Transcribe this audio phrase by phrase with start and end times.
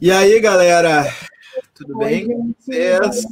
[0.00, 1.04] E aí, galera?
[1.74, 2.26] Tudo Oi, bem?
[2.26, 2.56] gente.
[2.58, 3.24] Vocês?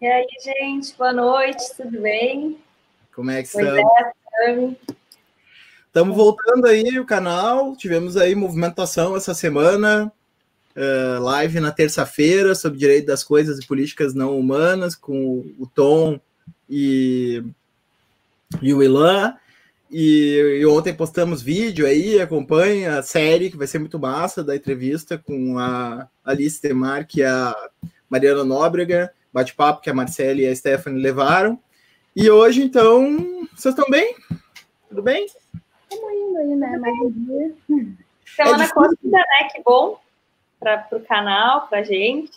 [0.00, 2.58] E aí, gente, boa noite, tudo bem?
[3.14, 3.92] Como é que Pois estamos?
[3.98, 4.12] é,
[4.46, 4.78] Tami.
[5.86, 7.76] Estamos voltando aí o canal.
[7.76, 10.12] Tivemos aí movimentação essa semana.
[10.76, 16.18] eh, live na terça-feira sobre direito das coisas e políticas não humanas com o Tom
[16.68, 17.44] e,
[18.60, 19.36] e o Ilan.
[19.90, 24.56] E, e ontem postamos vídeo aí, acompanha a série, que vai ser muito massa, da
[24.56, 27.54] entrevista com a Alice Temar, que é a
[28.08, 31.58] Mariana Nóbrega, bate-papo que a Marcela e a Stephanie levaram.
[32.16, 34.14] E hoje, então, vocês estão bem?
[34.88, 35.26] Tudo bem?
[35.26, 36.78] Estamos indo aí, né?
[36.78, 37.54] Mais um dia.
[37.70, 38.74] É Semana difícil.
[38.74, 39.48] corrida, né?
[39.52, 39.98] Que bom
[40.58, 42.32] para o canal, para gente.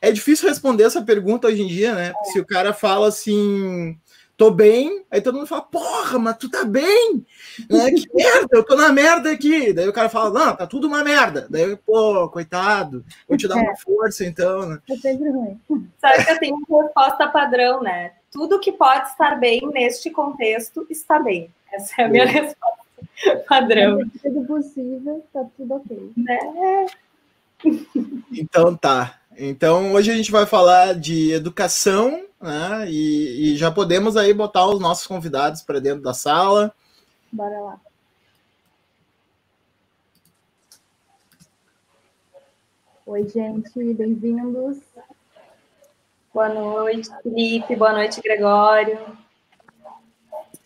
[0.00, 2.12] É difícil responder essa pergunta hoje em dia, né?
[2.12, 3.98] Porque se o cara fala assim,
[4.40, 7.26] tô bem, aí todo mundo fala, porra, mas tu tá bem?
[7.68, 7.90] Né?
[7.90, 9.70] Que merda, eu tô na merda aqui.
[9.70, 11.46] Daí o cara fala, não, tá tudo uma merda.
[11.50, 14.78] Daí, eu, pô, coitado, vou te dar uma força então, né?
[14.88, 15.60] É sempre ruim.
[16.00, 18.12] Sabe que eu tenho uma resposta padrão, né?
[18.32, 21.52] Tudo que pode estar bem neste contexto está bem.
[21.70, 22.80] Essa é a minha resposta
[23.46, 23.98] padrão.
[23.98, 26.12] Na medida do possível, tá tudo ok.
[26.16, 26.86] Né?
[28.32, 29.19] Então tá.
[29.36, 32.90] Então hoje a gente vai falar de educação, né?
[32.90, 36.72] E, e já podemos aí botar os nossos convidados para dentro da sala.
[37.32, 37.80] Bora lá.
[43.06, 44.78] Oi, gente, bem-vindos.
[46.32, 47.74] Boa noite, Felipe.
[47.74, 48.98] Boa noite, Gregório.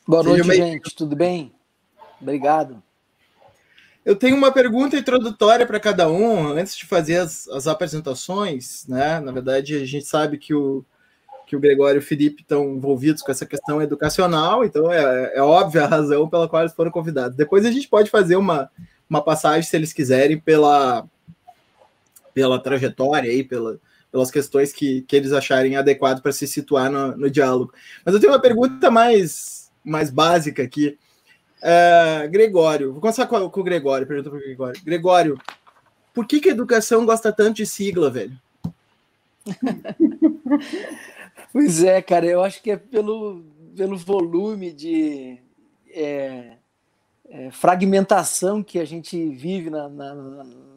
[0.07, 0.95] Boa Seja noite, bem- gente.
[0.95, 1.53] Tudo bem?
[2.21, 2.83] Obrigado.
[4.05, 9.19] Eu tenho uma pergunta introdutória para cada um, antes de fazer as, as apresentações, né?
[9.19, 10.85] Na verdade, a gente sabe que o,
[11.47, 15.43] que o Gregório e o Felipe estão envolvidos com essa questão educacional, então é, é
[15.43, 17.37] óbvia a razão pela qual eles foram convidados.
[17.37, 18.71] Depois a gente pode fazer uma,
[19.09, 21.07] uma passagem, se eles quiserem, pela,
[22.35, 23.79] pela trajetória aí, pela,
[24.13, 27.73] pelas questões que, que eles acharem adequado para se situar no, no diálogo.
[28.05, 30.99] Mas eu tenho uma pergunta mais, mais básica aqui.
[31.67, 34.85] É, Gregório, vou começar com, com o Gregório, pergunta para o Gregório.
[34.85, 35.41] Gregório,
[36.13, 38.39] por que, que a educação gosta tanto de sigla, velho?
[41.53, 43.45] Pois é, cara, eu acho que é pelo,
[43.77, 45.39] pelo volume de
[45.89, 46.57] é,
[47.29, 50.15] é, fragmentação que a gente vive na, na,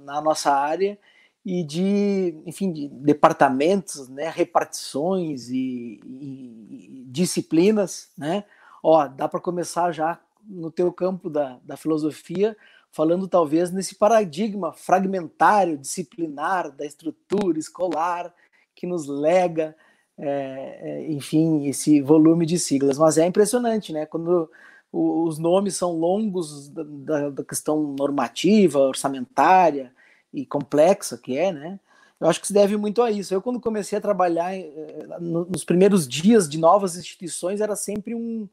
[0.06, 0.98] na nossa área
[1.44, 8.44] e de, enfim, de departamentos, né, repartições e, e- e disciplinas, né?
[8.84, 12.58] Ó, dá para começar já no teu campo da, da filosofia,
[12.92, 18.34] falando talvez nesse paradigma fragmentário, disciplinar da estrutura escolar
[18.76, 19.76] que nos lega
[20.18, 22.98] é, é, enfim, esse volume de siglas.
[23.00, 24.06] Mas é impressionante, né?
[24.08, 24.50] Quando
[24.94, 29.94] os nomes são longos da, da- questão normativa, orçamentária
[30.34, 31.80] e complexa que é, né?
[32.20, 33.34] Eu acho que se deve muito a isso.
[33.34, 38.16] Eu, quando comecei a trabalhar eh, no- nos primeiros dias de novas instituições, era sempre
[38.16, 38.50] um.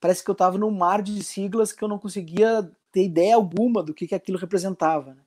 [0.00, 3.82] Parece que eu estava num mar de siglas que eu não conseguia ter ideia alguma
[3.82, 5.10] do que, que aquilo representava.
[5.14, 5.20] né?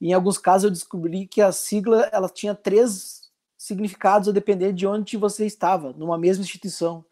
[0.00, 4.72] E em alguns casos eu descobri que a sigla ela tinha três significados a depender
[4.72, 7.04] de onde você estava, numa mesma instituição.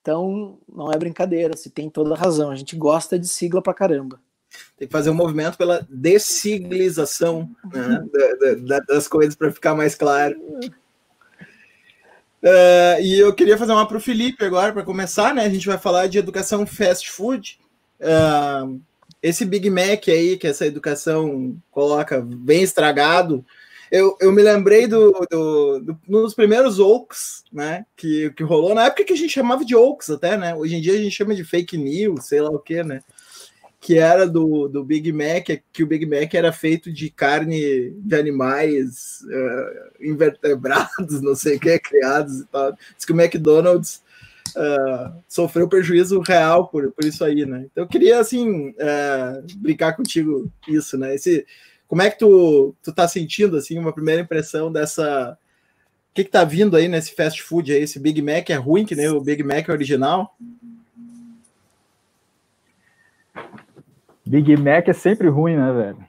[0.00, 2.50] Então, não é brincadeira, você tem toda a razão.
[2.50, 4.20] A gente gosta de sigla pra caramba.
[4.76, 8.04] Tem que fazer um movimento pela dessiglização né,
[8.40, 10.36] da- da- das coisas para ficar mais claro.
[12.42, 15.44] É, e eu queria fazer uma para o Felipe agora, para começar, né?
[15.44, 17.58] A gente vai falar de educação fast food.
[18.00, 18.08] É,
[19.22, 23.44] esse Big Mac aí, que essa educação coloca bem estragado,
[23.90, 27.84] eu, eu me lembrei do, do, do- primeiros Oaks, né?
[27.96, 30.54] Que, que rolou na época que a gente chamava de Oaks até, né?
[30.54, 33.00] Hoje em dia a gente chama de fake news, sei lá o que, né?
[33.80, 38.14] Que era do, do Big Mac, que o Big Mac era feito de carne de
[38.16, 42.72] animais eh, invertebrados, não sei o que, criados e tal.
[42.96, 44.02] Diz que o McDonald's
[44.56, 47.66] ah, sofreu prejuízo real por, por isso aí, né?
[47.70, 51.14] Então eu queria, assim, eh, brincar contigo isso, né?
[51.14, 51.46] Esse,
[51.86, 55.38] como é que tu, tu tá sentindo, assim, uma primeira impressão dessa...
[56.10, 57.82] O que que tá vindo aí nesse fast food aí?
[57.82, 60.36] Esse Big Mac é ruim, que nem o Big Mac original?
[64.28, 66.06] Big Mac é sempre ruim, né, velho?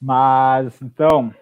[0.00, 1.32] Mas, então,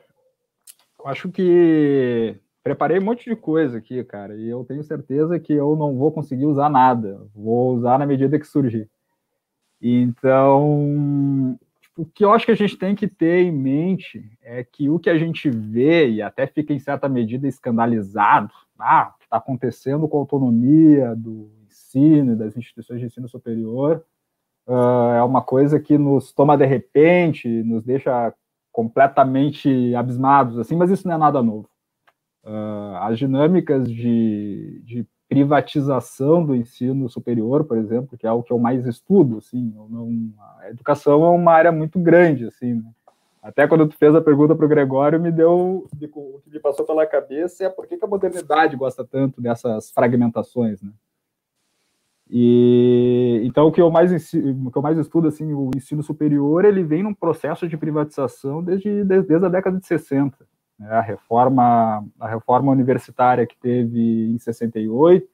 [1.02, 5.74] acho que preparei um monte de coisa aqui, cara, e eu tenho certeza que eu
[5.76, 7.26] não vou conseguir usar nada.
[7.34, 8.90] Vou usar na medida que surgir.
[9.80, 14.62] Então, tipo, o que eu acho que a gente tem que ter em mente é
[14.62, 19.18] que o que a gente vê, e até fica em certa medida escandalizado, ah, o
[19.18, 24.04] que está acontecendo com a autonomia do ensino e das instituições de ensino superior,
[24.68, 28.34] Uh, é uma coisa que nos toma de repente, nos deixa
[28.70, 31.66] completamente abismados, assim, mas isso não é nada novo.
[32.44, 38.50] Uh, as dinâmicas de, de, privatização do ensino superior, por exemplo, que é o que
[38.50, 42.90] eu mais estudo, assim, não, a educação é uma área muito grande, assim, né?
[43.42, 46.84] Até quando tu fez a pergunta para o Gregório, me deu o que me passou
[46.84, 50.90] pela cabeça é por que, que a modernidade gosta tanto dessas fragmentações, né?
[52.30, 56.64] E então o que eu mais o que eu mais estudo assim, o ensino superior,
[56.64, 60.36] ele vem num processo de privatização desde, desde, a década de 60.
[60.78, 60.90] Né?
[60.90, 65.26] A reforma a reforma universitária que teve em 68,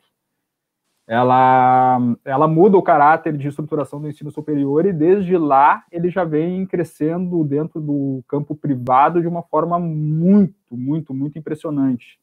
[1.06, 6.24] ela ela muda o caráter de estruturação do ensino superior e desde lá ele já
[6.24, 12.20] vem crescendo dentro do campo privado de uma forma muito, muito, muito impressionante.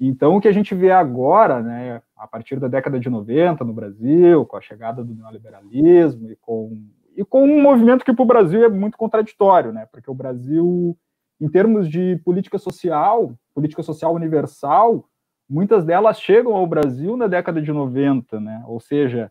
[0.00, 3.72] Então, o que a gente vê agora, né, a partir da década de 90 no
[3.72, 6.80] Brasil, com a chegada do neoliberalismo e com,
[7.16, 10.96] e com um movimento que para o Brasil é muito contraditório, né, porque o Brasil,
[11.40, 15.04] em termos de política social, política social universal,
[15.50, 19.30] muitas delas chegam ao Brasil na década de 90, né, ou seja,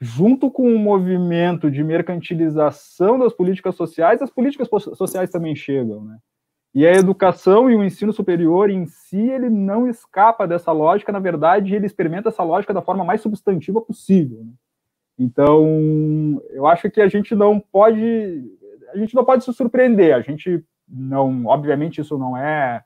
[0.00, 6.18] junto com o movimento de mercantilização das políticas sociais, as políticas sociais também chegam, né.
[6.74, 11.20] E a educação e o ensino superior em si, ele não escapa dessa lógica, na
[11.20, 14.42] verdade, ele experimenta essa lógica da forma mais substantiva possível.
[14.44, 14.52] Né?
[15.16, 18.44] Então, eu acho que a gente não pode,
[18.92, 20.16] a gente não pode se surpreender.
[20.16, 22.82] A gente não, obviamente, isso não é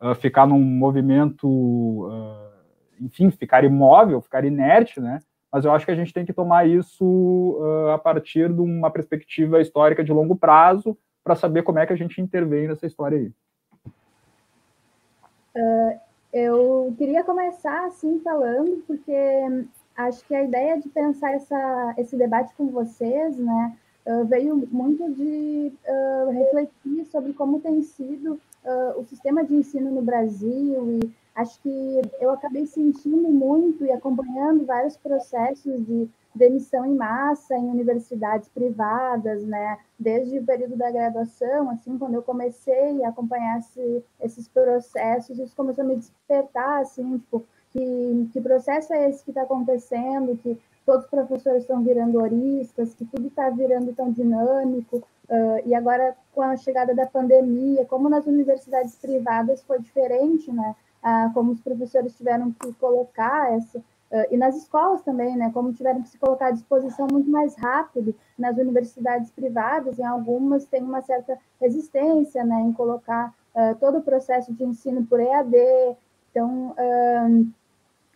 [0.00, 2.52] uh, ficar num movimento, uh,
[3.00, 5.18] enfim, ficar imóvel, ficar inerte, né?
[5.50, 8.90] Mas eu acho que a gente tem que tomar isso uh, a partir de uma
[8.90, 13.18] perspectiva histórica de longo prazo, para saber como é que a gente intervém nessa história
[13.18, 13.32] aí.
[15.54, 16.00] Uh,
[16.32, 19.12] eu queria começar assim falando, porque
[19.96, 23.76] acho que a ideia de pensar essa, esse debate com vocês, né,
[24.06, 28.40] uh, veio muito de uh, refletir sobre como tem sido
[28.96, 34.64] o sistema de ensino no Brasil e acho que eu acabei sentindo muito e acompanhando
[34.64, 39.78] vários processos de demissão em massa em universidades privadas, né?
[39.98, 45.54] Desde o período da graduação, assim, quando eu comecei a acompanhar esse, esses processos, isso
[45.54, 50.58] começou a me despertar, assim, tipo, que, que processo é esse que está acontecendo, que
[50.84, 54.98] todos os professores estão virando oristas, que tudo está virando tão dinâmico,
[55.28, 60.74] uh, e agora com a chegada da pandemia, como nas universidades privadas foi diferente, né?
[61.02, 63.82] Uh, como os professores tiveram que colocar essa,
[64.12, 67.54] Uh, e nas escolas também, né, como tiveram que se colocar à disposição muito mais
[67.54, 73.32] rápido nas universidades privadas, em algumas tem uma certa resistência, né, em colocar
[73.80, 75.56] todo o processo de ensino por EAD.
[76.30, 76.74] Então,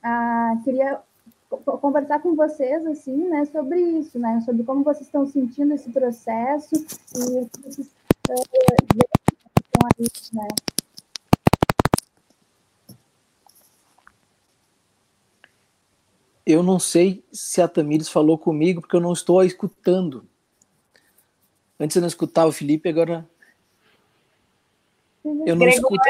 [0.07, 1.01] uh, queria
[1.49, 6.75] conversar com vocês, assim, né, sobre isso, né, sobre como vocês estão sentindo esse processo
[6.75, 7.87] e o que vocês
[8.29, 8.43] uh,
[9.99, 10.49] aí, né.
[16.45, 20.25] Eu não sei se a Tamires falou comigo, porque eu não estou escutando.
[21.79, 23.29] Antes eu não escutava o Felipe, agora.
[25.25, 26.09] Eu não escuto.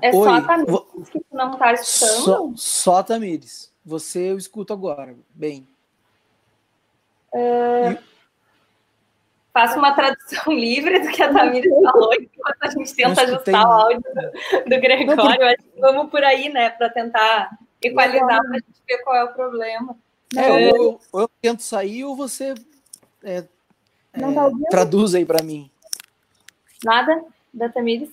[0.00, 2.22] É Oi, só a Tamires que tu não está escutando?
[2.22, 3.75] Só, só a Tamires.
[3.86, 5.14] Você eu escuto agora.
[5.32, 5.66] Bem.
[7.32, 7.96] E...
[9.52, 13.72] Faço uma tradução livre do que a Tamires falou, enquanto a gente tenta ajustar o
[13.72, 15.16] áudio do, do Gregório.
[15.16, 15.80] Não, porque...
[15.80, 19.96] Vamos por aí, né, para tentar equalizar para a gente ver qual é o problema.
[20.36, 22.54] É, ou, eu, ou eu tento sair ou você
[23.22, 23.44] é,
[24.12, 25.70] é, tá traduz aí para mim.
[26.84, 27.24] Nada
[27.54, 28.10] da Tamires?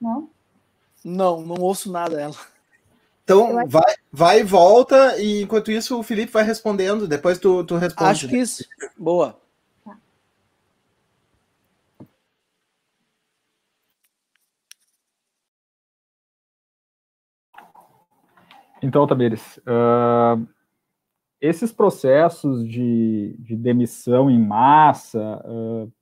[0.00, 0.28] Não?
[1.04, 2.34] Não, não ouço nada dela.
[3.30, 7.76] Então, vai, vai e volta, e enquanto isso o Felipe vai respondendo, depois tu, tu
[7.76, 8.10] responde.
[8.10, 8.64] Acho que isso.
[8.98, 9.38] Boa.
[18.82, 20.44] Então, Tamires, uh,
[21.40, 25.92] esses processos de, de, demissão em massa, uh,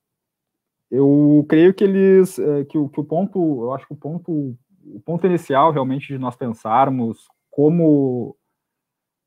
[0.89, 4.57] eu creio que eles, uh, que, o, que o ponto, eu acho que o ponto,
[4.95, 8.35] o ponto inicial realmente de nós pensarmos como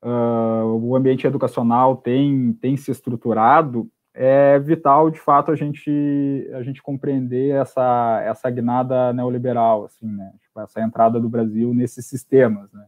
[0.05, 5.89] o ambiente educacional tem, tem se estruturado é vital, de fato, a gente,
[6.53, 10.31] a gente compreender essa, essa guinada neoliberal, assim, né?
[10.39, 12.85] Tipo, essa entrada do Brasil nesses sistemas, né?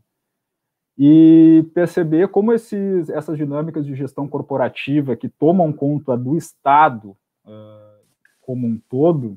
[0.98, 7.10] e perceber como esses, essas dinâmicas de gestão corporativa que tomam conta do Estado
[7.46, 8.06] uh,
[8.40, 9.36] como um todo,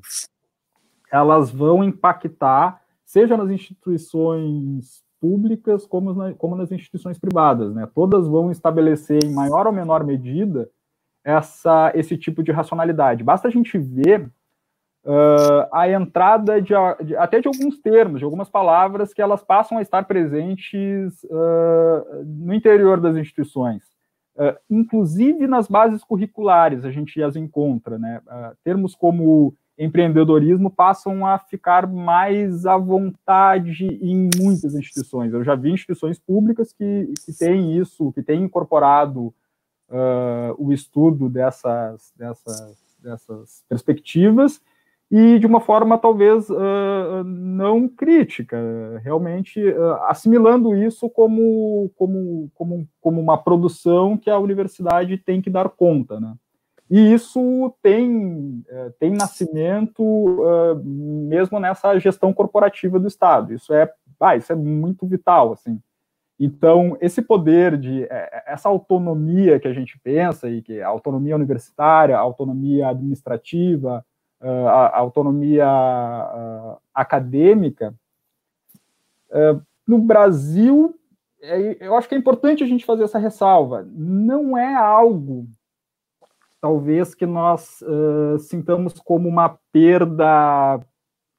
[1.11, 7.89] elas vão impactar, seja nas instituições públicas como, na, como nas instituições privadas, né?
[7.95, 10.69] Todas vão estabelecer em maior ou menor medida
[11.23, 13.23] essa, esse tipo de racionalidade.
[13.23, 14.21] Basta a gente ver
[15.03, 16.73] uh, a entrada de,
[17.03, 22.23] de, até de alguns termos, de algumas palavras que elas passam a estar presentes uh,
[22.23, 23.83] no interior das instituições.
[24.35, 28.21] Uh, inclusive nas bases curriculares a gente as encontra, né?
[28.63, 35.33] termos como empreendedorismo passam a ficar mais à vontade em muitas instituições.
[35.33, 39.33] Eu já vi instituições públicas que, que têm isso, que têm incorporado
[40.57, 44.61] o estudo dessas, dessas, dessas perspectivas
[45.11, 48.57] e de uma forma talvez uh, não crítica,
[49.03, 55.49] realmente uh, assimilando isso como, como, como, como uma produção que a universidade tem que
[55.49, 56.35] dar conta, né?
[56.89, 60.03] E isso tem, uh, tem nascimento
[60.83, 63.53] mesmo nessa gestão corporativa do Estado.
[63.53, 65.79] Isso é, ah, isso é muito vital, assim.
[66.39, 68.07] Então, esse poder de
[68.45, 74.05] essa autonomia que a gente pensa e que a autonomia universitária, a autonomia administrativa,
[74.41, 75.67] a autonomia
[76.93, 77.93] acadêmica,
[79.85, 80.95] no Brasil,
[81.41, 83.87] é, eu acho que é importante a gente fazer essa ressalva.
[83.91, 85.47] Não é algo,
[86.61, 87.83] talvez, que nós
[88.39, 90.79] sintamos como uma perda,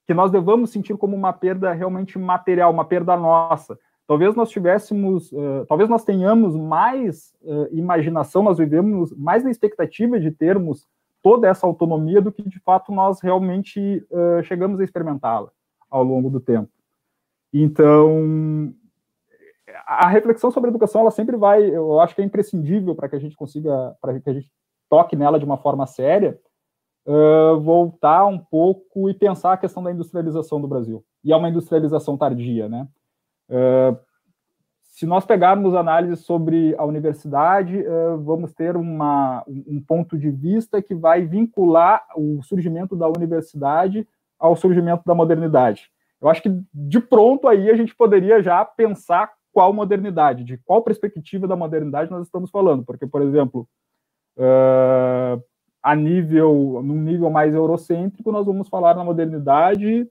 [0.07, 3.79] que nós devamos sentir como uma perda realmente material, uma perda nossa.
[4.07, 5.31] Talvez nós tivéssemos,
[5.69, 7.33] talvez nós tenhamos mais
[7.71, 10.89] imaginação, nós vivemos mais na expectativa de termos
[11.23, 15.51] toda essa autonomia do que de fato nós realmente uh, chegamos a experimentá-la
[15.91, 16.71] ao longo do tempo.
[17.53, 18.73] Então,
[19.87, 23.17] a reflexão sobre a educação, ela sempre vai, eu acho que é imprescindível para que
[23.17, 24.51] a gente consiga, para que a gente
[24.91, 26.39] toque nela de uma forma séria,
[27.07, 31.03] uh, voltar um pouco e pensar a questão da industrialização do Brasil.
[31.25, 32.87] E é uma industrialização tardia, né?
[33.49, 33.97] Uh,
[34.83, 37.83] se nós pegarmos análise sobre a universidade,
[38.23, 44.07] vamos ter uma, um ponto de vista que vai vincular o surgimento da universidade
[44.39, 45.91] ao surgimento da modernidade.
[46.21, 50.83] Eu acho que de pronto aí a gente poderia já pensar qual modernidade, de qual
[50.83, 53.67] perspectiva da modernidade nós estamos falando, porque, por exemplo,
[55.83, 60.09] a nível, num nível mais eurocêntrico, nós vamos falar na modernidade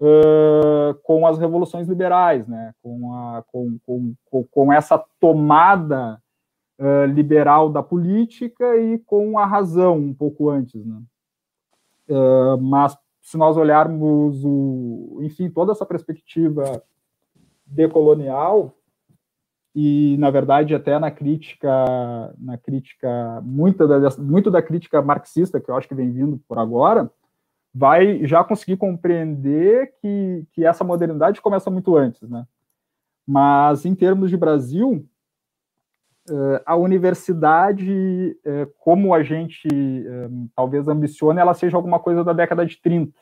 [0.00, 2.74] uh, com as revoluções liberais, né?
[2.82, 6.20] com, a, com, com, com essa tomada
[6.78, 10.84] uh, liberal da política e com a razão um pouco antes.
[10.84, 11.00] Né?
[12.08, 16.82] Uh, mas se nós olharmos, o, enfim, toda essa perspectiva
[17.64, 18.74] decolonial,
[19.74, 21.68] e na verdade até na crítica
[22.38, 26.58] na crítica muita da, muito da crítica marxista que eu acho que vem vindo por
[26.58, 27.10] agora
[27.74, 32.46] vai já conseguir compreender que, que essa modernidade começa muito antes, né?
[33.26, 35.08] Mas em termos de Brasil,
[36.28, 42.32] eh, a universidade, eh, como a gente eh, talvez ambicione, ela seja alguma coisa da
[42.32, 43.12] década de 30.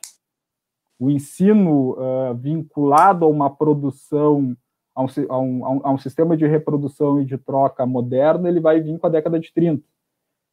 [0.99, 1.97] O ensino
[2.37, 4.55] vinculado a uma produção,
[4.95, 8.81] a um, a, um, a um sistema de reprodução e de troca moderno, ele vai
[8.81, 9.83] vir com a década de 30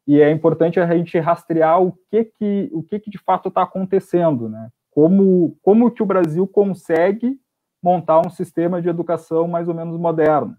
[0.07, 3.63] e é importante a gente rastrear o que que, o que, que de fato está
[3.63, 4.69] acontecendo, né?
[4.89, 7.37] Como, como que o Brasil consegue
[7.83, 10.55] montar um sistema de educação mais ou menos moderno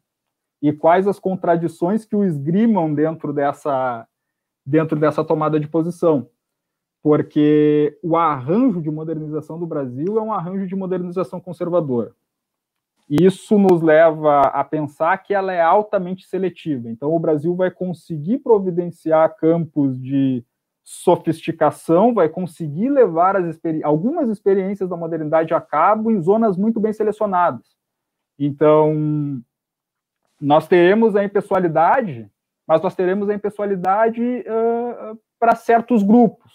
[0.62, 4.06] e quais as contradições que o esgrimam dentro dessa
[4.64, 6.28] dentro dessa tomada de posição,
[7.02, 12.14] porque o arranjo de modernização do Brasil é um arranjo de modernização conservador.
[13.09, 16.91] Isso nos leva a pensar que ela é altamente seletiva.
[16.91, 20.45] Então, o Brasil vai conseguir providenciar campos de
[20.85, 26.93] sofisticação, vai conseguir levar experi algumas experiências da modernidade a cabo em zonas muito bem
[26.93, 27.67] selecionadas.
[28.38, 29.43] Então,
[30.41, 32.31] nós teremos a impessoalidade,
[32.67, 36.53] mas nós teremos a impessoalidade uh, para certos grupos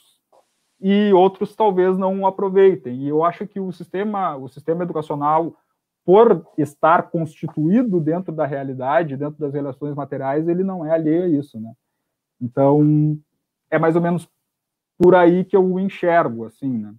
[0.80, 3.04] e outros talvez não aproveitem.
[3.04, 5.56] E eu acho que o sistema, o sistema educacional
[6.06, 11.28] por estar constituído dentro da realidade, dentro das relações materiais, ele não é alheio a
[11.28, 11.72] isso, né?
[12.42, 13.18] Então,
[13.72, 14.30] é mais ou menos
[14.98, 16.94] por aí que eu enxergo, assim, né?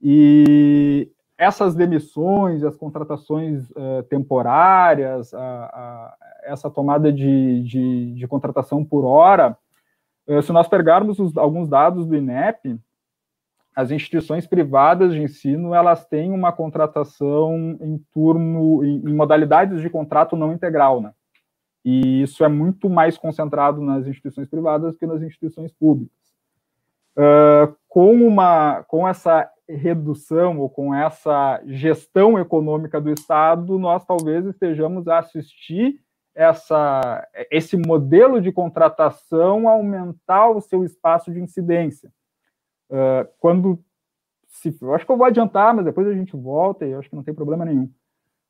[0.00, 8.84] E essas demissões, as contratações uh, temporárias, a, a, essa tomada de, de, de, contratação
[8.84, 9.56] por hora,
[10.26, 12.78] uh, se nós pegarmos os, alguns dados do INEP,
[13.74, 19.88] as instituições privadas de ensino elas têm uma contratação em turno, em, em modalidades de
[19.88, 21.12] contrato não integral, né?
[21.84, 26.18] E isso é muito mais concentrado nas instituições privadas que nas instituições públicas.
[27.16, 34.44] Uh, com uma, com essa redução ou com essa gestão econômica do Estado, nós talvez
[34.46, 36.00] estejamos a assistir
[36.34, 42.12] essa, esse modelo de contratação aumentar o seu espaço de incidência.
[42.90, 43.78] Uh, quando
[44.48, 47.14] se, eu acho que eu vou adiantar, mas depois a gente volta e acho que
[47.14, 47.88] não tem problema nenhum.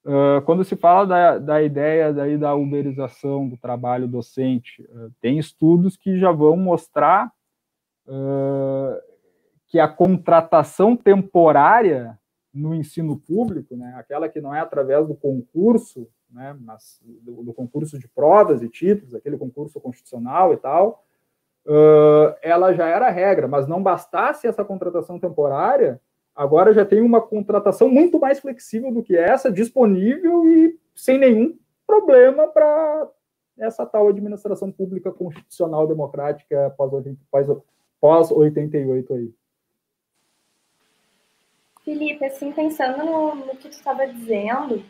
[0.02, 5.38] Uh, quando se fala da, da ideia daí da uberização do trabalho docente, uh, tem
[5.38, 7.32] estudos que já vão mostrar
[9.68, 12.18] que a contratação temporária
[12.52, 17.54] no ensino público, né, aquela que não é através do concurso, né, mas do, do
[17.54, 21.04] concurso de provas e títulos, aquele concurso constitucional e tal,
[22.42, 26.00] ela já era regra, mas não bastasse essa contratação temporária,
[26.34, 31.56] agora já tem uma contratação muito mais flexível do que essa, disponível e sem nenhum
[31.86, 33.08] problema para
[33.58, 39.34] essa tal administração pública constitucional democrática pós-88 aí.
[41.84, 44.82] Felipe, assim, pensando no, no que tu estava dizendo,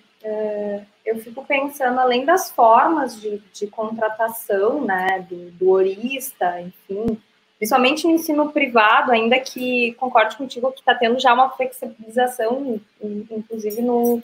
[1.04, 7.20] eu fico pensando, além das formas de, de contratação, né, do, do orista, enfim,
[7.58, 13.82] principalmente no ensino privado, ainda que concorde contigo que está tendo já uma flexibilização, inclusive
[13.82, 14.22] no,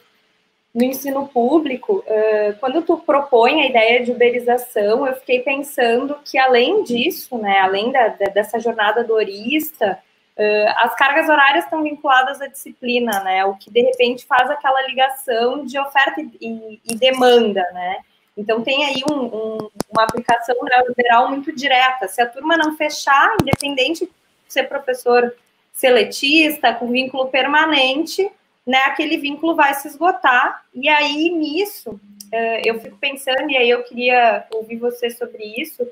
[0.75, 6.39] no ensino público, uh, quando tu propõe a ideia de uberização, eu fiquei pensando que
[6.39, 9.99] além disso, né, além da, da, dessa jornada dorista,
[10.39, 14.87] uh, as cargas horárias estão vinculadas à disciplina, né, o que de repente faz aquela
[14.87, 17.99] ligação de oferta e, e demanda, né,
[18.37, 22.07] então, tem aí um, um, uma aplicação neoliberal muito direta.
[22.07, 24.13] Se a turma não fechar, independente de
[24.47, 25.35] ser professor
[25.73, 28.31] seletista, com vínculo permanente,
[28.67, 30.65] né, aquele vínculo vai se esgotar.
[30.75, 31.99] E aí, nisso,
[32.31, 35.87] eh, eu fico pensando, e aí eu queria ouvir você sobre isso,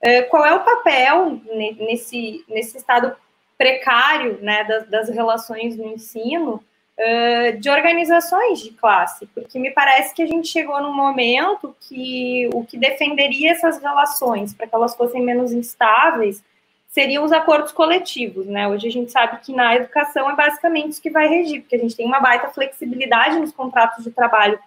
[0.00, 1.40] eh, qual é o papel
[1.78, 3.16] nesse, nesse estado
[3.58, 6.62] precário né, das, das relações no ensino
[7.60, 12.64] de organizações de classe, porque me parece que a gente chegou num momento que o
[12.64, 16.42] que defenderia essas relações para que elas fossem menos instáveis
[16.88, 18.66] seriam os acordos coletivos, né?
[18.66, 21.78] Hoje a gente sabe que na educação é basicamente isso que vai regir, porque a
[21.78, 24.58] gente tem uma baita flexibilidade nos contratos de trabalho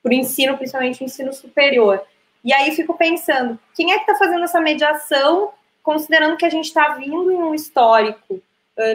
[0.00, 2.00] para o ensino, principalmente o ensino superior.
[2.44, 5.50] E aí fico pensando, quem é que está fazendo essa mediação,
[5.82, 8.40] considerando que a gente está vindo em um histórico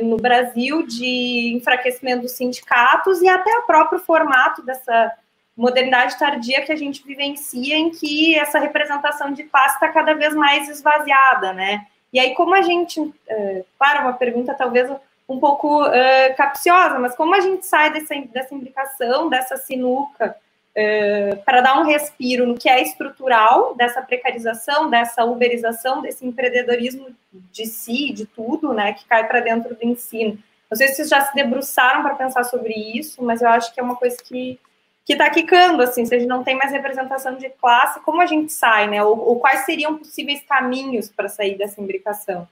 [0.01, 5.13] no Brasil de enfraquecimento dos sindicatos e até o próprio formato dessa
[5.57, 10.35] modernidade tardia que a gente vivencia, em que essa representação de classe está cada vez
[10.35, 11.87] mais esvaziada, né?
[12.13, 14.89] E aí, como a gente, uh, claro, uma pergunta talvez
[15.27, 20.37] um pouco uh, capciosa, mas como a gente sai dessa, dessa imbricação, dessa sinuca,
[20.77, 27.07] uh, para dar um respiro no que é estrutural dessa precarização, dessa uberização, desse empreendedorismo
[27.51, 30.37] de si, de tudo, né, que cai para dentro do ensino.
[30.69, 33.79] Não sei se vocês já se debruçaram para pensar sobre isso, mas eu acho que
[33.79, 34.59] é uma coisa que
[35.05, 38.25] que está quicando, assim, se a gente não tem mais representação de classe, como a
[38.25, 39.01] gente sai, né?
[39.01, 42.45] Ou, ou quais seriam possíveis caminhos para sair dessa imbricação?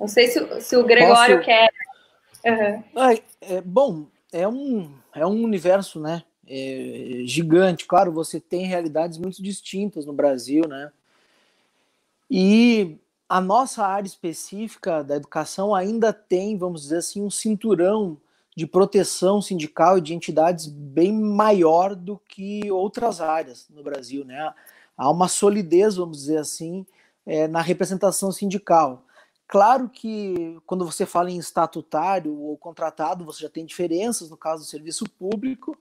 [0.00, 1.44] Não sei se, se o Gregório Posso...
[1.44, 1.68] quer
[2.44, 3.02] Uhum.
[3.10, 6.22] É, é, bom, é um, é um universo, né?
[6.46, 7.86] É, gigante.
[7.86, 10.90] Claro, você tem realidades muito distintas no Brasil, né?
[12.30, 18.18] E a nossa área específica da educação ainda tem, vamos dizer assim, um cinturão
[18.54, 24.52] de proteção sindical e de entidades bem maior do que outras áreas no Brasil, né?
[24.96, 26.84] Há uma solidez, vamos dizer assim,
[27.24, 29.04] é, na representação sindical.
[29.46, 34.62] Claro que quando você fala em estatutário ou contratado, você já tem diferenças no caso
[34.62, 35.76] do serviço público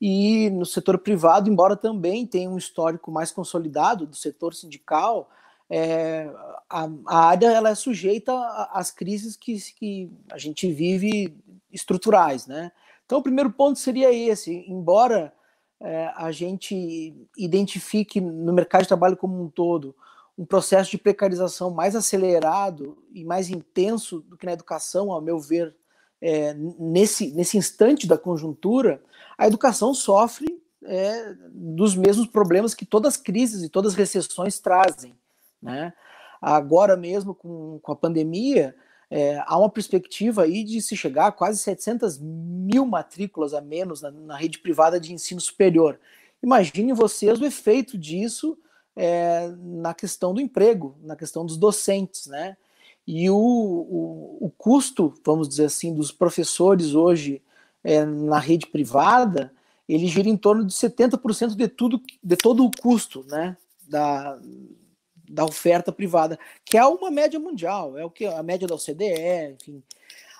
[0.00, 5.30] e no setor privado, embora também tenha um histórico mais consolidado do setor sindical,
[5.68, 6.28] é,
[6.68, 8.32] a, a, área ela é sujeita
[8.72, 11.36] às crises que, que a gente vive
[11.70, 12.72] estruturais, né?
[13.06, 15.32] Então, o primeiro ponto seria esse, embora
[15.80, 19.94] é, a gente identifique no mercado de trabalho como um todo
[20.38, 25.38] um processo de precarização mais acelerado e mais intenso do que na educação, ao meu
[25.38, 25.74] ver,
[26.20, 29.02] é, nesse, nesse instante da conjuntura,
[29.36, 34.58] a educação sofre é, dos mesmos problemas que todas as crises e todas as recessões
[34.58, 35.14] trazem.
[35.62, 35.92] Né?
[36.40, 38.74] Agora mesmo, com, com a pandemia,
[39.10, 44.00] é, há uma perspectiva aí de se chegar a quase 700 mil matrículas a menos
[44.00, 45.98] na, na rede privada de ensino superior.
[46.42, 48.56] Imaginem vocês o efeito disso
[49.02, 52.54] é, na questão do emprego, na questão dos docentes, né?
[53.06, 57.40] E o, o, o custo, vamos dizer assim, dos professores hoje
[57.82, 59.54] é, na rede privada,
[59.88, 63.56] ele gira em torno de 70% de tudo, de todo o custo, né?
[63.88, 64.38] Da,
[65.30, 69.54] da oferta privada, que é uma média mundial, é o que a média da OCDE,
[69.54, 69.82] enfim.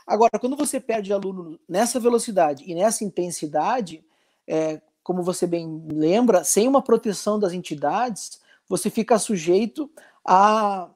[0.06, 4.04] Agora, quando você perde aluno nessa velocidade e nessa intensidade,
[4.46, 8.39] é, como você bem lembra, sem uma proteção das entidades,
[8.70, 9.90] você fica sujeito
[10.24, 10.88] a,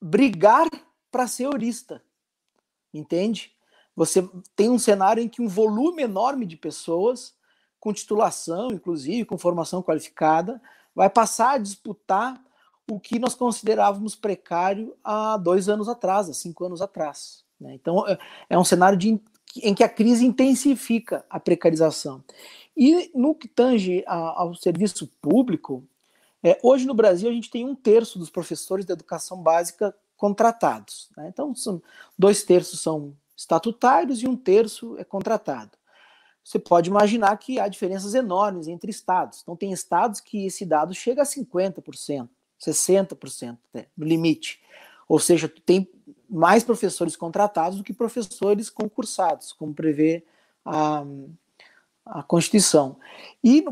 [0.00, 0.68] brigar
[1.10, 2.00] para ser eurista,
[2.94, 3.52] entende?
[3.96, 7.34] Você tem um cenário em que um volume enorme de pessoas,
[7.80, 10.62] com titulação, inclusive, com formação qualificada,
[10.94, 12.40] vai passar a disputar
[12.88, 17.44] o que nós considerávamos precário há dois anos atrás, há cinco anos atrás.
[17.60, 17.74] Né?
[17.74, 18.16] Então, é,
[18.50, 19.20] é um cenário de,
[19.56, 22.22] em que a crise intensifica a precarização.
[22.76, 25.84] E no que tange a, ao serviço público,
[26.42, 31.08] é, hoje no Brasil a gente tem um terço dos professores da educação básica contratados.
[31.16, 31.28] Né?
[31.28, 31.82] Então, são,
[32.18, 35.72] dois terços são estatutários e um terço é contratado.
[36.44, 39.40] Você pode imaginar que há diferenças enormes entre estados.
[39.42, 42.28] Então, tem estados que esse dado chega a 50%,
[42.60, 44.60] 60% né, no limite.
[45.08, 45.90] Ou seja, tem
[46.28, 50.24] mais professores contratados do que professores concursados, como prevê
[50.64, 51.04] a,
[52.04, 52.98] a Constituição.
[53.42, 53.64] E,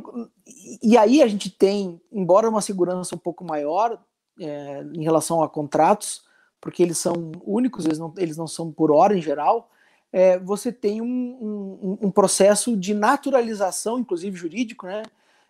[0.82, 4.02] e aí a gente tem, embora uma segurança um pouco maior
[4.40, 6.22] é, em relação a contratos,
[6.60, 9.70] porque eles são únicos, eles não, eles não são por hora em geral,
[10.12, 15.02] é, você tem um, um, um, processo de naturalização, inclusive jurídico, né,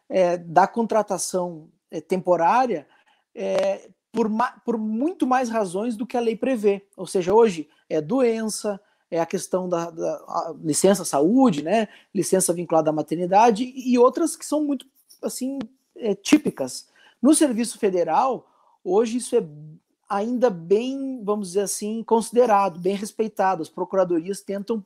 [0.08, 2.86] é, da contratação é, temporária
[3.34, 4.28] é, por,
[4.64, 6.84] por muito mais razões do que a lei prevê.
[6.96, 8.80] Ou seja, hoje é doença,
[9.10, 14.44] é a questão da, da licença saúde, né, licença vinculada à maternidade e outras que
[14.44, 14.86] são muito
[15.22, 15.58] assim
[15.96, 16.88] é, típicas.
[17.20, 18.48] No serviço federal,
[18.84, 19.44] hoje isso é
[20.08, 23.62] ainda bem, vamos dizer assim, considerado, bem respeitado.
[23.62, 24.84] As procuradorias tentam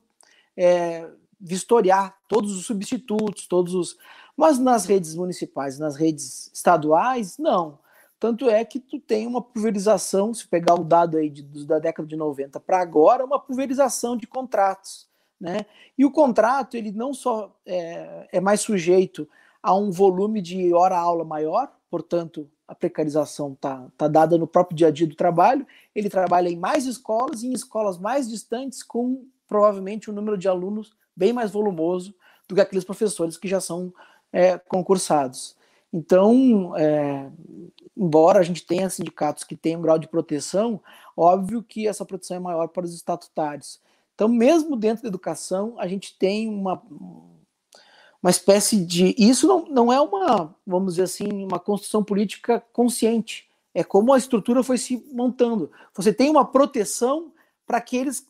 [0.57, 1.09] é,
[1.39, 3.97] vistoriar todos os substitutos, todos os.
[4.35, 7.77] Mas nas redes municipais, nas redes estaduais, não.
[8.23, 12.07] Tanto é que tu tem uma pulverização, se pegar o dado aí de, da década
[12.07, 15.09] de 90 para agora, uma pulverização de contratos.
[15.37, 15.65] Né?
[15.97, 19.27] E o contrato, ele não só é, é mais sujeito
[19.61, 24.87] a um volume de hora-aula maior, portanto, a precarização está tá dada no próprio dia
[24.87, 29.25] a dia do trabalho, ele trabalha em mais escolas e em escolas mais distantes, com
[29.49, 32.15] provavelmente um número de alunos bem mais volumoso
[32.47, 33.93] do que aqueles professores que já são
[34.31, 35.57] é, concursados.
[35.93, 37.31] Então, é,
[37.95, 40.81] embora a gente tenha sindicatos que tenham um grau de proteção,
[41.15, 43.79] óbvio que essa proteção é maior para os estatutários.
[44.15, 46.81] Então, mesmo dentro da educação, a gente tem uma,
[48.21, 49.13] uma espécie de.
[49.19, 53.47] Isso não, não é uma, vamos dizer assim, uma construção política consciente.
[53.71, 55.71] É como a estrutura foi se montando.
[55.93, 57.31] Você tem uma proteção
[57.67, 58.27] para aqueles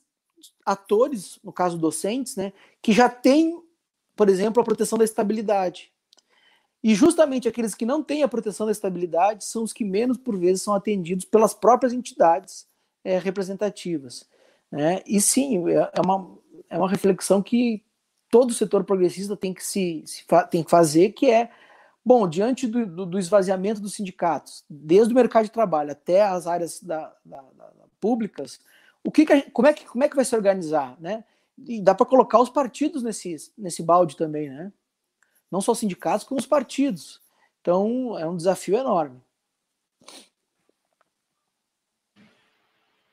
[0.66, 3.62] atores, no caso docentes, né, que já têm,
[4.16, 5.93] por exemplo, a proteção da estabilidade.
[6.84, 10.38] E justamente aqueles que não têm a proteção da estabilidade são os que menos, por
[10.38, 12.68] vezes, são atendidos pelas próprias entidades
[13.04, 14.28] é, representativas.
[14.70, 15.02] Né?
[15.08, 16.38] E sim, é, é uma,
[16.70, 17.84] é uma reflexão que
[18.30, 21.50] todo o setor progressista tem que, se, se tem que fazer, que é,
[22.04, 26.48] bom, diante do, do, do, esvaziamento dos sindicatos, desde o mercado de trabalho até as
[26.48, 28.60] áreas da, da, da, públicas,
[29.04, 31.24] o que, que gente, como, é que como é que vai se organizar, né?
[31.68, 34.74] E dá para colocar os partidos nesse, nesse balde também, né?
[35.54, 37.22] Não só os sindicatos, como os partidos.
[37.62, 39.22] Então, é um desafio enorme.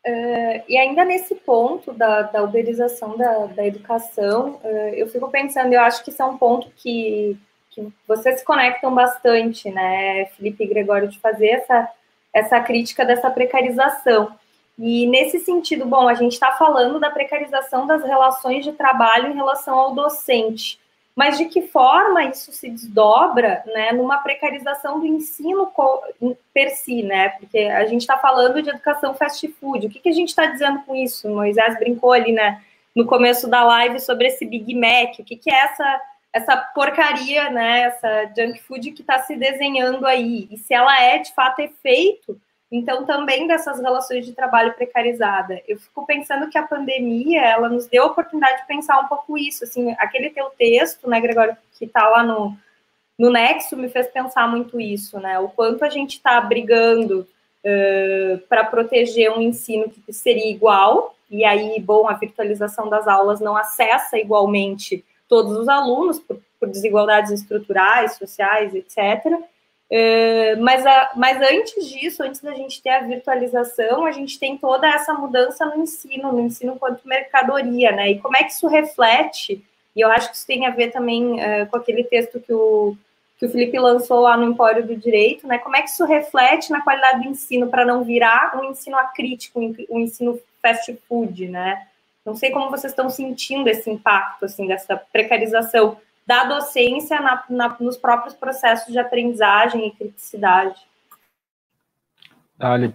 [0.06, 5.74] Uh, e ainda nesse ponto da, da uberização da, da educação, uh, eu fico pensando,
[5.74, 10.64] eu acho que isso é um ponto que, que vocês se conectam bastante, né, Felipe
[10.64, 11.92] e Gregório, de fazer essa,
[12.32, 14.34] essa crítica dessa precarização.
[14.78, 19.36] E nesse sentido, bom, a gente está falando da precarização das relações de trabalho em
[19.36, 20.80] relação ao docente
[21.20, 25.70] mas de que forma isso se desdobra né, numa precarização do ensino
[26.54, 27.28] per si, né?
[27.28, 29.86] Porque a gente está falando de educação fast food.
[29.86, 31.28] O que, que a gente está dizendo com isso?
[31.28, 32.62] O Moisés brincou ali né,
[32.96, 35.18] no começo da live sobre esse Big Mac.
[35.18, 36.00] O que, que é essa,
[36.32, 37.82] essa porcaria, né?
[37.82, 40.48] Essa junk food que está se desenhando aí?
[40.50, 45.60] E se ela é de fato efeito então, também dessas relações de trabalho precarizada.
[45.66, 49.36] Eu fico pensando que a pandemia, ela nos deu a oportunidade de pensar um pouco
[49.36, 52.56] isso, assim, aquele teu texto, né, Gregório, que está lá no,
[53.18, 57.26] no Nexo, me fez pensar muito isso, né, o quanto a gente está brigando
[57.64, 63.40] uh, para proteger um ensino que seria igual, e aí, bom, a virtualização das aulas
[63.40, 69.40] não acessa igualmente todos os alunos, por, por desigualdades estruturais, sociais, etc.,
[69.92, 74.56] é, mas, a, mas antes disso, antes da gente ter a virtualização, a gente tem
[74.56, 78.12] toda essa mudança no ensino, no ensino quanto mercadoria, né?
[78.12, 79.64] E como é que isso reflete?
[79.96, 82.96] E eu acho que isso tem a ver também uh, com aquele texto que o,
[83.36, 85.58] que o Felipe lançou lá no Empório do Direito, né?
[85.58, 89.58] Como é que isso reflete na qualidade do ensino para não virar um ensino acrítico,
[89.90, 91.84] um ensino fast food, né?
[92.24, 95.96] Não sei como vocês estão sentindo esse impacto, assim, dessa precarização
[96.30, 100.80] da docência na, na, nos próprios processos de aprendizagem e criticidade.
[102.56, 102.94] Dali.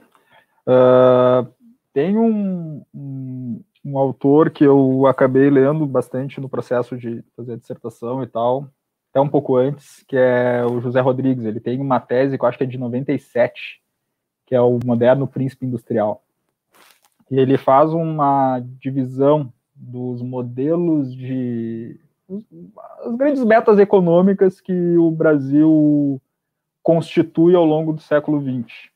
[0.65, 1.45] Uh,
[1.91, 7.57] tem um, um, um, autor que eu acabei lendo bastante no processo de fazer a
[7.57, 8.69] dissertação e tal,
[9.11, 11.43] até um pouco antes, que é o José Rodrigues.
[11.43, 13.81] Ele tem uma tese que eu acho que é de 97,
[14.45, 16.23] que é o Moderno Príncipe Industrial.
[17.29, 21.99] E ele faz uma divisão dos modelos de
[23.05, 26.21] as grandes metas econômicas que o Brasil
[26.81, 28.89] constitui ao longo do século XX.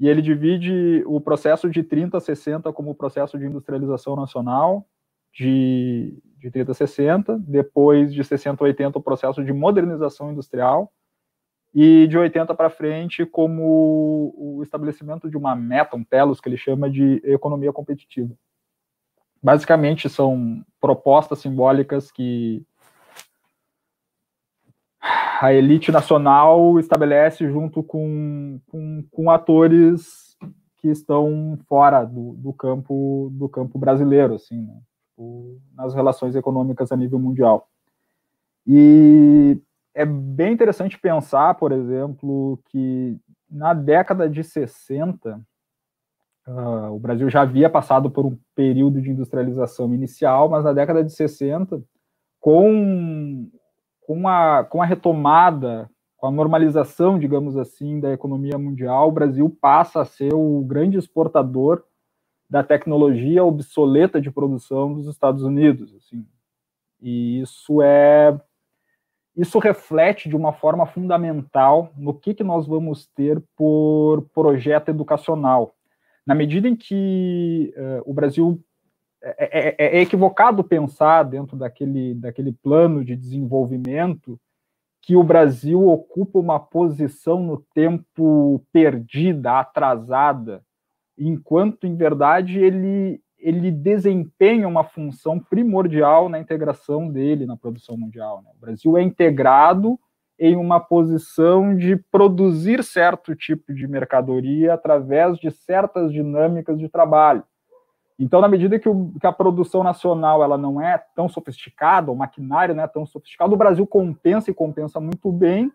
[0.00, 4.86] E ele divide o processo de 30 a 60 como o processo de industrialização nacional,
[5.32, 10.92] de, de 30 a 60, depois de 60 a 80 o processo de modernização industrial,
[11.74, 16.56] e de 80 para frente como o estabelecimento de uma meta, um telos, que ele
[16.56, 18.34] chama de economia competitiva.
[19.42, 22.64] Basicamente, são propostas simbólicas que
[25.40, 30.36] a elite nacional estabelece junto com, com, com atores
[30.78, 34.80] que estão fora do, do, campo do campo brasileiro, assim, né?
[35.18, 37.68] tipo, nas relações econômicas a nível mundial.
[38.66, 39.60] E
[39.94, 43.18] é bem interessante pensar, por exemplo, que
[43.50, 45.40] na década de 60
[46.48, 51.04] Uh, o Brasil já havia passado por um período de industrialização inicial, mas na década
[51.04, 51.82] de 60,
[52.40, 53.50] com,
[54.00, 59.54] com, a, com a retomada, com a normalização, digamos assim, da economia mundial, o Brasil
[59.60, 61.84] passa a ser o grande exportador
[62.48, 65.94] da tecnologia obsoleta de produção dos Estados Unidos.
[65.96, 66.26] Assim.
[66.98, 68.34] E isso é
[69.36, 75.74] isso reflete de uma forma fundamental no que, que nós vamos ter por projeto educacional
[76.28, 78.62] na medida em que uh, o Brasil
[79.22, 84.38] é, é, é, equivocado pensar dentro daquele, daquele plano de desenvolvimento
[85.00, 90.62] que o Brasil ocupa uma posição no tempo perdida, atrasada,
[91.16, 98.42] enquanto, em verdade, ele, ele desempenha uma função primordial na integração dele na produção mundial.
[98.42, 98.50] Né?
[98.54, 99.98] O Brasil é integrado
[100.38, 107.42] em uma posição de produzir certo tipo de mercadoria através de certas dinâmicas de trabalho.
[108.18, 112.16] Então, na medida que, o, que, a produção nacional ela não é tão sofisticada, o
[112.16, 115.72] maquinário não é tão sofisticado, o Brasil compensa e compensa muito bem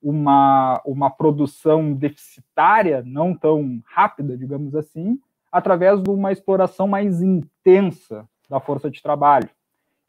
[0.00, 5.18] uma, uma produção deficitária, não tão rápida, digamos assim,
[5.50, 9.48] através de uma exploração mais intensa da força de trabalho.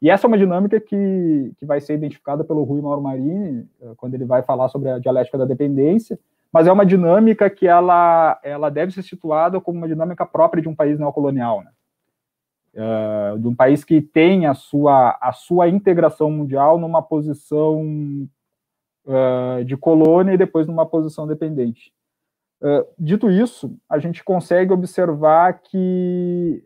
[0.02, 3.92] E essa é uma dinâmica que, que vai ser identificada pelo Rui Mauro Marini, eh,
[3.96, 6.18] quando ele vai falar sobre a dialética da dependência,
[6.52, 10.68] mas é uma dinâmica que ela, ela deve ser situada como uma dinâmica própria de
[10.68, 11.70] um país neocolonial, né?
[12.76, 17.82] Uh, de um país que tem a sua, a sua integração mundial numa posição
[19.04, 21.92] uh, de colônia e depois numa posição dependente.
[22.60, 26.64] Uh, dito isso, a gente consegue observar que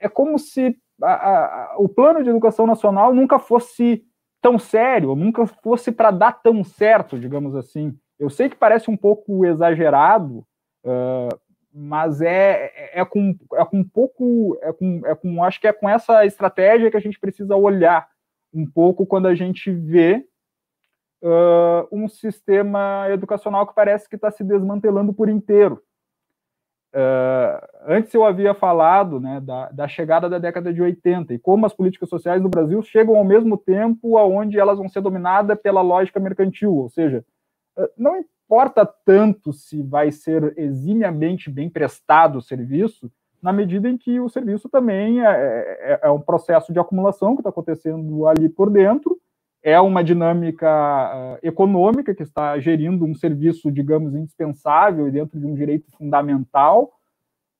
[0.00, 4.04] é como se a, a, o plano de educação nacional nunca fosse
[4.40, 7.96] tão sério, nunca fosse para dar tão certo, digamos assim.
[8.18, 10.44] Eu sei que parece um pouco exagerado,
[10.84, 11.38] uh,
[11.72, 15.68] mas é, é, é, com, é com um pouco, é com, é com, acho que
[15.68, 18.08] é com essa estratégia que a gente precisa olhar
[18.52, 20.26] um pouco quando a gente vê
[21.22, 25.82] uh, um sistema educacional que parece que está se desmantelando por inteiro.
[26.92, 31.64] Uh, antes eu havia falado né, da, da, chegada da década de 80 e como
[31.64, 35.82] as políticas sociais no Brasil chegam ao mesmo tempo aonde elas vão ser dominadas pela
[35.82, 37.24] lógica mercantil, ou seja,
[37.78, 43.08] uh, não importa tanto se vai ser eximiamente bem prestado o serviço,
[43.40, 45.30] na medida em que o serviço também é,
[45.80, 49.16] é, é um processo de acumulação que está acontecendo ali por dentro
[49.62, 55.54] é uma dinâmica uh, econômica que está gerindo um serviço, digamos, indispensável dentro de um
[55.54, 56.92] direito fundamental.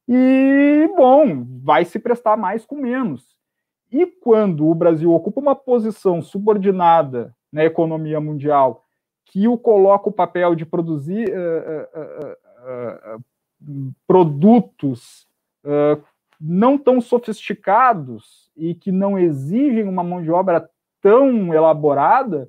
[0.08, 3.36] E, bom, vai se prestar mais com menos.
[3.92, 8.84] E quando o Brasil ocupa uma posição subordinada na economia mundial,
[9.26, 13.24] que o coloca o papel de produzir uh, uh,
[14.06, 15.28] produtos
[16.40, 20.66] não tão sofisticados e que não exigem uma mão de obra
[21.00, 22.48] tão elaborada,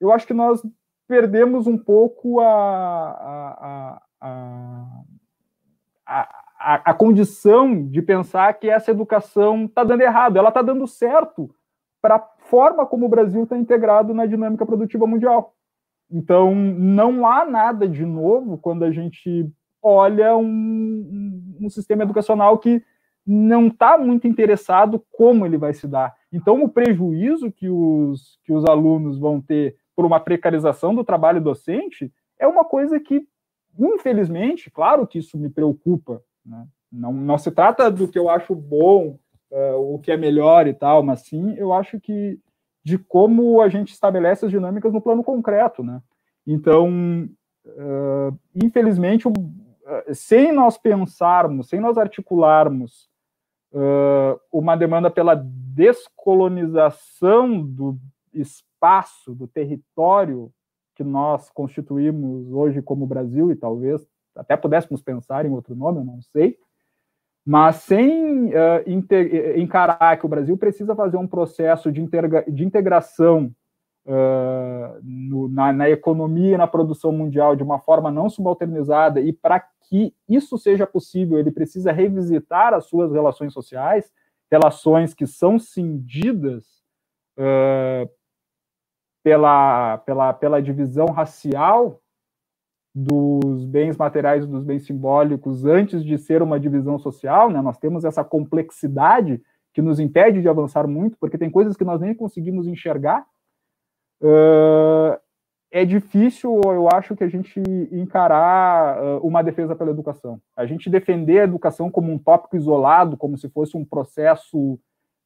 [0.00, 0.62] eu acho que nós
[1.06, 4.82] perdemos um pouco a, a,
[6.06, 10.36] a, a, condição de pensar que essa educação está dando errado.
[10.36, 11.50] Ela está dando certo
[12.00, 15.54] para a forma como o Brasil está integrado na dinâmica produtiva mundial.
[16.10, 19.50] Então, não há nada de novo quando a gente
[19.82, 22.82] olha um, um sistema educacional que
[23.30, 26.16] não está muito interessado como ele vai se dar.
[26.32, 31.38] Então, o prejuízo que os, que os alunos vão ter por uma precarização do trabalho
[31.38, 33.26] docente é uma coisa que,
[33.78, 36.66] infelizmente, claro que isso me preocupa, Né?
[36.90, 39.18] Não, não se trata do que eu acho bom,
[39.50, 42.40] uh, o que é melhor e tal, mas sim eu acho que
[42.82, 46.00] de como a gente estabelece as dinâmicas no plano concreto, né?
[46.46, 47.28] Então,
[47.66, 49.34] uh, infelizmente, uh,
[50.14, 53.10] sem nós pensarmos, sem nós articularmos
[54.52, 57.98] uma demanda pela descolonização do
[58.32, 60.50] espaço, do território
[60.94, 66.04] que nós constituímos hoje como Brasil, e talvez até pudéssemos pensar em outro nome, eu
[66.04, 66.58] não sei,
[67.44, 68.82] mas sem uh,
[69.56, 72.06] encarar que o Brasil precisa fazer um processo de,
[72.48, 73.50] de integração
[74.08, 79.32] uh, no, na, na, economia e na produção mundial de uma forma não subalternizada, e
[79.32, 84.10] para que isso seja possível, ele precisa revisitar as suas relações sociais,
[84.50, 86.64] relações que são cindidas
[87.38, 88.10] uh,
[89.22, 92.00] pela, pela, pela divisão racial
[92.94, 97.60] dos bens materiais e dos bens simbólicos antes de ser uma divisão social, né?
[97.60, 99.40] Nós temos essa complexidade
[99.72, 103.24] que nos impede de avançar muito, porque tem coisas que nós nem conseguimos enxergar.
[104.20, 105.18] Uh,
[105.70, 107.60] é difícil, eu acho, que a gente
[107.92, 110.40] encarar uh, uma defesa pela educação.
[110.56, 114.78] A gente defender a educação como um tópico isolado, como se fosse um processo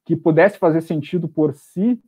[0.04, 2.00] que pudesse fazer sentido por si,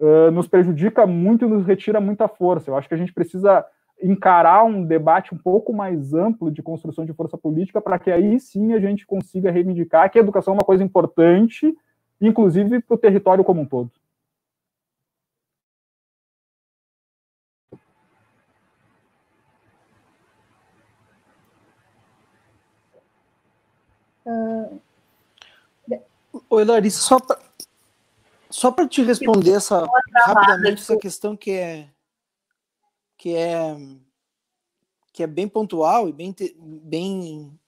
[0.00, 2.70] uh, nos prejudica muito e nos retira muita força.
[2.70, 3.64] Eu acho que a gente precisa
[4.02, 8.40] encarar um debate um pouco mais amplo de construção de força política para que aí
[8.40, 11.72] sim a gente consiga reivindicar que a educação é uma coisa importante,
[12.20, 13.90] inclusive para o território como um todo.
[24.24, 24.80] Uh...
[26.48, 27.38] Oi, Larissa, só para
[28.48, 31.88] só te responder essa rapidamente essa questão que é
[33.16, 33.76] que é
[35.12, 37.58] que é bem pontual e bem bem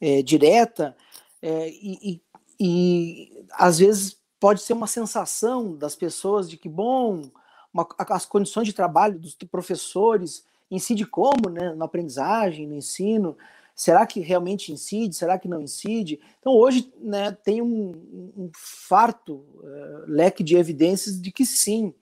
[0.00, 0.96] é, direta
[1.42, 2.22] é, e, e,
[2.60, 7.30] e, às vezes pode ser uma sensação das pessoas de que bom
[7.72, 13.36] uma, as condições de trabalho dos professores incide como né, na aprendizagem no ensino
[13.74, 15.16] Será que realmente incide?
[15.16, 16.20] Será que não incide?
[16.38, 17.90] Então, hoje né, tem um,
[18.36, 21.92] um farto uh, leque de evidências de que sim.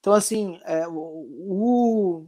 [0.00, 2.26] Então, assim, é, o,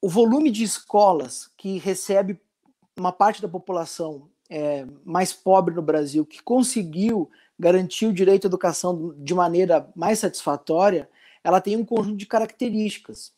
[0.00, 2.40] o volume de escolas que recebe
[2.96, 8.48] uma parte da população é, mais pobre no Brasil, que conseguiu garantir o direito à
[8.48, 11.08] educação de maneira mais satisfatória,
[11.42, 13.32] ela tem um conjunto de características.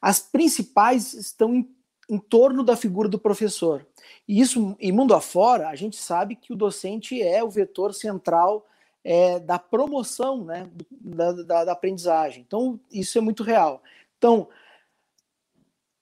[0.00, 1.62] As principais estão em
[2.08, 3.86] em torno da figura do professor.
[4.28, 8.66] E isso, em mundo afora, a gente sabe que o docente é o vetor central
[9.04, 12.44] é, da promoção né, da, da, da, aprendizagem.
[12.46, 13.82] Então, isso é muito real.
[14.18, 14.48] Então,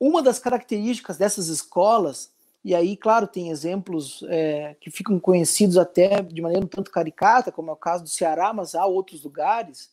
[0.01, 2.33] uma das características dessas escolas,
[2.65, 7.53] e aí, claro, tem exemplos é, que ficam conhecidos até de maneira um tanto caricata,
[7.53, 9.91] como é o caso do Ceará, mas há outros lugares.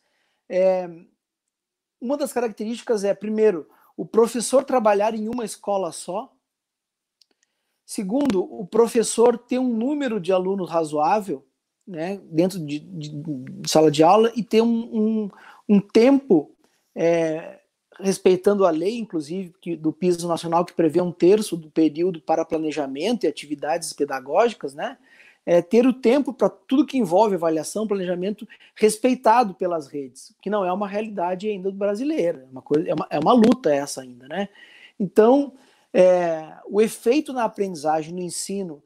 [0.48, 0.90] É,
[2.00, 6.32] uma das características é, primeiro, o professor trabalhar em uma escola só.
[7.86, 11.46] Segundo, o professor ter um número de alunos razoável
[11.86, 15.30] né, dentro de, de, de sala de aula e ter um, um,
[15.68, 16.56] um tempo,
[16.96, 17.60] é,
[18.00, 22.46] respeitando a lei, inclusive, que, do piso nacional, que prevê um terço do período para
[22.46, 24.98] planejamento e atividades pedagógicas, né?
[25.46, 30.64] É, ter o tempo para tudo que envolve avaliação, planejamento, respeitado pelas redes, que não
[30.64, 34.28] é uma realidade ainda brasileira, é uma, coisa, é uma, é uma luta essa ainda,
[34.28, 34.50] né?
[35.00, 35.54] Então,
[35.94, 38.82] é, o efeito na aprendizagem, no ensino,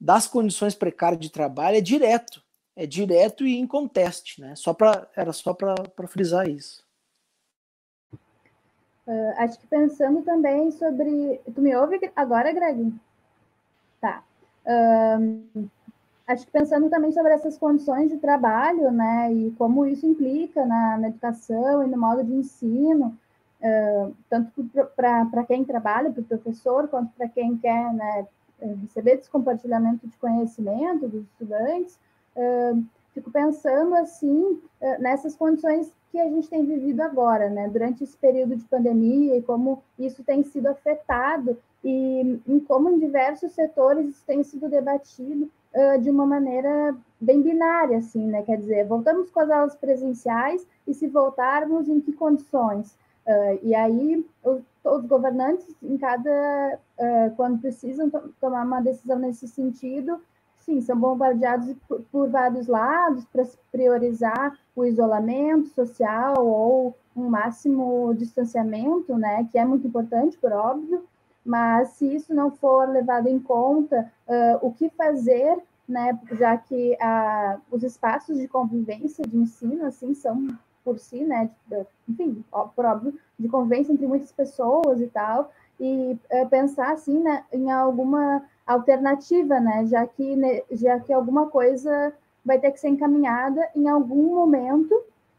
[0.00, 2.42] das condições precárias de trabalho é direto,
[2.74, 4.56] é direto e inconteste, né?
[4.56, 6.84] Só para era só para frisar isso.
[9.06, 11.40] Uh, acho que pensando também sobre.
[11.54, 12.92] Tu me ouve agora, Greg?
[14.00, 14.24] Tá.
[14.64, 15.68] Uh,
[16.26, 20.98] acho que pensando também sobre essas condições de trabalho, né, e como isso implica na,
[20.98, 23.16] na educação e no modo de ensino,
[23.60, 24.64] uh, tanto
[24.96, 28.26] para quem trabalha, para o professor, quanto para quem quer né,
[28.82, 31.98] receber esse compartilhamento de conhecimento dos estudantes,
[32.36, 34.58] uh, fico pensando assim
[34.98, 39.42] nessas condições que a gente tem vivido agora, né, durante esse período de pandemia e
[39.42, 45.50] como isso tem sido afetado e em como em diversos setores isso tem sido debatido
[45.74, 48.42] uh, de uma maneira bem binária, assim, né?
[48.42, 52.96] Quer dizer, voltamos com as aulas presenciais e se voltarmos, em que condições?
[53.26, 58.10] Uh, e aí, os, os, governantes, em cada, uh, quando precisam
[58.40, 60.20] tomar uma decisão nesse sentido,
[60.58, 68.14] sim, são bombardeados por, por vários lados para priorizar o isolamento social ou um máximo
[68.14, 71.04] distanciamento, né, que é muito importante, por óbvio,
[71.44, 76.96] mas se isso não for levado em conta, uh, o que fazer, né, já que
[77.00, 80.48] uh, os espaços de convivência, de ensino, assim, são
[80.84, 86.16] por si, né, de, enfim, por óbvio, de convivência entre muitas pessoas e tal, e
[86.32, 92.12] uh, pensar, assim, né, em alguma alternativa, né, já que, né, já que alguma coisa
[92.44, 94.94] vai ter que ser encaminhada em algum momento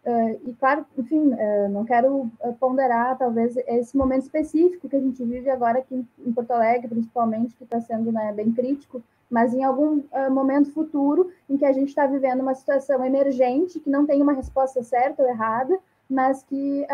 [0.05, 2.29] Uh, e claro, enfim, uh, não quero
[2.59, 7.55] ponderar talvez esse momento específico que a gente vive agora aqui em, Porto Alegre, principalmente,
[7.55, 11.71] que está sendo né, bem crítico, mas em algum uh, momento futuro em que a
[11.71, 15.79] gente está vivendo uma situação emergente, que não tem uma resposta certa ou errada,
[16.09, 16.85] mas que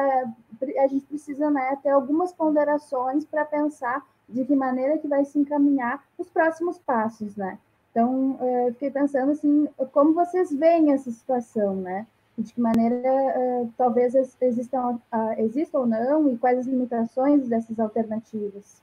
[0.77, 5.39] a gente precisa né, ter algumas ponderações para pensar de que maneira que vai se
[5.39, 7.57] encaminhar os próximos passos, né?
[7.91, 8.37] Então,
[8.73, 12.05] fiquei pensando assim, como vocês veem essa situação, né?
[12.39, 17.79] De que maneira uh, talvez existam, uh, existam ou não, e quais as limitações dessas
[17.79, 18.81] alternativas.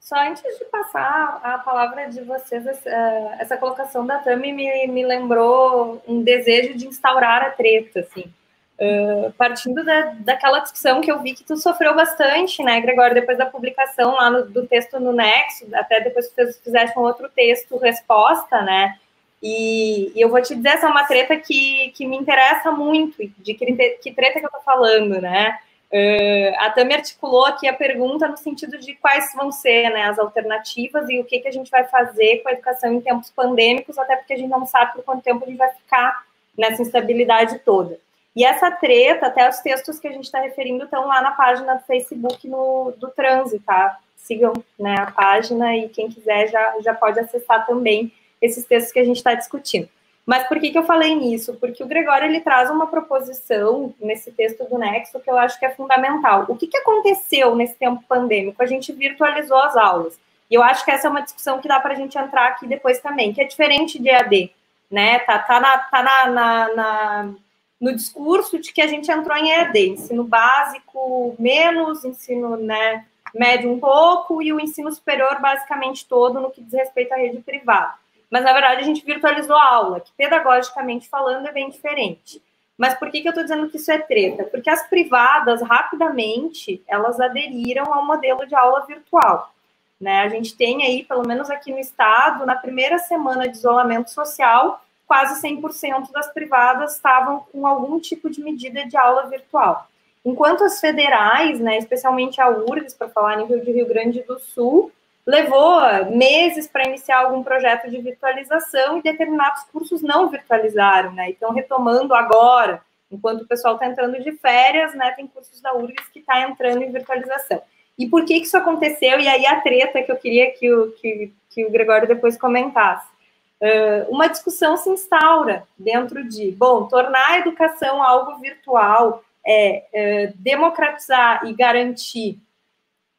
[0.00, 2.90] Só antes de passar a palavra de vocês, essa,
[3.38, 8.30] essa colocação da Tami me, me lembrou um desejo de instaurar a treta, assim.
[8.78, 13.38] Uh, partindo da, daquela discussão que eu vi que tu sofreu bastante, né, Gregório, depois
[13.38, 17.78] da publicação lá no, do texto no Nexo, até depois tu fizeste um outro texto,
[17.78, 18.98] resposta, né,
[19.46, 23.14] e, e, eu vou te dizer, essa é uma treta que, que me interessa muito,
[23.18, 23.66] de que,
[24.02, 25.58] que treta que eu tô falando, né?
[25.92, 30.18] Uh, a Tami articulou aqui a pergunta no sentido de quais vão ser né, as
[30.18, 33.98] alternativas e o que, que a gente vai fazer com a educação em tempos pandêmicos,
[33.98, 36.24] até porque a gente não sabe por quanto tempo a gente vai ficar
[36.56, 37.98] nessa instabilidade toda.
[38.34, 41.74] E essa treta, até os textos que a gente está referindo, estão lá na página
[41.74, 43.98] do Facebook no, do Transe, tá?
[44.16, 48.10] Sigam né, a página e quem quiser já, já pode acessar também
[48.44, 49.88] esses textos que a gente está discutindo.
[50.26, 51.54] Mas por que, que eu falei nisso?
[51.54, 55.66] Porque o Gregório ele traz uma proposição nesse texto do Nexo que eu acho que
[55.66, 56.46] é fundamental.
[56.48, 58.62] O que, que aconteceu nesse tempo pandêmico?
[58.62, 60.18] A gente virtualizou as aulas.
[60.50, 62.66] E eu acho que essa é uma discussão que dá para a gente entrar aqui
[62.66, 64.50] depois também, que é diferente de EAD,
[64.90, 65.18] né?
[65.20, 67.34] Tá, tá, na, tá na, na, na,
[67.80, 73.70] no discurso de que a gente entrou em EAD, ensino básico menos, ensino né, médio
[73.70, 77.94] um pouco, e o ensino superior basicamente todo no que diz respeito à rede privada
[78.30, 82.42] mas na verdade a gente virtualizou a aula, que pedagogicamente falando é bem diferente.
[82.76, 84.44] Mas por que, que eu estou dizendo que isso é treta?
[84.44, 89.52] Porque as privadas, rapidamente, elas aderiram ao modelo de aula virtual.
[90.00, 90.22] Né?
[90.22, 94.84] A gente tem aí, pelo menos aqui no estado, na primeira semana de isolamento social,
[95.06, 99.86] quase 100% das privadas estavam com algum tipo de medida de aula virtual.
[100.24, 104.90] Enquanto as federais, né, especialmente a URGS, para falar nível de Rio Grande do Sul,
[105.26, 111.30] levou meses para iniciar algum projeto de virtualização e determinados cursos não virtualizaram, né?
[111.30, 115.12] Então, retomando agora, enquanto o pessoal está entrando de férias, né?
[115.12, 117.62] Tem cursos da URGS que está entrando em virtualização.
[117.96, 119.18] E por que, que isso aconteceu?
[119.18, 123.14] E aí a treta que eu queria que o, que, que o Gregório depois comentasse.
[123.60, 130.32] Uh, uma discussão se instaura dentro de, bom, tornar a educação algo virtual, é, é
[130.34, 132.38] democratizar e garantir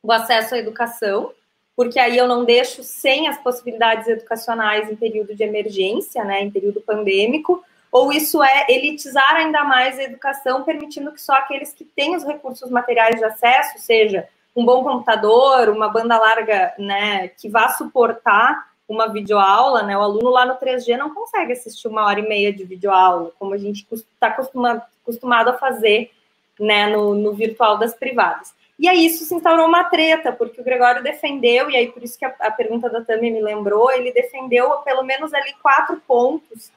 [0.03, 1.31] o acesso à educação,
[1.75, 6.51] porque aí eu não deixo sem as possibilidades educacionais em período de emergência, né, em
[6.51, 11.83] período pandêmico, ou isso é elitizar ainda mais a educação, permitindo que só aqueles que
[11.83, 17.49] têm os recursos materiais de acesso, seja um bom computador, uma banda larga, né, que
[17.49, 22.19] vá suportar uma videoaula, né, o aluno lá no 3G não consegue assistir uma hora
[22.19, 26.11] e meia de videoaula, como a gente está acostumado a fazer,
[26.59, 28.53] né, no, no virtual das privadas.
[28.77, 32.19] E aí isso se instaurou uma treta, porque o Gregório defendeu, e aí por isso
[32.19, 36.71] que a, a pergunta da Tami me lembrou, ele defendeu pelo menos ali quatro pontos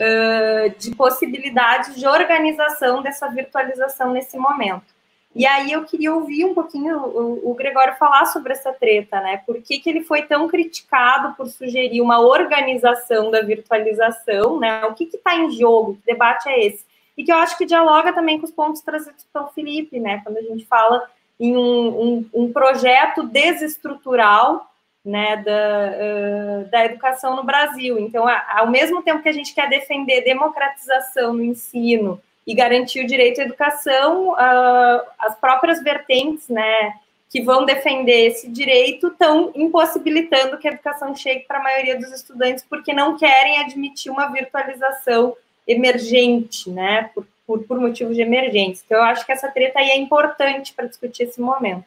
[0.00, 4.92] uh, de possibilidades de organização dessa virtualização nesse momento.
[5.34, 9.38] E aí eu queria ouvir um pouquinho o, o Gregório falar sobre essa treta, né?
[9.46, 14.84] Por que, que ele foi tão criticado por sugerir uma organização da virtualização, né?
[14.84, 15.94] O que está em jogo?
[15.94, 16.84] Que debate é esse?
[17.16, 20.20] E que eu acho que dialoga também com os pontos trazidos pelo Felipe, né?
[20.22, 21.02] Quando a gente fala
[21.38, 24.72] em um, um, um projeto desestrutural
[25.04, 27.98] né, da, uh, da educação no Brasil.
[27.98, 33.06] Então, ao mesmo tempo que a gente quer defender democratização no ensino e garantir o
[33.06, 36.94] direito à educação, uh, as próprias vertentes né,
[37.28, 42.12] que vão defender esse direito estão impossibilitando que a educação chegue para a maioria dos
[42.12, 48.82] estudantes porque não querem admitir uma virtualização emergente, né, por por, por motivos de emergência.
[48.86, 51.84] Então, eu acho que essa treta aí é importante para discutir esse momento.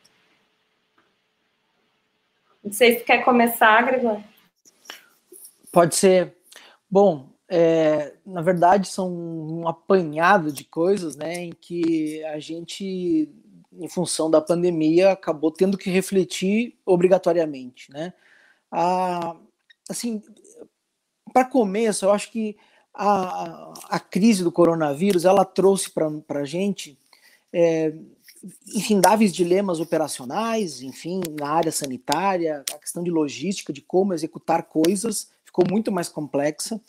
[2.63, 4.23] Não sei se quer começar, Gregório.
[5.71, 6.35] Pode ser.
[6.89, 13.29] Bom, é, na verdade são um apanhado de coisas, né, em que a gente
[13.77, 18.13] em função da pandemia, acabou tendo que refletir obrigatoriamente, né?
[18.71, 19.35] Ah,
[19.89, 20.23] assim,
[21.33, 22.55] para começo, eu acho que
[22.95, 26.97] a, a crise do coronavírus ela trouxe para a gente
[27.51, 27.93] é,
[28.73, 35.29] infindáveis dilemas operacionais, enfim, na área sanitária, a questão de logística, de como executar coisas,
[35.45, 36.79] ficou muito mais complexa.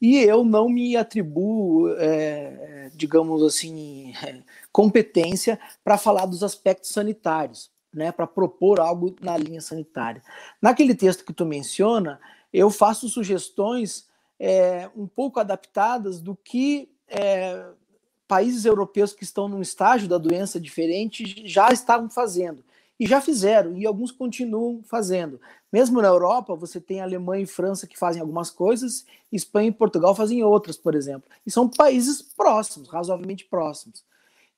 [0.00, 4.12] E eu não me atribuo, é, digamos assim,
[4.72, 10.22] competência para falar dos aspectos sanitários, né, para propor algo na linha sanitária.
[10.60, 12.20] Naquele texto que tu menciona,
[12.52, 14.07] eu faço sugestões
[14.38, 17.66] é, um pouco adaptadas do que é,
[18.26, 22.62] países europeus que estão num estágio da doença diferente já estavam fazendo.
[23.00, 25.40] E já fizeram, e alguns continuam fazendo.
[25.72, 30.14] Mesmo na Europa, você tem Alemanha e França que fazem algumas coisas, Espanha e Portugal
[30.14, 31.30] fazem outras, por exemplo.
[31.46, 34.04] E são países próximos, razoavelmente próximos.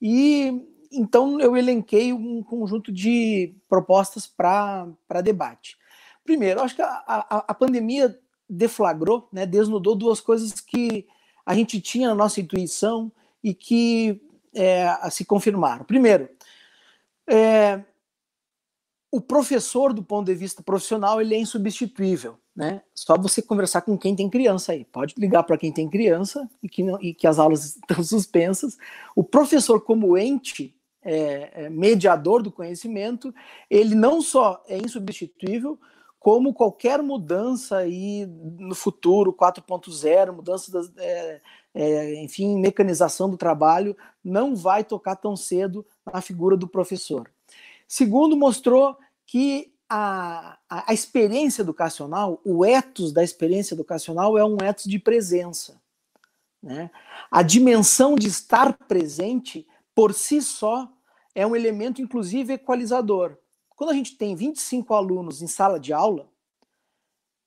[0.00, 5.76] E então eu elenquei um conjunto de propostas para debate.
[6.24, 8.18] Primeiro, acho que a, a, a pandemia
[8.50, 11.06] deflagrou, né, desnudou duas coisas que
[11.46, 13.10] a gente tinha na nossa intuição
[13.42, 14.20] e que
[14.54, 15.84] é, se confirmaram.
[15.84, 16.28] Primeiro,
[17.28, 17.82] é,
[19.10, 22.38] o professor, do ponto de vista profissional, ele é insubstituível.
[22.54, 22.82] Né?
[22.94, 24.84] Só você conversar com quem tem criança aí.
[24.84, 28.76] Pode ligar para quem tem criança e que, não, e que as aulas estão suspensas.
[29.16, 33.34] O professor, como ente é, é, mediador do conhecimento,
[33.68, 35.78] ele não só é insubstituível,
[36.20, 41.40] como qualquer mudança aí no futuro, 4.0, mudança das, é,
[41.74, 47.32] é, enfim, mecanização do trabalho, não vai tocar tão cedo na figura do professor.
[47.88, 54.58] Segundo, mostrou que a, a, a experiência educacional, o ethos da experiência educacional é um
[54.62, 55.80] ethos de presença.
[56.62, 56.90] Né?
[57.30, 60.86] A dimensão de estar presente, por si só,
[61.34, 63.38] é um elemento, inclusive, equalizador.
[63.80, 66.28] Quando a gente tem 25 alunos em sala de aula,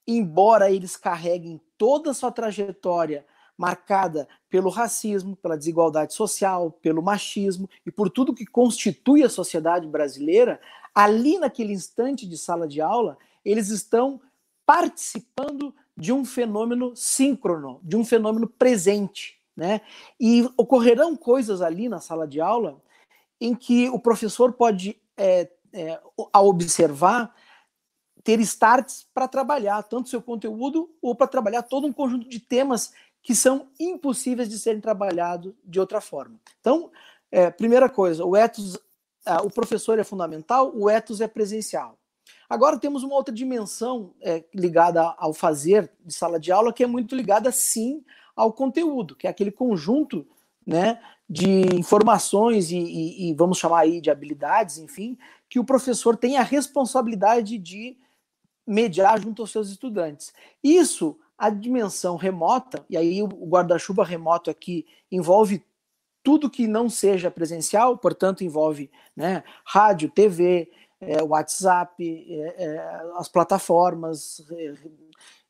[0.08, 3.24] embora eles carreguem toda a sua trajetória
[3.56, 9.88] marcada pelo racismo, pela desigualdade social, pelo machismo e por tudo que constitui a sociedade
[9.88, 10.60] brasileira,
[10.96, 13.16] ali naquele instante de sala de aula,
[13.46, 14.20] eles estão
[14.66, 19.82] participando de um fenômeno síncrono, de um fenômeno presente, né?
[20.20, 22.82] E ocorrerão coisas ali na sala de aula
[23.40, 26.00] em que o professor pode é, é,
[26.32, 27.34] ao observar,
[28.24, 32.94] ter starts para trabalhar tanto seu conteúdo ou para trabalhar todo um conjunto de temas
[33.22, 36.40] que são impossíveis de serem trabalhados de outra forma.
[36.60, 36.92] Então,
[37.32, 38.78] é, primeira coisa, o ethos,
[39.26, 41.98] ah, o professor é fundamental, o ethos é presencial.
[42.50, 46.88] Agora temos uma outra dimensão é, ligada ao fazer de sala de aula, que é
[46.88, 48.04] muito ligada, sim,
[48.36, 50.28] ao conteúdo, que é aquele conjunto
[50.66, 51.00] né,
[51.30, 55.18] de informações e, e, e, vamos chamar aí de habilidades, enfim,
[55.50, 57.98] que o professor tem a responsabilidade de
[58.66, 60.34] mediar junto aos seus estudantes.
[60.64, 65.64] Isso, a dimensão remota, e aí o guarda-chuva remoto aqui envolve
[66.24, 73.28] tudo que não seja presencial, portanto, envolve né, rádio, TV, é, WhatsApp, é, é, as
[73.28, 74.42] plataformas,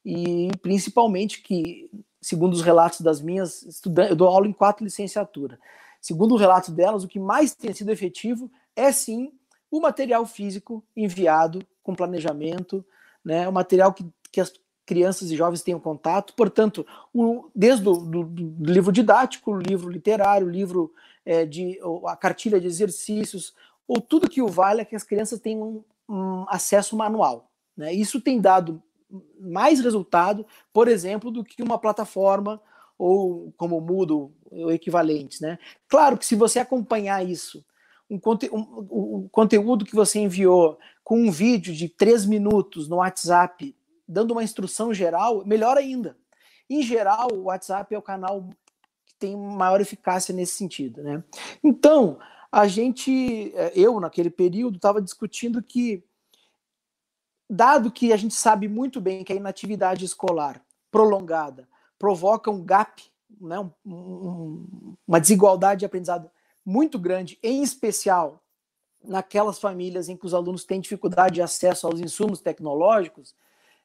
[0.03, 1.89] e principalmente que,
[2.23, 5.59] segundo os relatos das minhas estudantes, eu dou aula em quatro licenciaturas.
[6.01, 9.31] Segundo o relato delas, o que mais tem sido efetivo é sim
[9.69, 12.85] o material físico enviado com planejamento,
[13.23, 14.53] né, o material que, que as
[14.85, 16.33] crianças e jovens tenham contato.
[16.33, 20.93] Portanto, o, desde o do, do livro didático, o livro literário, o livro
[21.25, 23.53] é, de a cartilha de exercícios,
[23.87, 27.49] ou tudo que o vale é que as crianças tenham um, um acesso manual.
[27.75, 27.93] Né?
[27.93, 28.81] Isso tem dado
[29.39, 32.61] mais resultado, por exemplo, do que uma plataforma
[32.97, 35.57] ou como Moodle, ou equivalentes, né?
[35.87, 37.63] Claro que se você acompanhar isso
[38.09, 42.97] um, conte um, um, conteúdo que você enviou com um vídeo de três minutos no
[42.97, 43.75] WhatsApp,
[44.07, 46.15] dando uma instrução geral, melhor ainda.
[46.69, 48.49] Em geral, o WhatsApp é o canal
[49.05, 51.01] que tem maior eficácia nesse sentido.
[51.01, 51.23] Né?
[51.63, 52.19] Então,
[52.51, 56.03] a gente, eh, eu naquele período, estava discutindo que,
[57.53, 63.03] dado que a gente sabe muito bem que a inatividade escolar prolongada provoca um gap,
[63.39, 66.31] né, um, um, uma desigualdade de aprendizado
[66.65, 68.41] muito grande, em especial
[69.03, 73.35] naquelas famílias em que os alunos têm dificuldade de acesso aos insumos tecnológicos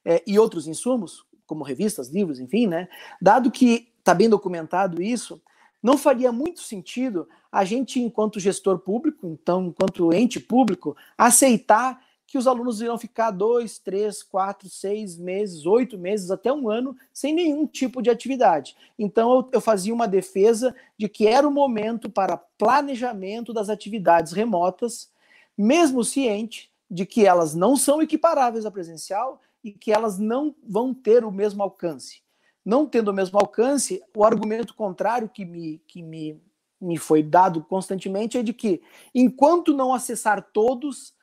[0.05, 2.89] é, e outros insumos, como revistas, livros, enfim, né?
[3.21, 5.43] Dado que está bem documentado isso,
[5.83, 12.37] não faria muito sentido a gente, enquanto gestor público, então, enquanto ente público, aceitar que
[12.37, 17.33] os alunos irão ficar dois, três, quatro, seis meses, oito meses, até um ano, sem
[17.35, 18.77] nenhum tipo de atividade.
[18.99, 24.33] Então, eu, eu fazia uma defesa de que era o momento para planejamento das atividades
[24.33, 25.11] remotas,
[25.57, 30.93] mesmo ciente de que elas não são equiparáveis à presencial e que elas não vão
[30.93, 32.21] ter o mesmo alcance.
[32.63, 36.39] Não tendo o mesmo alcance, o argumento contrário que me, que me,
[36.79, 38.83] me foi dado constantemente é de que,
[39.15, 41.17] enquanto não acessar todos,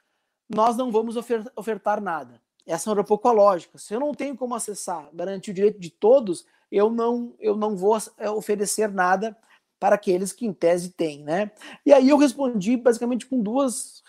[0.50, 1.16] nós não vamos
[1.56, 2.42] ofertar nada.
[2.66, 3.78] Essa era um pouco a lógica.
[3.78, 7.76] Se eu não tenho como acessar, garantir o direito de todos, eu não, eu não
[7.76, 9.38] vou é, oferecer nada
[9.80, 11.52] para aqueles que em tese têm, né?
[11.86, 14.04] E aí eu respondi basicamente com duas,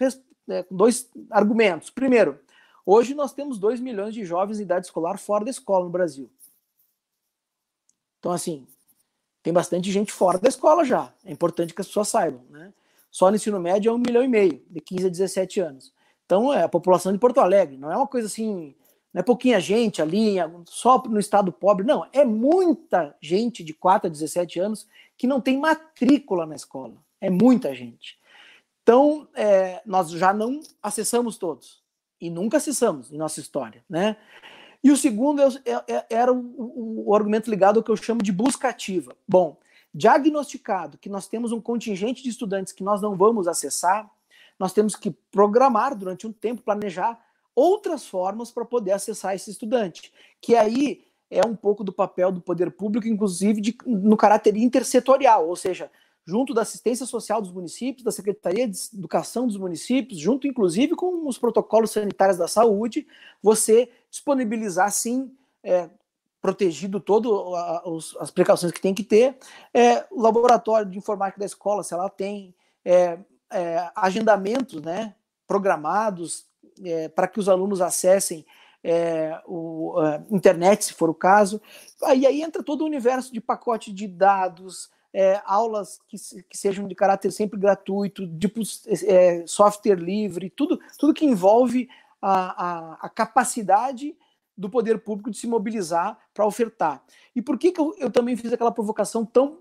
[0.69, 1.91] com dois argumentos.
[1.91, 2.41] Primeiro,
[2.85, 6.31] hoje nós temos 2 milhões de jovens em idade escolar fora da escola no Brasil.
[8.19, 8.67] Então, assim,
[9.43, 11.13] tem bastante gente fora da escola já.
[11.25, 12.73] É importante que as pessoas saibam, né?
[13.11, 15.93] Só no ensino médio é um milhão e meio, de 15 a 17 anos.
[16.27, 17.79] Então, é a população de Porto Alegre.
[17.79, 18.75] Não é uma coisa assim,
[19.15, 21.87] não é pouquinha gente ali, só no estado pobre.
[21.87, 26.95] Não, é muita gente de 4 a 17 anos que não tem matrícula na escola.
[27.21, 28.19] É muita gente.
[28.83, 31.83] Então, é, nós já não acessamos todos.
[32.21, 34.17] E nunca acessamos em nossa história, né?
[34.83, 37.97] E o segundo é, é, é era o, o, o argumento ligado ao que eu
[37.97, 39.17] chamo de busca ativa.
[39.27, 39.59] Bom,
[39.93, 44.11] diagnosticado que nós temos um contingente de estudantes que nós não vamos acessar,
[44.59, 47.21] nós temos que programar durante um tempo, planejar
[47.55, 52.41] outras formas para poder acessar esse estudante, que aí é um pouco do papel do
[52.41, 55.91] poder público, inclusive de, no caráter intersetorial, ou seja,
[56.25, 61.27] junto da assistência social dos municípios, da Secretaria de Educação dos municípios, junto inclusive com
[61.27, 63.07] os protocolos sanitários da saúde,
[63.43, 65.33] você disponibilizar sim,
[65.63, 65.89] é,
[66.41, 67.55] protegido todo
[68.21, 69.37] as precauções que tem que ter,
[69.73, 72.55] é, o laboratório de informática da escola, se ela tem,
[72.85, 73.19] é,
[73.53, 75.15] é, agendamentos né,
[75.47, 76.47] programados
[76.85, 78.45] é, para que os alunos acessem
[78.83, 81.61] é, o, a internet, se for o caso.
[82.05, 86.95] Aí, entra todo o universo de pacote de dados, é, aulas que, que, sejam de
[86.95, 88.61] caráter sempre gratuito, tipo
[89.07, 91.89] é, software livre, tudo, tudo que envolve
[92.21, 94.15] a, a, a, capacidade
[94.57, 97.03] do poder público de se mobilizar para ofertar.
[97.35, 99.61] E por que, que eu, eu, também fiz aquela provocação tão,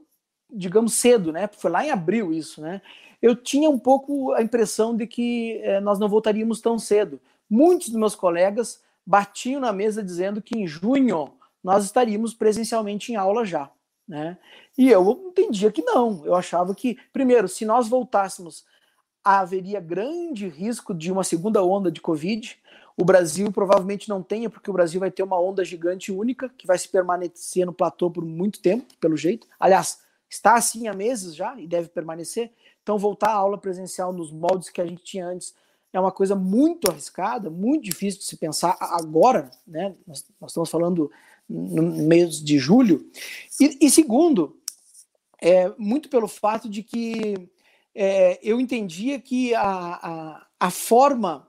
[0.49, 1.49] digamos, cedo, né?
[1.57, 2.81] Foi lá em abril isso, né?
[3.25, 7.19] Eu tinha um pouco a impressão de que eh, nós não voltaríamos tão cedo.
[7.49, 13.15] Muitos dos meus colegas batiam na mesa dizendo que em junho nós estaríamos presencialmente em
[13.15, 13.71] aula já.
[14.07, 14.37] Né?
[14.77, 16.23] E eu entendia que não.
[16.23, 18.63] Eu achava que, primeiro, se nós voltássemos,
[19.23, 22.55] haveria grande risco de uma segunda onda de Covid.
[22.95, 26.67] O Brasil provavelmente não tenha, porque o Brasil vai ter uma onda gigante única que
[26.67, 29.47] vai se permanecer no platô por muito tempo, pelo jeito.
[29.59, 30.04] Aliás,
[30.35, 32.51] está assim há meses já e deve permanecer.
[32.83, 35.55] Então, voltar à aula presencial nos moldes que a gente tinha antes
[35.91, 39.95] é uma coisa muito arriscada, muito difícil de se pensar agora, né?
[40.05, 41.09] Nós, nós estamos falando
[41.47, 43.09] no mês de julho.
[43.59, 44.59] E, e segundo,
[45.41, 47.49] é, muito pelo fato de que
[47.93, 51.47] é, eu entendia que a, a, a forma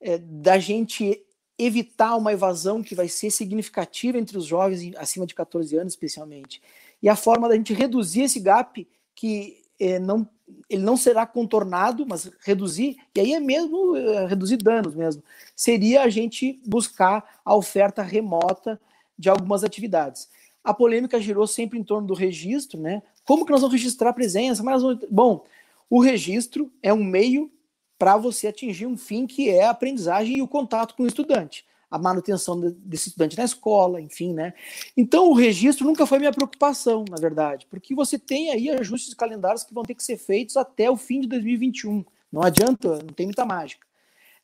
[0.00, 1.22] é, da gente
[1.58, 6.62] evitar uma evasão que vai ser significativa entre os jovens acima de 14 anos, especialmente,
[7.02, 10.28] e a forma da gente reduzir esse gap que é, não
[10.68, 15.22] ele não será contornado, mas reduzir, e aí é mesmo é, reduzir danos mesmo,
[15.56, 18.80] seria a gente buscar a oferta remota
[19.18, 20.28] de algumas atividades.
[20.62, 23.02] A polêmica girou sempre em torno do registro, né?
[23.24, 24.62] Como que nós vamos registrar a presença?
[24.62, 25.44] Mas, bom,
[25.88, 27.50] o registro é um meio
[27.98, 31.64] para você atingir um fim que é a aprendizagem e o contato com o estudante
[31.92, 34.54] a manutenção desse estudante na escola, enfim, né?
[34.96, 39.62] Então o registro nunca foi minha preocupação, na verdade, porque você tem aí ajustes calendários
[39.62, 42.02] que vão ter que ser feitos até o fim de 2021.
[42.32, 43.86] Não adianta, não tem muita mágica.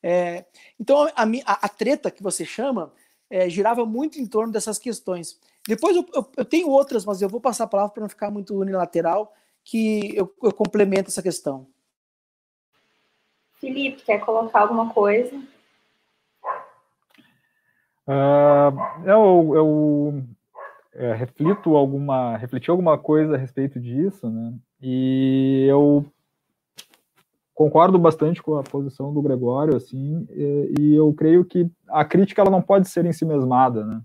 [0.02, 0.44] É,
[0.78, 2.92] então a, a, a, treta que você chama
[3.30, 5.40] é, girava muito em torno dessas questões.
[5.66, 8.30] Depois eu, eu, eu, tenho outras, mas eu vou passar a palavra para não ficar
[8.30, 9.34] muito unilateral,
[9.64, 11.66] que eu, eu complemento essa questão.
[13.54, 15.42] Felipe, quer colocar alguma coisa?
[18.08, 20.24] Uh, eu, eu
[20.94, 24.54] é, reflito alguma, refleti alguma coisa a respeito disso, né?
[24.80, 26.06] E eu
[27.54, 32.40] concordo bastante com a posição do Gregório, assim, e, e eu creio que a crítica
[32.40, 34.00] ela não pode ser em si mesmada, né?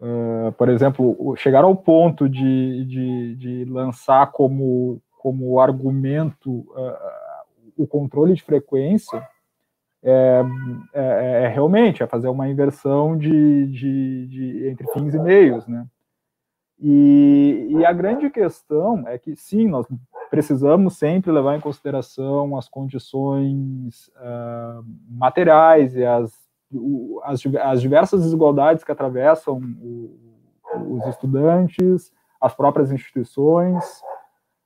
[0.00, 7.86] Uh, por exemplo, chegar ao ponto de, de, de lançar como, como argumento uh, o
[7.86, 9.26] controle de frequência
[10.02, 10.42] é,
[10.94, 15.86] é, é, realmente é fazer uma inversão de, de, de, entre fins e meios, né?
[16.82, 19.86] E, e, a grande questão é que, sim, nós
[20.30, 26.32] precisamos sempre levar em consideração as condições uh, materiais e as,
[26.72, 30.18] o, as, as, diversas desigualdades que atravessam o,
[30.88, 33.84] os estudantes, as próprias instituições,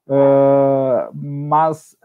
[0.06, 1.96] uh, mas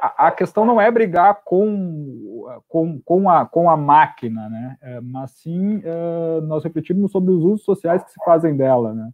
[0.00, 4.78] a, a, questão não é brigar com, com, com, a, com a máquina, né?
[4.80, 9.10] É, mas sim uh, nós refletirmos sobre os usos sociais que se fazem dela, né?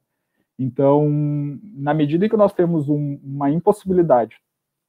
[0.58, 1.08] Então,
[1.74, 4.36] na medida em que nós temos um, uma impossibilidade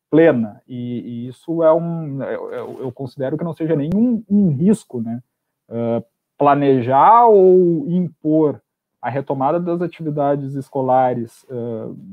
[0.09, 4.99] plena, e, e isso é um, eu, eu, considero que não seja nenhum um risco,
[5.01, 5.21] né?
[5.69, 6.03] Uh,
[6.37, 8.61] planejar ou impor
[9.01, 11.45] a retomada das atividades escolares,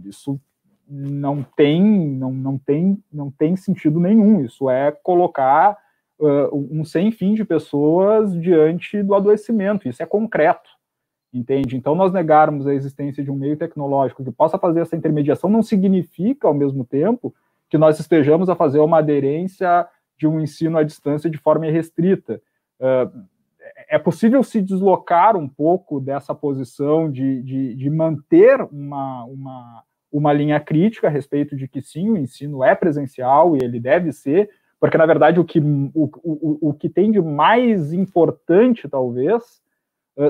[0.04, 0.40] isso
[0.88, 4.44] não tem, não, não, tem, não tem sentido nenhum.
[4.44, 5.76] Isso é colocar
[6.18, 9.88] uh, um sem fim de pessoas diante do adoecimento.
[9.88, 10.76] Isso é concreto
[11.36, 11.76] entende?
[11.76, 15.62] Então, nós negarmos a existência de um meio tecnológico que possa fazer essa intermediação não
[15.62, 17.34] significa, ao mesmo tempo,
[17.68, 19.86] que nós estejamos a fazer uma aderência
[20.18, 22.40] de um ensino à distância de forma irrestrita.
[22.80, 23.26] Uh,
[23.88, 29.82] é possível se deslocar um pouco dessa posição de, de, de manter uma, uma,
[30.16, 34.12] uma linha crítica a respeito de que sim, o ensino é presencial e ele deve
[34.12, 34.48] ser,
[34.80, 39.62] porque na verdade o que, o, o, o que tem de mais importante, talvez,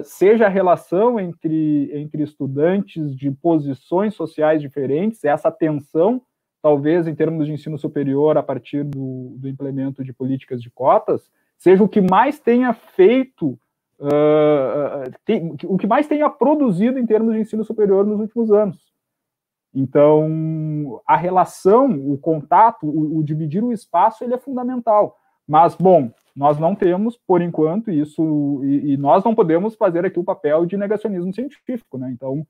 [0.03, 6.21] seja a relação entre, entre estudantes de posições sociais diferentes, essa tensão,
[6.61, 11.31] talvez em termos de ensino superior, a partir do, do implemento de políticas de cotas,
[11.57, 13.51] seja o que mais tenha feito,
[14.01, 18.96] uh, tem, o que mais tenha produzido em termos de ensino superior nos últimos anos.
[19.79, 25.19] Então, a relação, o contato, o, o dividir o espaço, ele é fundamental.
[25.47, 30.19] Mas, bom, nós não temos, por enquanto, isso, e, e, nós não podemos fazer aqui
[30.19, 32.11] o papel de negacionismo científico, né?
[32.11, 32.47] Então,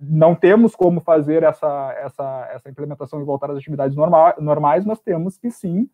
[0.00, 4.98] não temos como fazer essa, essa, essa implementação e voltar às atividades norma, normais, mas
[4.98, 5.88] temos que sim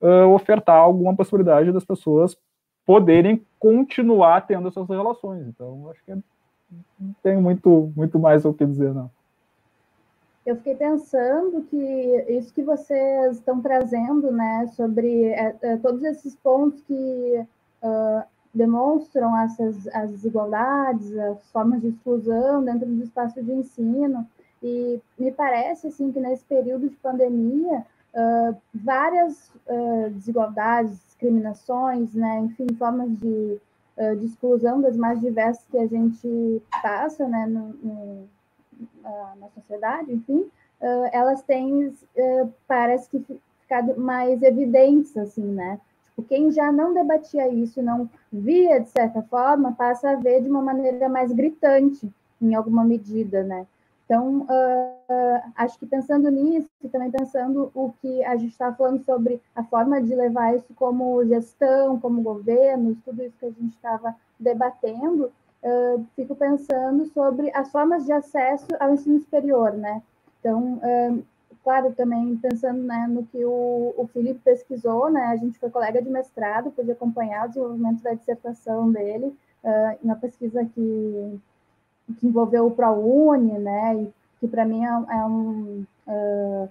[0.00, 2.38] uh, ofertar alguma possibilidade das pessoas
[2.86, 5.46] poderem continuar tendo essas relações.
[5.46, 6.12] Então, acho que
[6.98, 9.10] não tenho muito, muito mais o que dizer, não
[10.46, 16.36] eu fiquei pensando que isso que vocês estão trazendo, né, sobre é, é, todos esses
[16.36, 17.44] pontos que
[17.82, 18.22] uh,
[18.54, 24.24] demonstram essas as desigualdades, as formas de exclusão dentro do espaço de ensino,
[24.62, 27.84] e me parece assim que nesse período de pandemia
[28.14, 33.60] uh, várias uh, desigualdades, discriminações, né, enfim, formas de,
[34.18, 38.28] de exclusão das mais diversas que a gente passa, né, no, no
[39.02, 40.50] na sociedade, enfim,
[41.12, 41.94] elas têm,
[42.66, 45.80] parece que ficado mais evidentes, assim, né?
[46.04, 50.48] Tipo, quem já não debatia isso, não via de certa forma, passa a ver de
[50.48, 52.08] uma maneira mais gritante,
[52.40, 53.66] em alguma medida, né?
[54.04, 59.04] Então, uh, acho que pensando nisso, e também pensando o que a gente está falando
[59.04, 63.74] sobre a forma de levar isso como gestão, como governo, tudo isso que a gente
[63.74, 65.32] estava debatendo,
[66.14, 70.02] fico pensando sobre as formas de acesso ao ensino superior, né?
[70.40, 70.80] Então,
[71.66, 75.26] claro, também pensando né, no que o, o Felipe pesquisou, né?
[75.26, 80.64] A gente foi colega de mestrado, pude acompanhar o desenvolvimento da dissertação dele, uh, pesquisa
[80.64, 81.40] que,
[82.18, 83.96] que envolveu o ProUni, né?
[83.96, 86.68] E que para mim é, é um uh,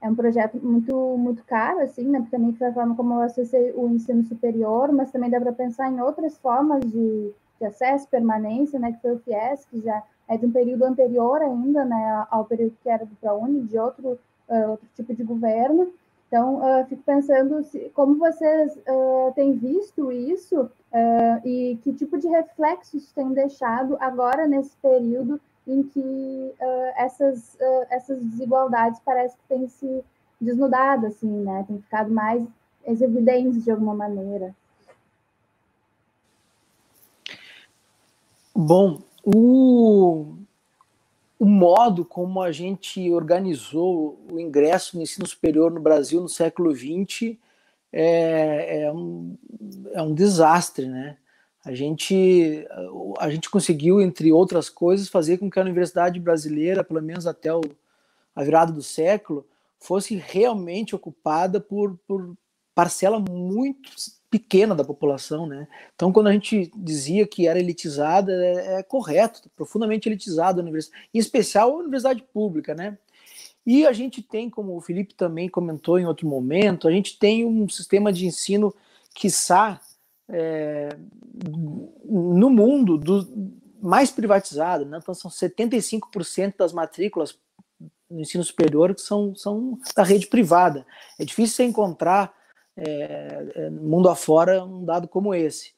[0.00, 2.18] é um projeto muito muito caro, assim, né?
[2.18, 5.52] Porque também foi a forma como eu acessei o ensino superior, mas também dá para
[5.52, 10.02] pensar em outras formas de, de acesso, permanência, né, que foi o FIES, que já
[10.28, 14.18] é de um período anterior ainda, né, ao período que era do ProUni, de outro,
[14.48, 15.92] uh, outro tipo de governo.
[16.28, 20.70] Então, uh, fico pensando se, como vocês uh, têm visto isso
[21.44, 26.54] e que tipo de reflexos têm deixado agora nesse período em que
[26.96, 27.58] essas,
[27.90, 30.02] essas desigualdades parece que têm se
[30.40, 32.42] desnudado, assim, né, têm ficado mais
[32.86, 34.54] evidentes de alguma maneira.
[38.60, 40.34] Bom, o,
[41.38, 46.74] o modo como a gente organizou o ingresso no ensino superior no Brasil no século
[46.74, 47.36] XX
[47.92, 49.38] é, é, um,
[49.92, 51.18] é um desastre, né?
[51.64, 52.66] A gente,
[53.20, 57.54] a gente conseguiu, entre outras coisas, fazer com que a universidade brasileira, pelo menos até
[57.54, 57.60] o,
[58.34, 59.46] a virada do século,
[59.78, 62.36] fosse realmente ocupada por, por
[62.74, 63.92] parcela muito
[64.30, 65.66] pequena da população, né?
[65.94, 71.04] Então, quando a gente dizia que era elitizada, é, é correto, profundamente elitizada a universidade,
[71.12, 72.98] em especial a universidade pública, né?
[73.66, 77.44] E a gente tem, como o Felipe também comentou em outro momento, a gente tem
[77.44, 78.74] um sistema de ensino,
[79.14, 79.80] quiçá,
[80.28, 80.96] é,
[82.04, 83.26] no mundo do,
[83.80, 84.98] mais privatizado, né?
[85.00, 87.38] então são 75% das matrículas
[88.10, 90.86] no ensino superior que são, são da rede privada.
[91.18, 92.34] É difícil você encontrar
[92.78, 95.72] é, é, mundo afora um dado como esse.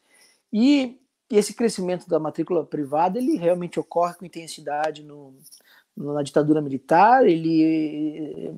[0.53, 0.99] E,
[1.31, 5.33] esse crescimento da matrícula privada ele realmente ocorre com intensidade no,
[5.97, 8.53] na ditadura militar, ele eh,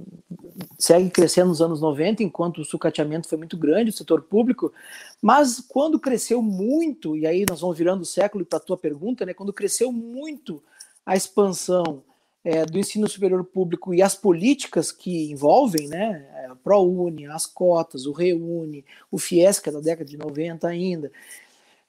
[0.79, 4.73] segue crescendo nos anos 90, enquanto o sucateamento foi muito grande, o setor público,
[5.21, 9.27] mas quando cresceu muito, e aí nós vamos virando o século para a tua pergunta,
[9.27, 10.63] né, quando cresceu muito
[11.05, 12.03] a expansão
[12.45, 18.07] é, do ensino superior público e as políticas que envolvem, né, a ProUni, as cotas,
[18.07, 21.13] o Reúne, o FIES, que é da década de 90 ainda,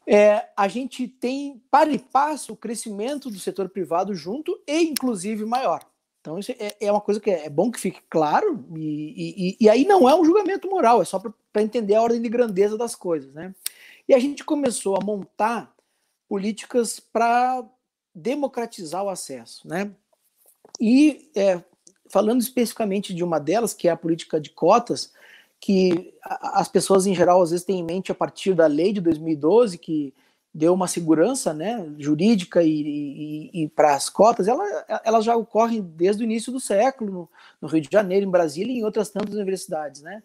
[0.06, 5.46] é, a gente tem para e passo o crescimento do setor privado junto e inclusive
[5.46, 5.86] maior.
[6.22, 9.66] Então isso é, é uma coisa que é, é bom que fique claro e, e,
[9.66, 12.78] e aí não é um julgamento moral, é só para entender a ordem de grandeza
[12.78, 13.54] das coisas, né?
[14.08, 15.74] E a gente começou a montar
[16.28, 17.64] políticas para
[18.14, 19.92] democratizar o acesso, né?
[20.80, 21.62] E é,
[22.10, 25.12] falando especificamente de uma delas, que é a política de cotas,
[25.60, 29.00] que as pessoas em geral às vezes têm em mente a partir da lei de
[29.00, 30.14] 2012 que
[30.54, 34.64] deu uma segurança né, jurídica e, e, e para as cotas, ela,
[35.04, 38.72] elas já ocorrem desde o início do século, no, no, Rio de Janeiro, em Brasília
[38.72, 40.04] e em outras tantas universidades.
[40.04, 40.22] Né?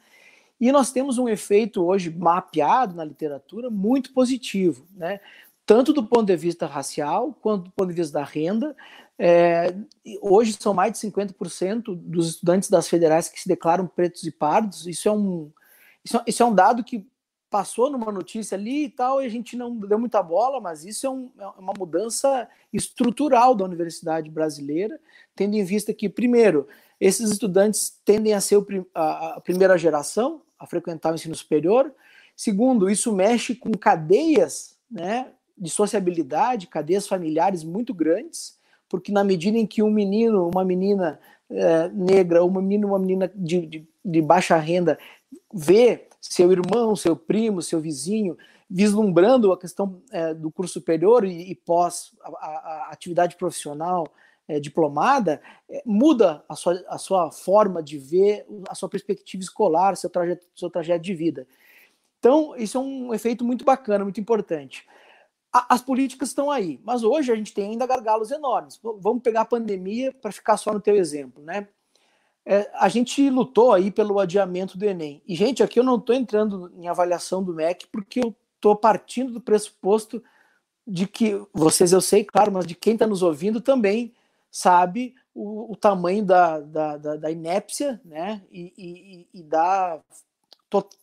[0.61, 5.19] E nós temos um efeito hoje mapeado na literatura muito positivo, né?
[5.65, 8.77] tanto do ponto de vista racial quanto do ponto de vista da renda,
[9.19, 9.75] é,
[10.23, 14.87] hoje são mais de 50% dos estudantes das federais que se declaram pretos e pardos.
[14.87, 15.51] Isso é um,
[16.05, 17.05] isso, é, isso é um dado que
[17.51, 21.07] passou numa notícia ali e tal, e a gente não deu muita bola, mas isso
[21.07, 25.01] é, um, é uma mudança estrutural da universidade brasileira,
[25.35, 26.69] tendo em vista que, primeiro,
[27.01, 28.63] esses estudantes tendem a ser
[28.95, 31.93] a, a primeira geração a frequentar o ensino superior.
[32.37, 38.58] Segundo, isso mexe com cadeias né, de sociabilidade, cadeias familiares muito grandes
[38.89, 41.21] porque na medida em que um menino, uma menina
[41.51, 44.99] é, negra, uma menina, uma menina de, de, de baixa renda
[45.53, 48.37] vê seu irmão, seu primo, seu vizinho
[48.71, 54.07] vislumbrando a questão é, do curso superior e, e pós a, a, atividade profissional
[54.47, 59.97] é, diplomada, é, muda a sua, a sua forma de ver, a sua perspectiva escolar,
[59.97, 61.47] seu trajeto, seu trajeto de vida.
[62.19, 64.85] Então, isso é um efeito muito bacana, muito importante
[65.53, 68.79] as políticas estão aí, mas hoje a gente tem ainda gargalos enormes.
[68.83, 71.69] Vamos pegar a pandemia para ficar só no teu exemplo, né?
[72.45, 75.23] É, a gente lutou aí pelo adiamento do Enem.
[75.27, 79.33] E, gente, aqui eu não estou entrando em avaliação do MEC, porque eu estou partindo
[79.33, 80.23] do pressuposto
[80.87, 84.15] de que vocês, eu sei, claro, mas de quem está nos ouvindo também
[84.51, 88.43] sabe o, o tamanho da, da, da, da, inépcia né?
[88.51, 90.01] e, e, e da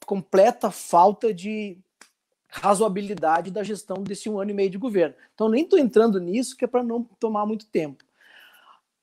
[0.05, 1.77] completa falta de
[2.61, 5.15] razoabilidade da gestão desse um ano e meio de governo.
[5.33, 8.03] Então, nem estou entrando nisso, que é para não tomar muito tempo.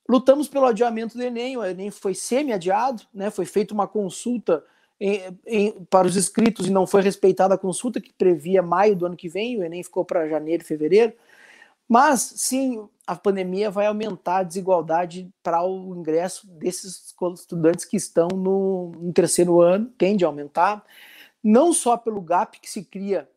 [0.08, 3.30] Lutamos pelo adiamento do Enem, o Enem foi semi-adiado, né?
[3.30, 4.64] foi feita uma consulta
[4.98, 9.06] em, em, para os inscritos e não foi respeitada a consulta que previa maio do
[9.06, 11.12] ano que vem, o Enem ficou para janeiro e fevereiro.
[11.88, 18.28] Mas, sim, a pandemia vai aumentar a desigualdade para o ingresso desses estudantes que estão
[18.28, 20.84] no, no terceiro ano, tende a aumentar,
[21.42, 23.28] não só pelo gap que se cria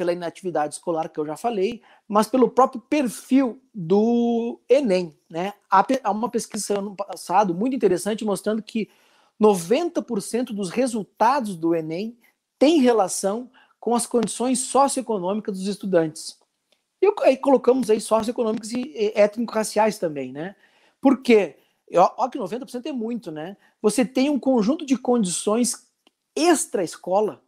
[0.00, 5.14] pela inatividade escolar, que eu já falei, mas pelo próprio perfil do Enem.
[5.28, 5.52] Né?
[5.68, 8.88] Há uma pesquisa ano passado muito interessante mostrando que
[9.38, 12.16] 90% dos resultados do Enem
[12.58, 16.38] tem relação com as condições socioeconômicas dos estudantes.
[17.02, 20.56] E aí colocamos aí socioeconômicas e étnico-raciais também, né?
[20.98, 21.58] Por quê?
[21.94, 23.54] Ó, que 90% é muito, né?
[23.82, 25.86] Você tem um conjunto de condições
[26.34, 27.44] extra-escola,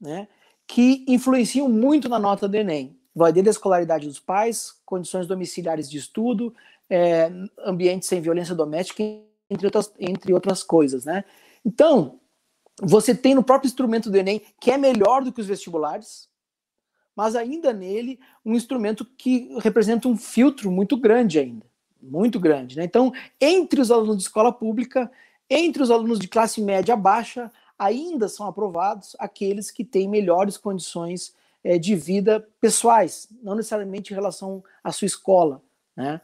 [0.00, 0.26] né?
[0.70, 2.96] Que influenciam muito na nota do Enem.
[3.12, 6.54] Vai desde a escolaridade dos pais, condições domiciliares de estudo,
[6.88, 7.28] é,
[7.66, 9.02] ambiente sem violência doméstica,
[9.50, 11.24] entre outras, entre outras coisas, né?
[11.64, 12.20] Então,
[12.80, 16.28] você tem no próprio instrumento do Enem, que é melhor do que os vestibulares,
[17.16, 21.66] mas ainda nele um instrumento que representa um filtro muito grande ainda,
[22.00, 22.84] muito grande, né?
[22.84, 25.10] Então, entre os alunos de escola pública,
[25.50, 27.50] entre os alunos de classe média baixa,
[27.80, 34.14] ainda são aprovados aqueles que têm melhores condições é, de vida pessoais, não necessariamente em
[34.14, 35.62] relação à sua escola.
[35.96, 36.20] Né?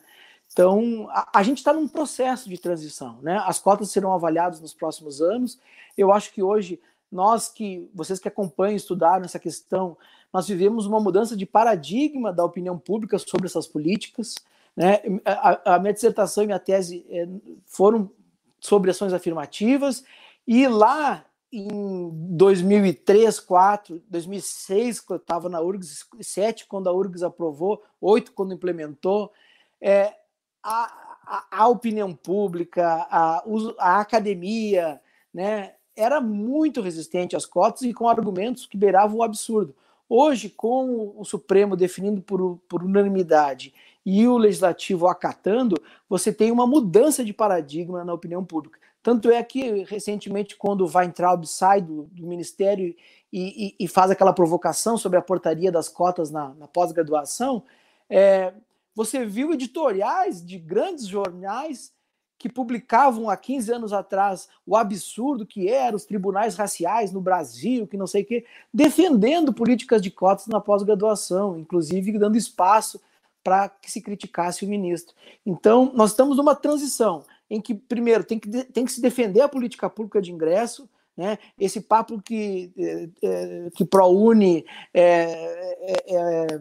[0.53, 3.19] Então, a, a gente está num processo de transição.
[3.23, 3.41] Né?
[3.45, 5.59] As cotas serão avaliadas nos próximos anos.
[5.97, 6.79] Eu acho que hoje,
[7.11, 9.97] nós que, vocês que acompanham, estudaram essa questão,
[10.31, 14.35] nós vivemos uma mudança de paradigma da opinião pública sobre essas políticas.
[14.77, 15.01] Né?
[15.25, 17.27] A, a minha dissertação e minha tese é,
[17.65, 18.11] foram
[18.61, 20.05] sobre ações afirmativas,
[20.47, 27.23] e lá em 2003, 2004, 2006, quando eu estava na URGS, 7 quando a URGS
[27.23, 29.33] aprovou, 8 quando implementou,
[29.81, 30.13] é,
[30.63, 30.93] a,
[31.27, 33.45] a, a, opinião pública, a,
[33.79, 35.01] a academia,
[35.33, 39.75] né, era muito resistente às cotas e com argumentos que beiravam o absurdo.
[40.09, 43.75] Hoje, com o Supremo definindo por, por unanimidade
[44.05, 45.77] e o Legislativo acatando,
[46.09, 48.79] você tem uma mudança de paradigma na opinião pública.
[49.07, 52.93] Tanto é que, recentemente, quando o Weintraub sai do, do Ministério
[53.33, 57.63] e, e, e, faz aquela provocação sobre a portaria das cotas na, na pós-graduação,
[58.11, 58.53] é,
[58.97, 61.93] você viu editoriais de grandes jornais
[62.37, 67.87] que publicavam há 15 anos atrás o absurdo que eram os tribunais raciais no Brasil,
[67.87, 68.45] que não sei o quê,
[68.75, 73.01] defendendo políticas de cotas na pós-graduação, inclusive dando espaço
[73.45, 75.15] para que se criticasse o ministro.
[75.47, 79.49] Então, nós estamos numa transição em que, primeiro, tem que, tem que se defender a
[79.49, 81.39] política pública de ingresso, né?
[81.59, 82.73] esse papo que,
[83.23, 85.03] é, que ProUni é,
[85.81, 86.61] é, é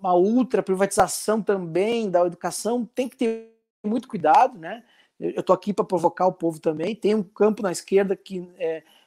[0.00, 3.54] uma ultra privatização também da educação, tem que ter
[3.84, 4.84] muito cuidado, né?
[5.18, 6.94] Eu estou aqui para provocar o povo também.
[6.94, 8.48] Tem um campo na esquerda que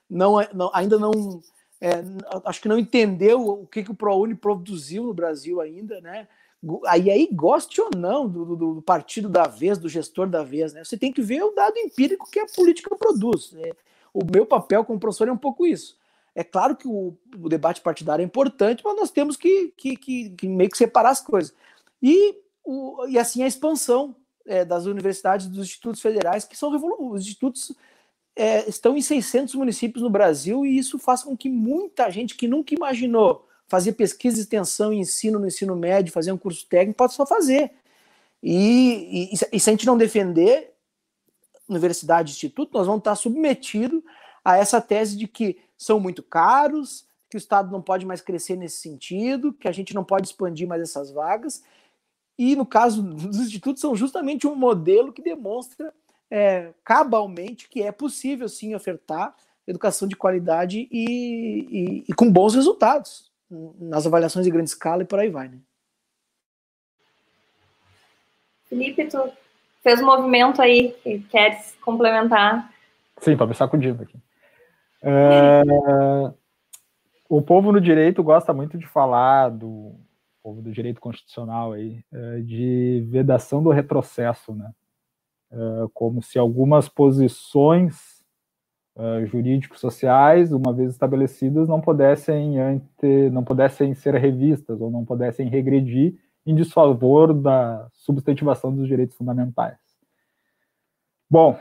[0.09, 1.41] não, é, não, ainda não,
[2.43, 6.27] acho que não entendeu o que, que o ProUni produziu no Brasil ainda, né?
[6.85, 10.73] Aí, aí goste ou não do, do, do, partido da vez, do gestor da vez,
[10.73, 10.83] né?
[10.83, 13.51] Você tem que ver o dado empírico que a política produz.
[13.51, 13.71] Né?
[14.13, 15.97] O meu papel como professor é um pouco isso.
[16.35, 20.29] É claro que o, o debate partidário é importante, mas nós temos que, que, que,
[20.29, 21.53] que meio que separar as coisas.
[22.01, 26.71] E, o, e assim a expansão é, das universidades dos institutos federais, que são
[27.11, 27.75] os institutos
[28.35, 32.47] é, estão em 600 municípios no Brasil, e isso faz com que muita gente que
[32.47, 37.13] nunca imaginou fazer pesquisa, extensão e ensino no ensino médio, fazer um curso técnico, pode
[37.13, 37.71] só fazer.
[38.43, 40.73] E, e, e se a gente não defender
[41.69, 44.03] universidade instituto, nós vamos estar submetidos
[44.43, 48.57] a essa tese de que são muito caros, que o Estado não pode mais crescer
[48.57, 51.63] nesse sentido, que a gente não pode expandir mais essas vagas.
[52.37, 55.93] E no caso dos institutos, são justamente um modelo que demonstra
[56.29, 59.33] é, cabalmente que é possível sim ofertar
[59.65, 61.05] educação de qualidade e,
[61.71, 63.30] e, e com bons resultados
[63.79, 65.59] nas avaliações de grande escala e por aí vai, né?
[68.69, 69.29] Felipe, tu
[69.83, 72.71] fez um movimento aí que queres complementar?
[73.19, 74.17] Sim, estou me sacudindo aqui.
[75.03, 75.61] É,
[77.27, 79.95] o povo no direito gosta muito de falar do
[80.41, 84.71] povo do direito constitucional aí, é, de vedação do retrocesso, né?
[85.51, 85.57] É,
[85.93, 88.20] como se algumas posições
[89.01, 95.03] uh, jurídicos sociais, uma vez estabelecidas, não pudessem, ante, não pudessem ser revistas ou não
[95.03, 99.77] pudessem regredir em desfavor da substantivação dos direitos fundamentais.
[101.29, 101.57] Bom,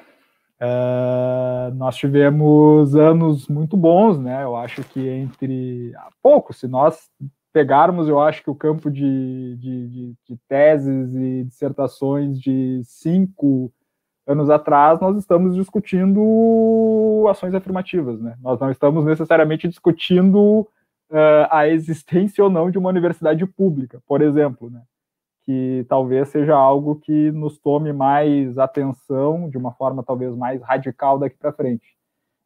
[0.60, 4.42] uh, nós tivemos anos muito bons, né?
[4.42, 7.08] Eu acho que entre há pouco, se nós
[7.52, 13.72] pegarmos, eu acho que o campo de, de, de, de teses e dissertações de cinco
[14.30, 18.36] anos atrás, nós estamos discutindo ações afirmativas, né?
[18.40, 20.60] Nós não estamos necessariamente discutindo
[21.10, 24.82] uh, a existência ou não de uma universidade pública, por exemplo, né?
[25.44, 31.18] Que talvez seja algo que nos tome mais atenção de uma forma talvez mais radical
[31.18, 31.96] daqui para frente.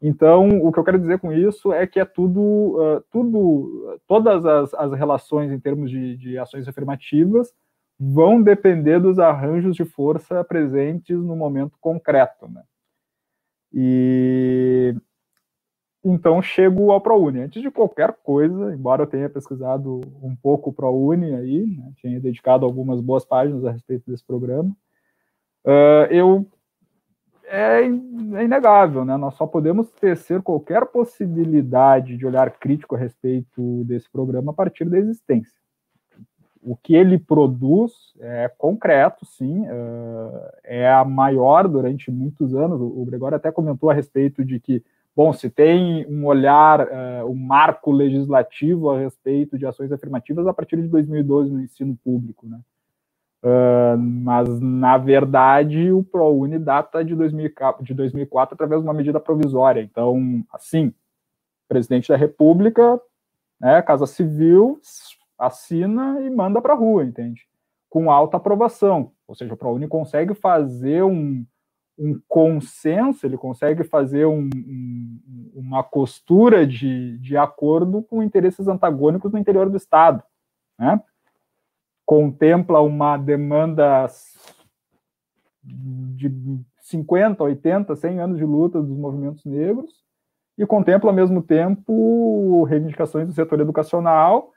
[0.00, 4.44] Então, o que eu quero dizer com isso é que é tudo, uh, tudo, todas
[4.46, 7.52] as, as relações em termos de, de ações afirmativas
[7.98, 12.48] vão depender dos arranjos de força presentes no momento concreto.
[12.48, 12.62] Né?
[13.72, 14.94] E
[16.04, 17.40] então chego ao ProUni.
[17.40, 22.20] Antes de qualquer coisa, embora eu tenha pesquisado um pouco o ProUni aí, né, tinha
[22.20, 24.70] dedicado algumas boas páginas a respeito desse programa,
[25.64, 26.46] uh, eu
[27.46, 29.16] é, é, inegável, né?
[29.16, 34.86] Nós só podemos tecer qualquer possibilidade de olhar crítico a respeito desse programa a partir
[34.86, 35.63] da existência
[36.64, 39.64] o que ele produz é concreto, sim,
[40.64, 42.80] é a maior durante muitos anos.
[42.80, 44.82] O Gregório até comentou a respeito de que,
[45.14, 46.88] bom, se tem um olhar,
[47.26, 52.46] um marco legislativo a respeito de ações afirmativas a partir de 2012 no ensino público,
[52.46, 52.58] né?
[53.98, 59.82] mas, na verdade, o ProUni data de, 2004, de 2004 através de uma medida provisória.
[59.82, 60.94] Então, assim,
[61.68, 62.98] presidente da República,
[63.60, 64.80] né, Casa Civil,
[65.46, 67.42] assina e manda para a rua, entende?
[67.88, 69.12] Com alta aprovação.
[69.26, 71.44] Ou seja, o ProUni consegue fazer um,
[71.98, 79.32] um consenso, ele consegue fazer um, um, uma costura de, de acordo com interesses antagônicos
[79.32, 80.22] no interior do Estado.
[80.78, 81.00] Né?
[82.04, 84.06] Contempla uma demanda
[85.62, 86.30] de
[86.80, 90.04] 50, 80, 100 anos de luta dos movimentos negros
[90.56, 94.52] e contempla, ao mesmo tempo, reivindicações do setor educacional,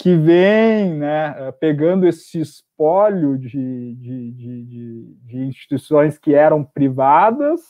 [0.00, 7.60] que vem né, pegando esse espólio de, de, de, de, instituições que eram privadas,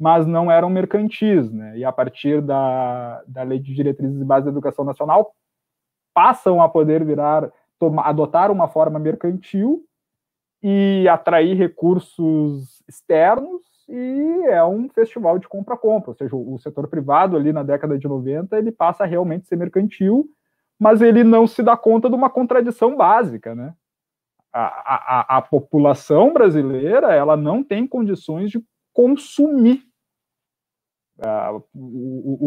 [0.00, 1.52] mas não eram mercantis.
[1.52, 1.76] Né?
[1.76, 5.34] E a partir da, da Lei de Diretrizes e Bases da Educação Nacional,
[6.14, 9.84] passam a poder virar, tomar, adotar uma forma mercantil
[10.62, 17.36] e atrair recursos externos e é um festival de compra-compra, ou seja, o setor privado
[17.36, 20.26] ali na década de 90, ele passa a realmente ser mercantil,
[20.78, 23.74] mas ele não se dá conta de uma contradição básica, né?
[24.52, 28.62] A, a, a população brasileira, ela não tem condições de
[28.92, 29.82] consumir
[31.18, 31.64] Uh,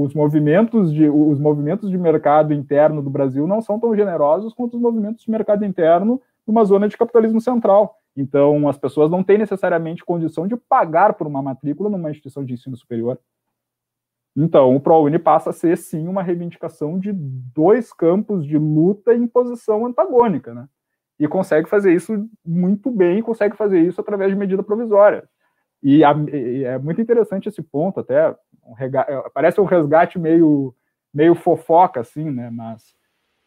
[0.03, 4.75] os movimentos de os movimentos de mercado interno do Brasil não são tão generosos quanto
[4.75, 7.95] os movimentos de mercado interno numa zona de capitalismo central.
[8.15, 12.53] Então, as pessoas não têm necessariamente condição de pagar por uma matrícula numa instituição de
[12.53, 13.19] ensino superior.
[14.41, 19.27] Então, o ProUni passa a ser, sim, uma reivindicação de dois campos de luta em
[19.27, 20.65] posição antagônica, né?
[21.19, 25.27] E consegue fazer isso muito bem, consegue fazer isso através de medida provisória.
[25.83, 28.33] E, é muito interessante esse ponto, até
[28.65, 30.73] um rega, parece um resgate meio,
[31.13, 32.49] meio fofoca, assim, né?
[32.49, 32.97] Mas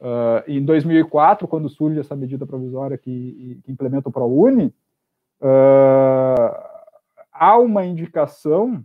[0.03, 4.75] Uh, em 2004, quando surge essa medida provisória que, que implementa o ProUni,
[5.41, 6.53] uh,
[7.33, 8.85] há uma indicação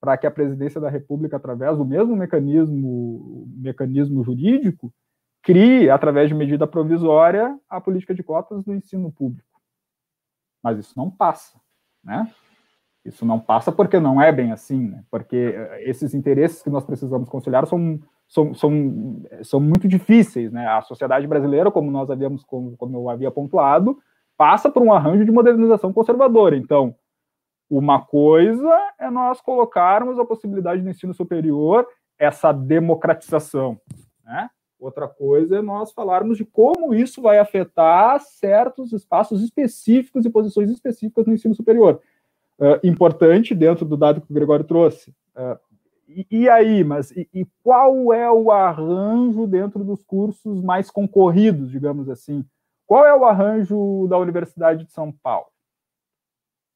[0.00, 4.92] para que a presidência da República, através do mesmo mecanismo, mecanismo jurídico,
[5.42, 9.60] crie, através de medida provisória, a política de cotas do ensino público.
[10.62, 11.58] Mas isso não passa,
[12.02, 12.30] né?
[13.04, 15.04] Isso não passa porque não é bem assim, né?
[15.10, 20.52] Porque eh, esses interesses que nós precisamos conciliar são são, são, são muito difíceis.
[20.52, 20.66] Né?
[20.66, 23.98] A sociedade brasileira, como nós havíamos, como, como eu havia pontuado,
[24.36, 26.56] passa por um arranjo de modernização conservadora.
[26.56, 26.94] Então,
[27.68, 31.86] uma coisa é nós colocarmos a possibilidade do ensino superior,
[32.18, 33.80] essa democratização.
[34.24, 34.48] Né?
[34.78, 40.70] Outra coisa é nós falarmos de como isso vai afetar certos espaços específicos e posições
[40.70, 42.00] específicas no ensino superior.
[42.58, 45.58] Uh, importante, dentro do dado que o Gregório trouxe, uh,
[46.08, 51.70] e, e aí, mas e, e, qual é o arranjo dentro dos cursos mais concorridos,
[51.70, 52.44] digamos assim?
[52.86, 55.48] Qual é o arranjo da Universidade de São Paulo?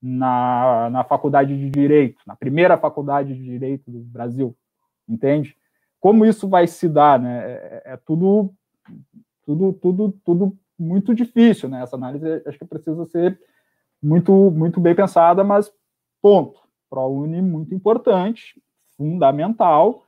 [0.02, 4.56] Na, na faculdade de Direito, na primeira faculdade de Direito do Brasil,
[5.06, 5.54] entende?
[5.98, 7.42] Como isso vai se dar, né?
[7.44, 8.50] É, é tudo,
[9.44, 11.82] tudo, tudo, tudo muito difícil, né?
[11.82, 13.38] Essa análise acho que precisa ser
[14.02, 15.70] muito, muito bem pensada, mas
[16.22, 16.58] ponto.
[16.88, 18.60] ProUni muito importante,
[18.96, 20.04] fundamental,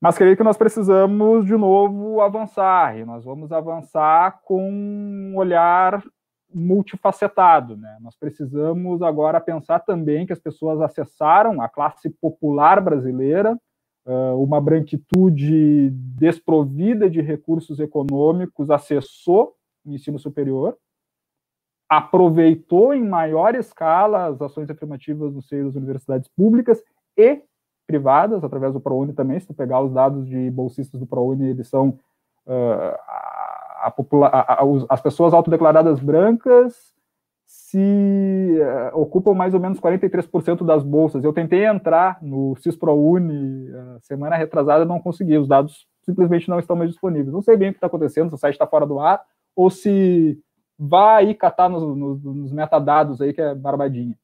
[0.00, 6.04] mas creio que nós precisamos, de novo, avançar, e nós vamos avançar com um olhar
[6.56, 7.76] multifacetado.
[7.76, 7.98] Né?
[8.00, 13.58] Nós precisamos agora pensar também que as pessoas acessaram a classe popular brasileira,
[14.38, 19.54] uma branquitude desprovida de recursos econômicos acessou
[19.84, 20.78] o ensino superior,
[21.88, 26.80] aproveitou em maior escala as ações afirmativas no seio das universidades públicas
[27.16, 27.42] e
[27.86, 31.68] privadas, através do ProUni também, se tu pegar os dados de bolsistas do ProUni, eles
[31.68, 31.98] são
[32.46, 32.96] uh,
[33.86, 36.94] a, a, as pessoas autodeclaradas brancas
[37.44, 41.22] se uh, ocupam mais ou menos 43% das bolsas.
[41.22, 46.76] Eu tentei entrar no CISProUni uh, semana retrasada não consegui, os dados simplesmente não estão
[46.76, 47.32] mais disponíveis.
[47.32, 49.22] Não sei bem o que está acontecendo, se o site está fora do ar,
[49.54, 50.40] ou se
[50.78, 54.16] vai catar nos, nos, nos metadados aí, que é barbadinha.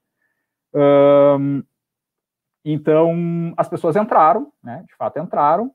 [0.74, 1.62] Um,
[2.64, 5.72] então, as pessoas entraram, né, de fato entraram,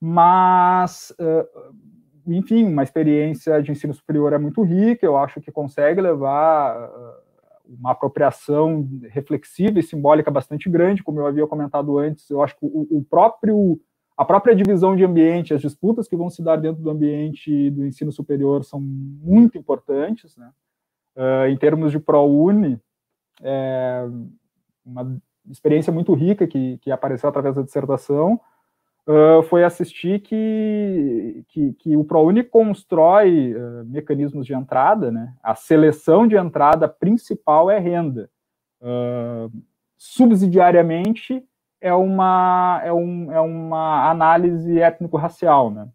[0.00, 1.74] mas, uh,
[2.26, 7.74] enfim, uma experiência de ensino superior é muito rica, eu acho que consegue levar uh,
[7.78, 12.64] uma apropriação reflexiva e simbólica bastante grande, como eu havia comentado antes, eu acho que
[12.64, 13.80] o, o próprio,
[14.16, 17.86] a própria divisão de ambiente, as disputas que vão se dar dentro do ambiente do
[17.86, 20.50] ensino superior são muito importantes, né,
[21.16, 22.80] uh, em termos de ProUni,
[23.42, 24.06] é,
[24.84, 28.40] uma experiência muito rica que, que apareceu através da dissertação
[29.06, 35.34] uh, foi assistir que, que, que o ProUni constrói uh, mecanismos de entrada, né?
[35.42, 38.30] A seleção de entrada principal é renda.
[38.80, 39.50] Uh,
[39.96, 41.44] subsidiariamente
[41.80, 45.88] é uma, é, um, é uma análise étnico-racial, né?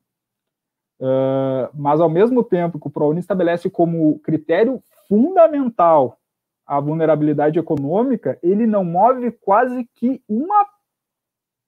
[0.99, 6.17] Uh, mas ao mesmo tempo que o ProUni estabelece como critério fundamental
[6.65, 10.65] a vulnerabilidade econômica, ele não move quase que uma,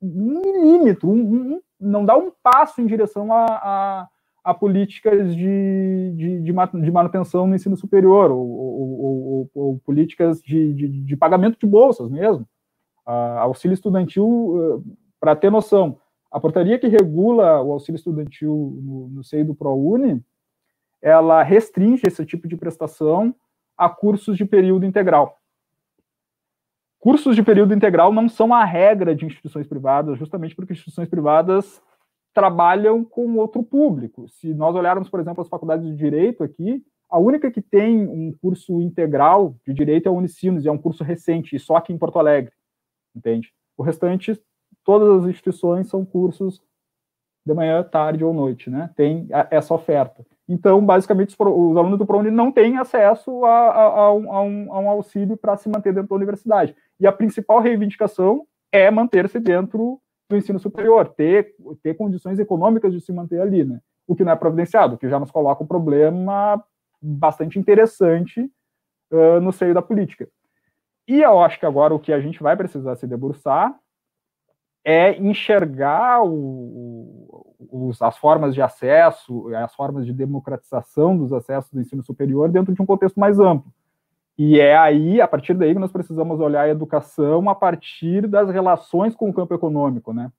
[0.01, 4.07] um milímetro, um, um, não dá um passo em direção a, a,
[4.43, 10.73] a políticas de, de, de, manutenção no ensino superior, ou, ou, ou, ou políticas de,
[10.73, 12.47] de, pagamento de bolsas mesmo.
[13.05, 14.83] Uh, auxílio estudantil uh,
[15.19, 15.97] Para ter noção,
[16.31, 20.23] a portaria que regula o auxílio estudantil no, no seio do ProUni,
[21.01, 23.33] ela restringe esse tipo de prestação
[23.77, 25.36] a cursos de período integral.
[27.07, 31.81] Cursos de período integral não são a regra de instituições privadas, justamente porque instituições privadas
[32.33, 34.27] trabalham com outro público.
[34.27, 38.35] Se nós olharmos, por exemplo, as faculdades de direito aqui, a única que tem um
[38.41, 41.93] curso integral de direito é a Unicinos, e é um curso recente, e só aqui
[41.93, 42.51] em Porto Alegre,
[43.15, 43.53] entende?
[43.77, 44.37] O restante,
[44.83, 46.61] todas as instituições são cursos
[47.45, 48.89] de manhã, tarde ou noite, né?
[48.97, 50.25] Tem essa oferta.
[50.45, 54.89] Então, basicamente, os, alunos do ProUni não têm acesso a, a, a, um, a um,
[54.89, 56.75] auxílio para se manter dentro da universidade.
[56.99, 59.99] E a principal reivindicação é manter-se dentro
[60.29, 63.79] do ensino superior, ter, ter condições econômicas de se manter ali, né?
[64.05, 66.63] O que não é providenciado, que já nos coloca um problema
[67.01, 68.41] bastante interessante
[69.11, 70.27] uh, no seio da política.
[71.07, 73.77] E eu acho que agora o que a gente vai precisar se debruçar
[74.83, 81.81] é enxergar o, os, as formas de acesso, as formas de democratização dos acessos do
[81.81, 83.71] ensino superior dentro de um contexto mais amplo.
[84.37, 88.49] E é aí, a partir daí, que nós precisamos olhar a educação a partir das
[88.49, 90.31] relações com o campo econômico, né?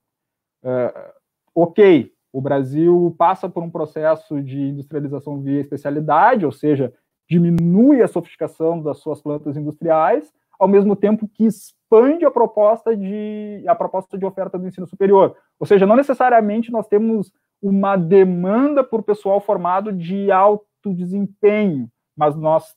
[0.63, 1.13] Uh,
[1.55, 6.93] ok, o Brasil passa por um processo de industrialização via especialidade, ou seja,
[7.29, 13.65] diminui a sofisticação das suas plantas industriais, ao mesmo tempo que expande a proposta de
[13.67, 15.37] a proposta de oferta do ensino superior.
[15.59, 22.37] Ou seja, não necessariamente nós temos uma demanda por pessoal formado de alto desempenho, mas
[22.37, 22.75] nós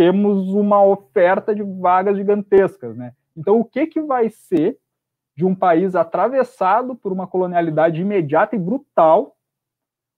[0.00, 3.12] temos uma oferta de vagas gigantescas, né?
[3.36, 4.78] Então, o que que vai ser
[5.36, 9.36] de um país atravessado por uma colonialidade imediata e brutal,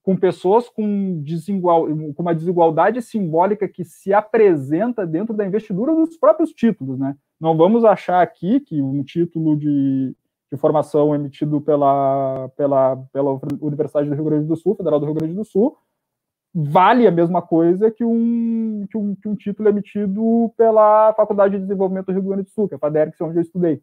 [0.05, 6.17] com pessoas com, desigual, com uma desigualdade simbólica que se apresenta dentro da investidura dos
[6.17, 7.17] próprios títulos, né?
[7.41, 10.15] Não vamos achar aqui que um título de,
[10.53, 15.15] de formação emitido pela, pela, pela Universidade do Rio Grande do Sul, Federal do Rio
[15.17, 15.77] Grande do Sul,
[16.55, 21.63] vale a mesma coisa que um, que um, que um título emitido pela Faculdade de
[21.63, 23.81] Desenvolvimento do Rio Grande do Sul, que é a FADERX, onde eu estudei,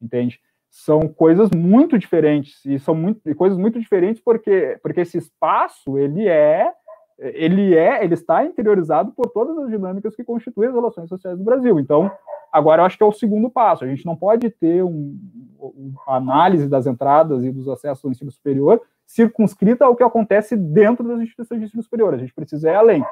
[0.00, 0.40] entende?
[0.70, 6.28] são coisas muito diferentes e são muito, coisas muito diferentes porque porque esse espaço ele
[6.28, 6.70] é
[7.18, 11.44] ele é ele está interiorizado por todas as dinâmicas que constituem as relações sociais do
[11.44, 11.80] Brasil.
[11.80, 12.10] Então,
[12.52, 13.82] agora eu acho que é o segundo passo.
[13.82, 15.18] A gente não pode ter um,
[15.58, 21.08] uma análise das entradas e dos acessos ao ensino superior circunscrita ao que acontece dentro
[21.08, 22.12] das instituições de ensino superior.
[22.12, 23.04] A gente precisa ir além.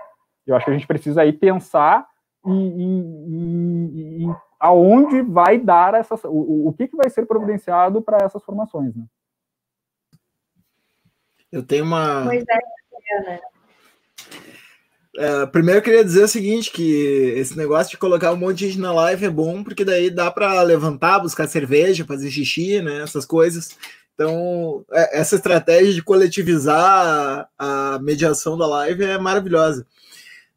[0.47, 2.06] Eu acho que a gente precisa aí pensar
[2.44, 8.18] em, em, em aonde vai dar essas, o, o que, que vai ser providenciado para
[8.24, 9.05] essas formações, né?
[11.51, 12.24] Eu tenho uma.
[12.24, 13.40] Pois é, né?
[15.18, 18.68] É, primeiro eu queria dizer o seguinte, que esse negócio de colocar um monte de
[18.68, 23.02] gente na live é bom, porque daí dá para levantar, buscar cerveja, fazer xixi, né,
[23.02, 23.78] essas coisas.
[24.16, 29.86] Então, é, essa estratégia de coletivizar a mediação da live é maravilhosa.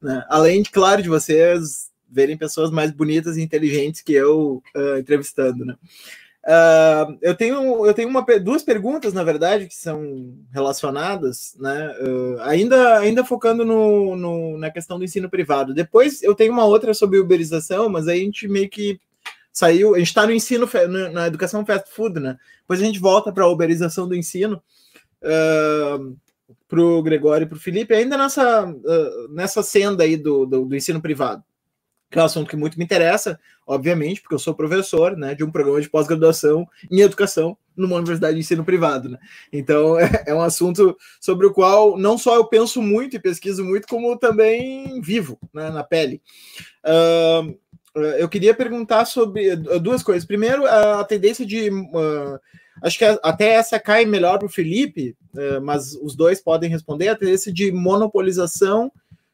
[0.02, 0.26] Né?
[0.30, 5.76] Além, claro, de vocês verem pessoas mais bonitas e inteligentes que eu uh, entrevistando, né?
[6.42, 11.94] Uh, eu tenho, eu tenho uma, duas perguntas, na verdade, que são relacionadas, né?
[12.02, 15.74] Uh, ainda, ainda focando no, no, na questão do ensino privado.
[15.74, 19.00] Depois eu tenho uma outra sobre uberização, mas aí a gente meio que
[19.52, 19.96] saiu.
[19.96, 20.68] A gente está no ensino,
[21.12, 22.38] na educação fast food, né?
[22.62, 24.62] Depois a gente volta para a uberização do ensino.
[25.22, 26.16] Uh,
[26.68, 30.66] para o Gregório e para o Felipe, ainda nessa, uh, nessa senda aí do, do,
[30.66, 31.44] do ensino privado
[32.10, 35.44] que é um assunto que muito me interessa, obviamente, porque eu sou professor né, de
[35.44, 39.10] um programa de pós-graduação em educação numa universidade de ensino privado.
[39.10, 39.20] Né?
[39.54, 43.64] Então, é, é, um assunto sobre o qual não só eu penso muito e pesquiso
[43.64, 46.22] muito, como também vivo né, na pele.
[46.84, 47.58] Uh,
[48.02, 50.26] eu queria perguntar sobre duas coisas.
[50.26, 51.70] Primeiro, a tendência de.
[51.70, 52.40] Uh,
[52.82, 57.10] acho que até essa cai melhor para o Felipe, uh, mas os dois podem responder
[57.10, 58.92] a tendência de monopolização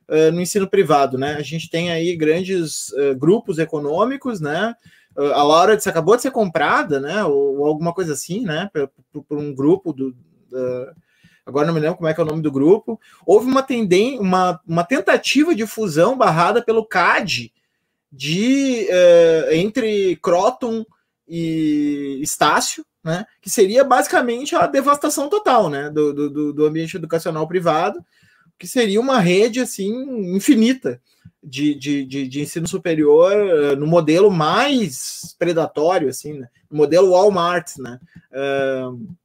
[0.09, 1.35] uh, no ensino privado, né?
[1.35, 4.75] A gente tem aí grandes grupos econômicos, né?
[5.17, 7.23] A Laura disse, acabou de ser comprada, né?
[7.23, 8.69] Ou, ou alguma coisa assim, né?
[9.11, 10.13] Por, por um grupo do.
[11.45, 12.99] agora não me lembro como é que é o nome do grupo.
[13.25, 17.51] Houve uma, tenden uma, uma tentativa de fusão barrada pelo CAD
[18.15, 18.87] de
[19.51, 20.85] entre Croton
[21.27, 27.47] e Estácio, né, que seria basicamente a devastação total né, do, do, do ambiente educacional
[27.47, 28.03] privado,
[28.57, 31.01] que seria uma rede assim infinita
[31.45, 36.47] de, de, de, de ensino superior uh, no modelo mais predatório, assim, né?
[36.71, 37.99] modelo Walmart, né?
[38.31, 39.15] Uh,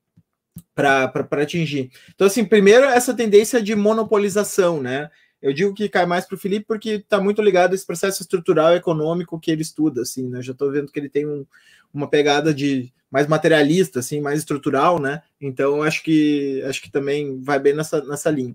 [0.75, 1.91] para atingir.
[2.15, 5.11] Então, assim, primeiro, essa tendência de monopolização, né?
[5.43, 8.23] Eu digo que cai mais para o Felipe porque está muito ligado a esse processo
[8.23, 10.43] estrutural econômico que ele estuda, assim, né?
[10.43, 11.47] Já estou vendo que ele tem um,
[11.93, 15.23] uma pegada de mais materialista, assim, mais estrutural, né?
[15.41, 18.55] Então acho que acho que também vai bem nessa, nessa linha.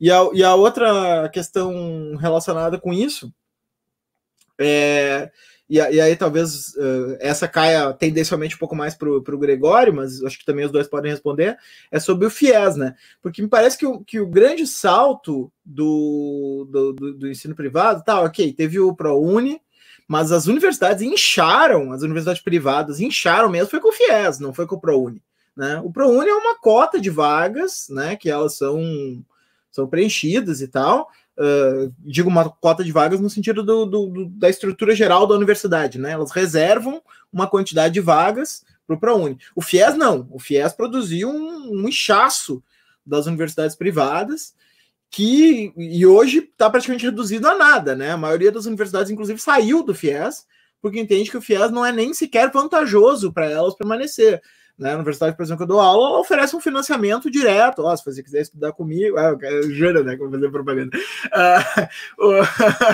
[0.00, 3.32] E a, e a outra questão relacionada com isso
[4.58, 5.30] é
[5.70, 10.20] e, e aí talvez uh, essa caia tendencialmente um pouco mais para o Gregório, mas
[10.24, 11.56] acho que também os dois podem responder,
[11.92, 12.96] é sobre o FIES, né?
[13.22, 18.02] Porque me parece que o, que o grande salto do, do, do, do ensino privado,
[18.04, 19.62] tá, ok, teve o ProUni,
[20.08, 24.66] mas as universidades incharam, as universidades privadas incharam mesmo, foi com o FIES, não foi
[24.66, 25.22] com o ProUni.
[25.56, 25.80] Né?
[25.84, 28.82] O ProUni é uma cota de vagas, né, que elas são,
[29.70, 31.08] são preenchidas e tal,
[31.40, 35.34] uh, digo uma cota de vagas no sentido do, do, do, da estrutura geral da
[35.34, 36.12] universidade, né?
[36.12, 37.02] Elas reservam
[37.32, 39.38] uma quantidade de vagas para o ProUni.
[39.56, 42.62] O FIES não, o FIES produziu um, um inchaço
[43.06, 44.54] das universidades privadas
[45.10, 48.10] que e hoje está praticamente reduzido a nada, né?
[48.10, 50.46] A maioria das universidades, inclusive, saiu do FIES
[50.82, 54.40] porque entende que o FIES não é nem sequer vantajoso para elas permanecer.
[54.80, 54.94] Né?
[54.94, 57.82] Universidade, por exemplo, que eu dou aula, ela oferece um financiamento direto.
[57.82, 60.16] Oh, se você quiser estudar comigo, ah, eu juro, né?
[60.16, 60.98] Que eu vou fazer propaganda.
[62.18, 62.42] Uh,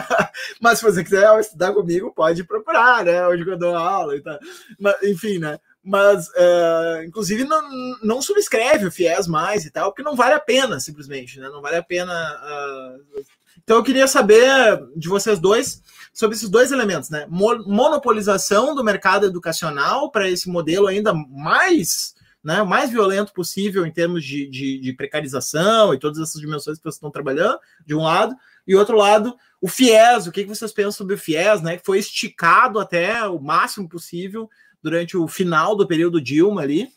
[0.60, 3.26] mas se você quiser estudar comigo, pode procurar, né?
[3.28, 4.38] Onde eu dou aula e tal.
[4.78, 5.58] Mas, enfim, né?
[5.82, 7.62] Mas, uh, inclusive, não,
[8.02, 11.48] não subscreve o FIES mais e tal, porque não vale a pena, simplesmente, né?
[11.48, 12.12] Não vale a pena.
[12.12, 13.24] Uh...
[13.62, 15.82] Então, eu queria saber de vocês dois
[16.16, 17.26] sobre esses dois elementos, né?
[17.28, 24.24] Monopolização do mercado educacional para esse modelo ainda mais, né, mais violento possível em termos
[24.24, 28.34] de, de, de, precarização e todas essas dimensões que vocês estão trabalhando, de um lado,
[28.66, 31.76] e outro lado, o FIES, o que, vocês pensam sobre o FIES, né?
[31.76, 34.48] Que foi esticado até o máximo possível
[34.82, 36.88] durante o final do período Dilma ali,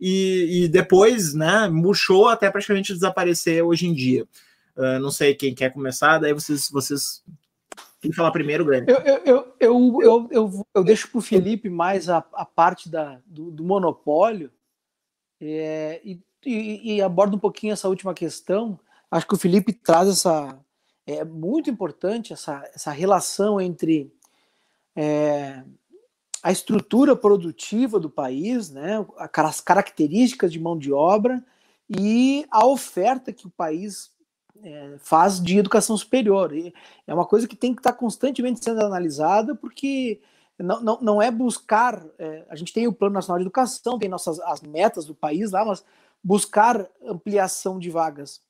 [0.00, 4.24] e, e depois, né, murchou até praticamente desaparecer hoje em dia.
[4.76, 7.24] Uh, não sei quem quer começar, daí vocês, vocês
[8.00, 8.88] quem falar primeiro, Grêmio?
[8.90, 13.20] Eu, eu, eu, eu, eu, eu deixo para o Felipe mais a, a parte da,
[13.26, 14.52] do, do monopólio
[15.40, 18.78] é, e, e, e, abordo um pouquinho essa última questão.
[19.10, 20.58] Acho que o Felipe traz essa.
[21.06, 24.12] É muito importante essa, essa relação entre
[24.94, 25.64] é,
[26.42, 31.42] a estrutura produtiva do país, né, as características de mão de obra
[31.88, 34.12] e a oferta que o país
[34.62, 36.54] é, faz de educação superior.
[36.54, 36.72] E
[37.06, 40.20] é uma coisa que tem que estar constantemente sendo analisada, porque
[40.58, 42.04] não, não, não é buscar.
[42.18, 45.52] É, a gente tem o Plano Nacional de Educação, tem nossas as metas do país
[45.52, 45.84] lá, mas
[46.22, 48.40] buscar ampliação de vagas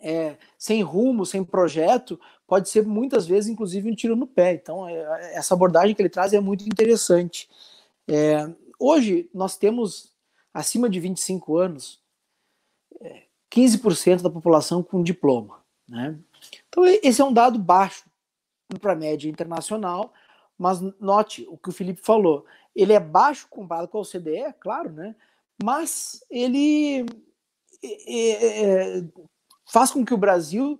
[0.00, 4.52] é, sem rumo, sem projeto, pode ser muitas vezes, inclusive, um tiro no pé.
[4.54, 7.48] Então, é, essa abordagem que ele traz é muito interessante.
[8.06, 8.46] É,
[8.78, 10.12] hoje, nós temos
[10.52, 12.03] acima de 25 anos.
[13.54, 15.60] É, 15% da população com diploma.
[15.88, 16.18] Né?
[16.68, 18.04] Então, esse é um dado baixo
[18.80, 20.12] para a média internacional,
[20.58, 22.44] mas note o que o Felipe falou.
[22.74, 25.14] Ele é baixo comparado com a OCDE, claro, né?
[25.62, 27.06] mas ele
[27.82, 29.04] é, é,
[29.70, 30.78] faz com que o Brasil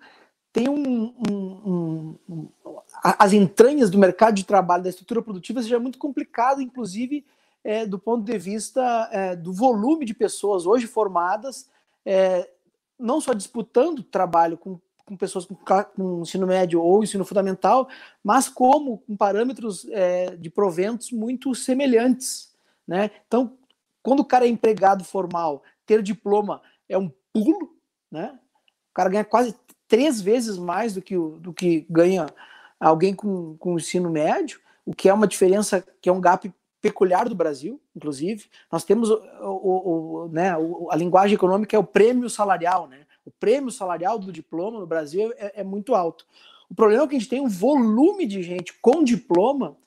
[0.52, 2.48] tenha um, um, um,
[3.02, 7.24] as entranhas do mercado de trabalho, da estrutura produtiva, seja muito complicado, inclusive
[7.62, 11.68] é, do ponto de vista é, do volume de pessoas hoje formadas
[12.04, 12.48] é,
[12.98, 17.88] não só disputando trabalho com, com pessoas com, com, ensino médio ou ensino fundamental,
[18.22, 22.52] mas como com parâmetros é, de proventos muito semelhantes.
[22.86, 23.10] Né?
[23.26, 23.56] Então,
[24.02, 27.76] quando o cara é empregado formal, ter diploma é um pulo,
[28.10, 28.38] né?
[28.90, 29.54] o cara ganha quase
[29.88, 32.26] três vezes mais do que, do que ganha
[32.78, 36.52] alguém com, com ensino médio, o que é uma diferença, que é um gap
[36.84, 38.44] peculiar do Brasil, inclusive.
[38.70, 40.54] Nós temos o, o, o, né,
[40.90, 43.06] a linguagem econômica é o prêmio salarial, né?
[43.24, 46.26] O prêmio salarial do diploma no Brasil é, é muito alto.
[46.68, 49.78] O problema é que a gente tem um volume de gente com diploma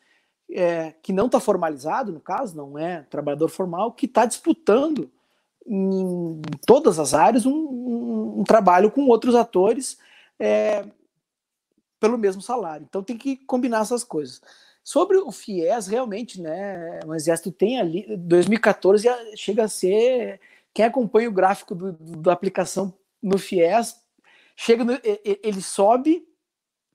[0.49, 5.11] é, que não está formalizado, no caso, não é trabalhador formal, que está disputando
[5.67, 9.99] em todas as áreas um, um, um trabalho com outros atores
[10.39, 10.83] é,
[11.99, 12.87] pelo mesmo salário.
[12.89, 14.41] Então tem que combinar essas coisas.
[14.87, 19.05] Sobre o FIES, realmente, né, o Exército tem ali, 2014
[19.35, 20.39] chega a ser,
[20.73, 23.97] quem acompanha o gráfico do, do, da aplicação no FIES,
[24.55, 26.25] chega no, ele sobe,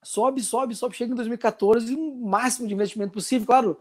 [0.03, 3.79] sobe, sobe, sobe, chega em 2014, um máximo de investimento possível, claro,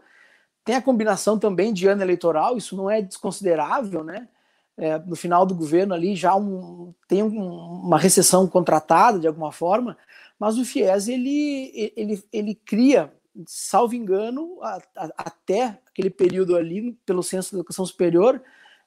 [0.62, 4.28] tem a combinação também de ano eleitoral, isso não é desconsiderável, né,
[4.76, 7.50] é, no final do governo ali já um, tem um,
[7.86, 9.96] uma recessão contratada de alguma forma,
[10.38, 13.10] mas o FIES ele, ele, ele cria
[13.46, 18.42] salvo engano, a, a, até aquele período ali, pelo Censo de Educação Superior,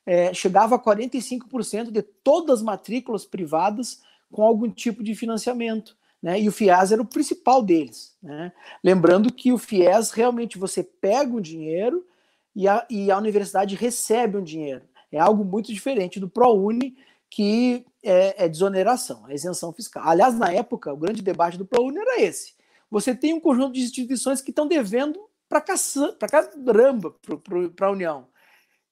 [0.06, 4.02] é, chegava a 45% de todas as matrículas privadas
[4.32, 5.98] com algum tipo de financiamento.
[6.22, 6.42] Né?
[6.42, 8.16] E o FIES era o principal deles.
[8.22, 8.52] Né?
[8.84, 12.06] Lembrando que o FIES realmente você pega o dinheiro,
[12.56, 14.84] e a, e a universidade recebe um dinheiro.
[15.12, 16.96] É algo muito diferente do ProUni,
[17.30, 20.08] que é, é desoneração, é isenção fiscal.
[20.08, 22.54] Aliás, na época, o grande debate do ProUni era esse.
[22.90, 27.16] Você tem um conjunto de instituições que estão devendo para caramba
[27.76, 28.28] para a União.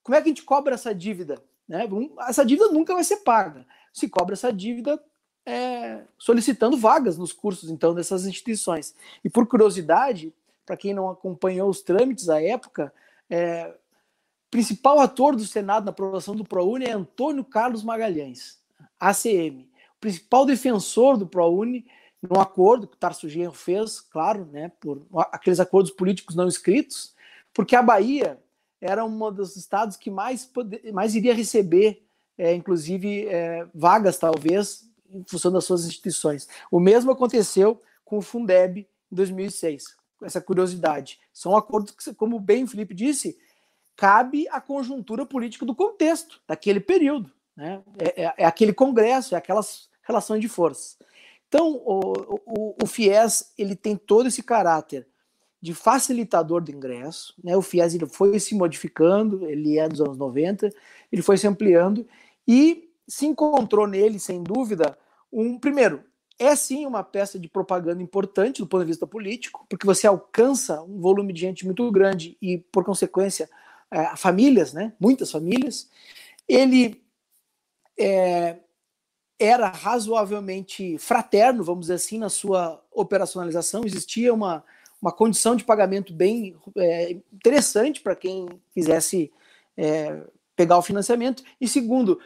[0.02, 1.44] Como é que a gente cobra essa dívida?
[1.68, 1.88] Né?
[2.28, 3.66] Essa dívida nunca vai ser paga.
[3.94, 5.02] Se cobra essa dívida
[5.46, 8.96] é, solicitando vagas nos cursos, então, dessas instituições.
[9.24, 10.34] E por curiosidade,
[10.66, 12.94] para quem não acompanhou os trâmites à época,
[13.30, 13.74] é,
[14.50, 18.60] principal ator do Senado na aprovação do ProUni é Antônio Carlos Magalhães,
[19.00, 19.68] ACM.
[19.96, 21.86] O principal defensor do ProUni
[22.30, 27.14] no acordo que o Tarso Genro fez, claro, né, por aqueles acordos políticos não escritos,
[27.54, 28.40] porque a Bahia
[28.80, 30.50] era um dos estados que mais,
[30.94, 32.06] mais iria receber,
[32.38, 36.48] é, inclusive, é, vagas, talvez, em função das suas instituições.
[36.72, 41.20] O mesmo aconteceu com o Fundeb em 2006, essa curiosidade.
[41.32, 43.38] São acordos que, como bem o Felipe disse,
[43.96, 47.32] cabe à conjuntura política do contexto, daquele período.
[47.56, 47.82] Né?
[48.00, 50.98] É, é, é aquele congresso, é aquelas relações de forças.
[51.54, 55.08] Então, o, o, o, FIES ele tem todo esse caráter
[55.62, 57.36] de facilitador do ingresso.
[57.44, 57.56] Né?
[57.56, 60.74] O FIES ele foi se modificando, ele é dos anos 90,
[61.12, 62.08] ele foi se ampliando
[62.48, 64.98] e se encontrou nele, sem dúvida,
[65.32, 66.04] um primeiro,
[66.40, 70.82] é sim uma peça de propaganda importante do ponto de vista político, porque você alcança
[70.82, 73.48] um volume de gente muito grande e, por consequência,
[73.92, 74.92] é, famílias, né?
[75.00, 75.88] muitas famílias.
[76.48, 77.00] Ele
[77.96, 78.58] é,
[79.44, 83.84] era razoavelmente fraterno, vamos dizer assim, na sua operacionalização.
[83.86, 84.64] Existia uma,
[85.02, 89.32] uma condição de pagamento bem é, interessante para quem quisesse
[89.76, 90.22] é,
[90.56, 91.44] pegar o financiamento.
[91.60, 92.20] E segundo,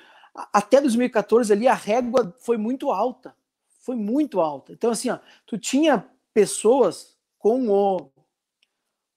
[0.54, 3.36] até 2014 ali a régua foi muito alta,
[3.80, 4.74] foi muito alta.
[4.74, 8.12] Então assim, ó, tu tinha pessoas com o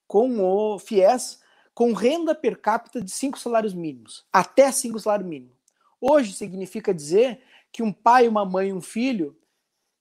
[0.07, 1.41] com o FIES
[1.73, 5.55] com renda per capita de cinco salários mínimos, até cinco salários mínimos.
[6.01, 7.41] Hoje significa dizer
[7.73, 9.37] que um pai, uma mãe e um filho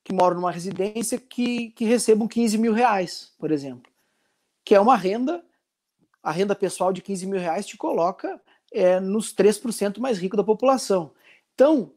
[0.04, 3.92] que moram numa residência que, que recebam 15 mil reais, por exemplo.
[4.66, 5.44] Que é uma renda,
[6.24, 8.42] a renda pessoal de 15 mil reais te coloca
[8.72, 11.12] é, nos 3% mais ricos da população.
[11.54, 11.92] Então,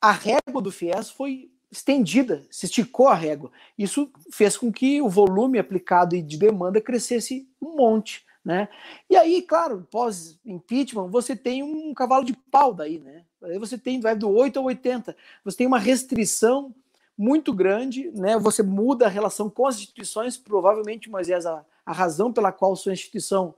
[0.00, 3.50] a régua do FIES foi estendida, se esticou a régua.
[3.76, 8.26] Isso fez com que o volume aplicado de demanda crescesse um monte.
[8.44, 8.68] Né?
[9.10, 13.24] E aí, claro, pós-impeachment, você tem um cavalo de pau daí, né?
[13.42, 16.74] Aí você tem, vai do 8 ao 80, você tem uma restrição
[17.16, 18.38] muito grande, né?
[18.38, 22.92] Você muda a relação com as instituições, provavelmente, Moisés, a, a razão pela qual sua
[22.92, 23.54] instituição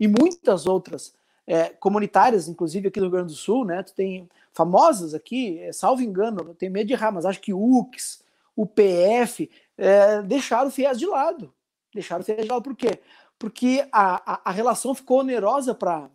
[0.00, 1.14] e muitas outras
[1.46, 3.82] é, comunitárias, inclusive aqui no Rio Grande do Sul, né?
[3.82, 7.52] Tu tem famosas aqui, é, salvo engano, eu tenho medo de errar, mas acho que
[7.52, 8.22] UX,
[8.56, 11.52] o PF, é, deixaram o FIES de lado.
[11.92, 13.00] Deixaram o FIES de lado por quê?
[13.38, 16.08] Porque a, a, a relação ficou onerosa para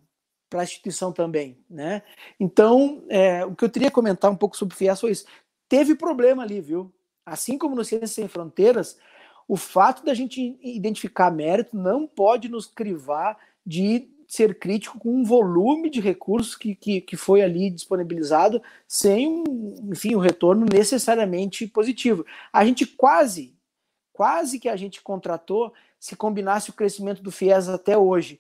[0.49, 2.02] para a instituição também, né?
[2.40, 5.26] Então, é, o que eu teria que comentar um pouco sobre o FIES foi isso.
[5.68, 6.94] Teve problema ali, viu?
[7.26, 8.98] Assim como no Ciências Sem Fronteiras,
[9.48, 15.24] o fato da gente identificar mérito não pode nos crivar de ser crítico com um
[15.24, 19.44] volume de recursos que, que, que foi ali disponibilizado sem,
[19.90, 22.26] enfim, um retorno necessariamente positivo.
[22.52, 23.56] A gente quase,
[24.11, 28.40] quase que a gente contratou, se combinasse o crescimento do FIES até hoje,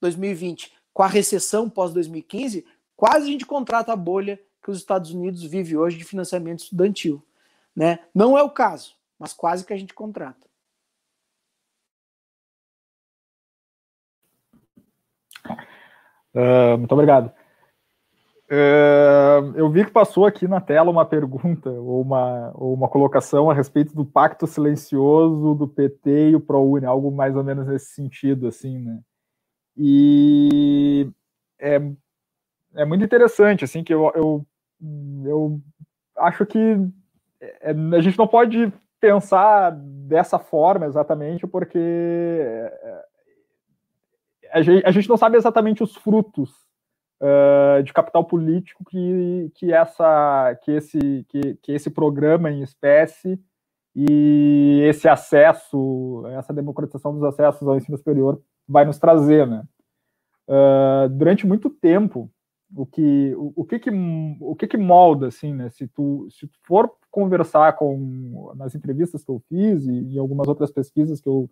[0.00, 2.64] 2020, com a recessão pós-2015,
[2.96, 7.24] quase a gente contrata a bolha que os Estados Unidos vive hoje de financiamento estudantil.
[7.74, 7.98] Né?
[8.14, 10.48] Não é o caso, mas quase que a gente contrata.
[16.34, 17.32] Uh, muito obrigado.
[18.50, 23.48] Uh, eu vi que passou aqui na tela uma pergunta ou uma, ou uma colocação
[23.48, 27.94] a respeito do pacto silencioso do PT e o ProUni, algo mais ou menos nesse
[27.94, 29.00] sentido, assim, né?
[29.82, 31.10] E
[31.58, 31.80] é,
[32.74, 34.46] é muito interessante, assim, que eu, eu,
[35.24, 35.60] eu
[36.18, 36.76] acho que
[37.40, 38.70] é, a gente não pode
[39.00, 43.04] pensar dessa forma exatamente, porque é,
[44.52, 46.50] a gente, a gente não sabe exatamente os frutos
[47.22, 53.40] uh, de capital político que, que, essa, que, esse, que, que esse programa em espécie
[53.96, 59.64] e esse acesso, essa democratização dos acessos ao ensino superior vai nos trazer, né?
[60.48, 62.30] Uh, durante muito tempo,
[62.74, 63.90] o que o, o, que que
[64.40, 65.68] o que que molda assim, né?
[65.70, 70.46] Se tu se tu for conversar com nas entrevistas que eu fiz e, e algumas
[70.46, 71.50] outras pesquisas que eu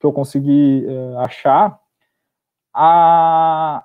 [0.00, 1.78] que eu consegui uh, achar,
[2.74, 3.84] a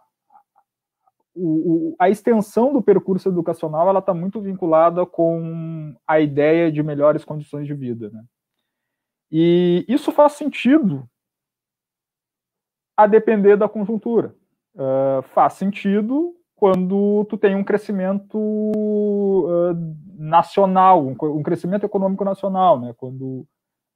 [1.34, 7.23] o, a extensão do percurso educacional ela está muito vinculada com a ideia de melhores
[7.23, 8.23] condições de vida, né?
[9.31, 11.10] E isso faz sentido
[13.03, 14.35] a depender da conjuntura.
[14.75, 19.75] Uh, faz sentido quando tu tem um crescimento uh,
[20.17, 22.93] nacional, um, um, crescimento econômico nacional, né?
[22.95, 23.45] Quando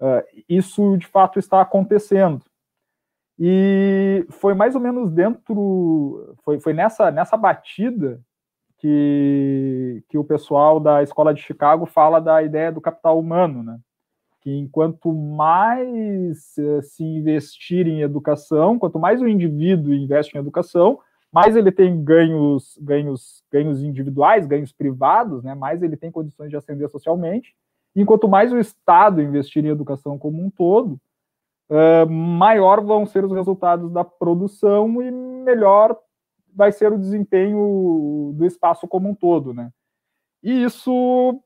[0.02, 2.44] uh, isso de fato está acontecendo.
[3.38, 8.22] E foi mais ou menos dentro, foi, foi nessa, nessa batida
[8.78, 13.80] que, que o pessoal da Escola de Chicago fala da ideia do capital humano, né?
[14.46, 21.00] Que enquanto mais uh, se investir em educação, quanto mais o indivíduo investe em educação,
[21.32, 25.56] mais ele tem ganhos, ganhos, ganhos individuais, ganhos privados, né?
[25.56, 27.56] Mais ele tem condições de ascender socialmente.
[27.96, 31.02] Enquanto mais o Estado investir em educação como um todo,
[31.72, 35.98] uh, maior vão ser os resultados da produção e melhor
[36.54, 39.72] vai ser o desempenho do espaço como um todo, né?
[40.44, 41.42] E isso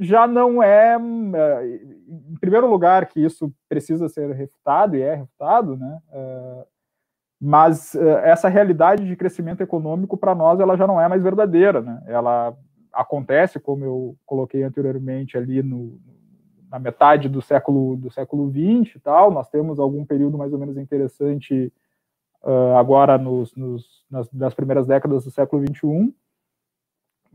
[0.00, 5.76] já não é, eh, em primeiro lugar, que isso precisa ser refutado e é refutado,
[5.76, 5.98] né?
[6.12, 6.66] Uh,
[7.40, 11.80] mas uh, essa realidade de crescimento econômico para nós ela já não é mais verdadeira,
[11.80, 12.02] né?
[12.06, 12.56] Ela
[12.92, 15.98] acontece, como eu coloquei anteriormente ali no,
[16.70, 19.30] na metade do século do século 20 e tal.
[19.30, 21.72] Nós temos algum período mais ou menos interessante
[22.42, 26.12] uh, agora nos, nos, nas, nas, primeiras décadas do século 21,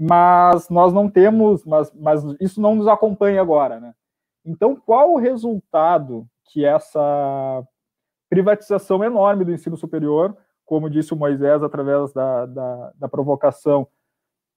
[0.04, 3.94] mas nós não temos, mas, mas isso não nos acompanha agora, né?
[4.44, 7.64] Então, qual o resultado que essa
[8.28, 13.88] privatização enorme do ensino superior, como disse o Moisés através da, da, da provocação,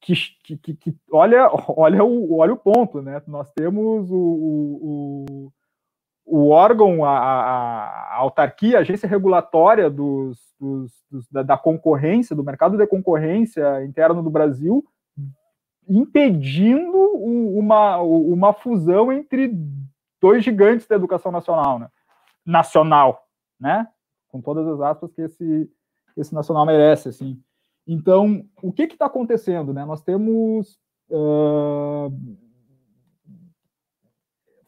[0.01, 0.15] que,
[0.57, 3.21] que, que, olha, olha, o, olha o ponto, né?
[3.27, 5.53] Nós temos o, o,
[6.25, 12.43] o órgão, a, a, autarquia, a agência regulatória dos, dos, dos, da, da, concorrência, do
[12.43, 14.83] mercado de concorrência interno do Brasil,
[15.89, 19.52] impedindo uma, uma fusão entre
[20.20, 21.89] dois gigantes da educação nacional, né?
[22.44, 23.27] nacional,
[23.59, 23.89] né?
[24.28, 25.70] Com todas as aspas que esse,
[26.16, 27.40] esse nacional merece, assim.
[27.86, 29.73] Então, o que está acontecendo?
[29.73, 29.85] Né?
[29.85, 30.78] Nós temos
[31.11, 32.12] uh,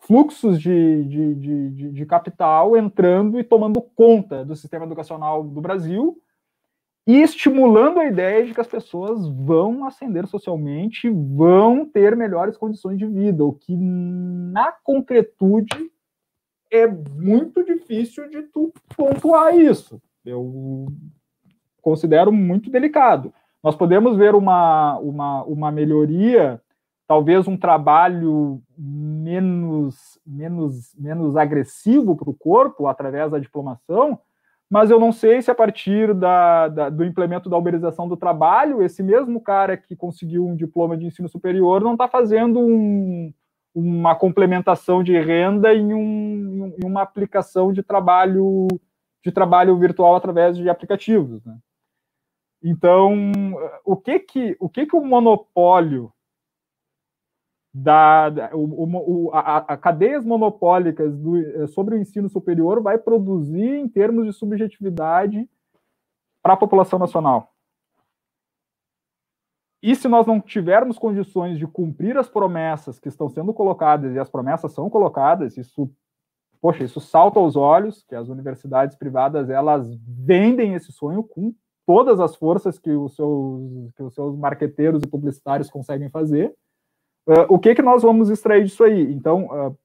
[0.01, 6.21] fluxos de, de, de, de, capital entrando e tomando conta do sistema educacional do Brasil
[7.07, 12.99] e estimulando a ideia de que as pessoas vão ascender socialmente, vão ter melhores condições
[12.99, 15.91] de vida, o que na concretude
[16.71, 20.03] é muito difícil de tu pontuar isso.
[20.25, 20.87] Eu
[21.81, 23.33] considero muito delicado.
[23.63, 26.61] Nós podemos ver uma, uma, uma melhoria,
[27.07, 34.19] talvez um trabalho menos, menos, menos agressivo para o corpo através da diplomação,
[34.69, 38.83] mas eu não sei se a partir da, da, do implemento da uberização do trabalho,
[38.83, 43.33] esse mesmo cara que conseguiu um diploma de ensino superior não está fazendo um,
[43.73, 48.67] uma complementação de renda em, um, em, uma aplicação de trabalho
[49.25, 51.45] de trabalho virtual através de aplicativos.
[51.45, 51.57] Né?
[52.63, 53.15] Então,
[53.85, 56.13] o que que o que que o monopólio
[57.79, 62.97] da, da o, o, a, a, cadeias monopólicas do, eh, sobre o ensino superior vai
[62.97, 65.47] produzir em termos de subjetividade
[66.43, 67.53] para a população nacional?
[69.83, 74.19] E se nós não tivermos condições de cumprir as promessas que estão sendo colocadas, e
[74.19, 75.91] as promessas são colocadas, isso,
[76.63, 81.55] poxa, isso salta aos olhos, que as universidades privadas, elas vendem esse sonho com
[81.85, 86.55] todas as forças que os seus, que os seus marqueteiros e publicitários conseguem fazer.
[87.27, 89.13] Uh, o que, que nós vamos extrair disso aí?
[89.13, 89.77] Então, uh,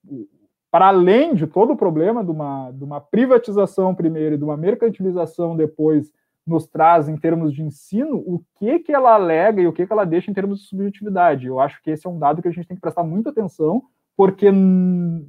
[0.71, 4.55] para além de todo o problema de uma, de uma privatização primeiro e de uma
[4.55, 6.13] mercantilização depois
[6.45, 9.93] nos traz em termos de ensino, o que, que ela alega e o que, que
[9.93, 11.47] ela deixa em termos de subjetividade.
[11.47, 13.83] Eu acho que esse é um dado que a gente tem que prestar muita atenção,
[14.15, 14.47] porque,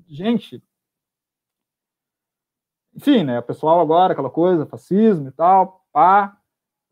[0.09, 0.63] gente,
[2.95, 6.37] enfim, né, o pessoal agora, aquela coisa, fascismo e tal, pá,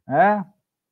[0.06, 0.44] né?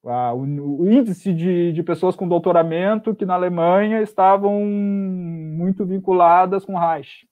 [0.02, 6.78] O, o índice de, de pessoas com doutoramento que na Alemanha estavam muito vinculadas com
[6.78, 7.28] Reich.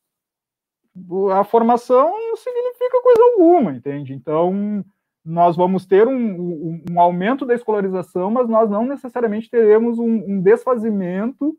[1.33, 4.15] A formação não significa coisa alguma, entende?
[4.15, 4.85] Então,
[5.27, 10.05] nós vamos ter um, um, um, aumento da escolarização, mas nós não necessariamente teremos um,
[10.07, 11.57] um desfazimento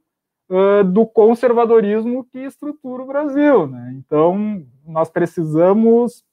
[0.49, 3.67] uh, do conservadorismo que estrutura o Brasil.
[3.67, 3.95] Né?
[3.97, 6.23] Então, nós precisamos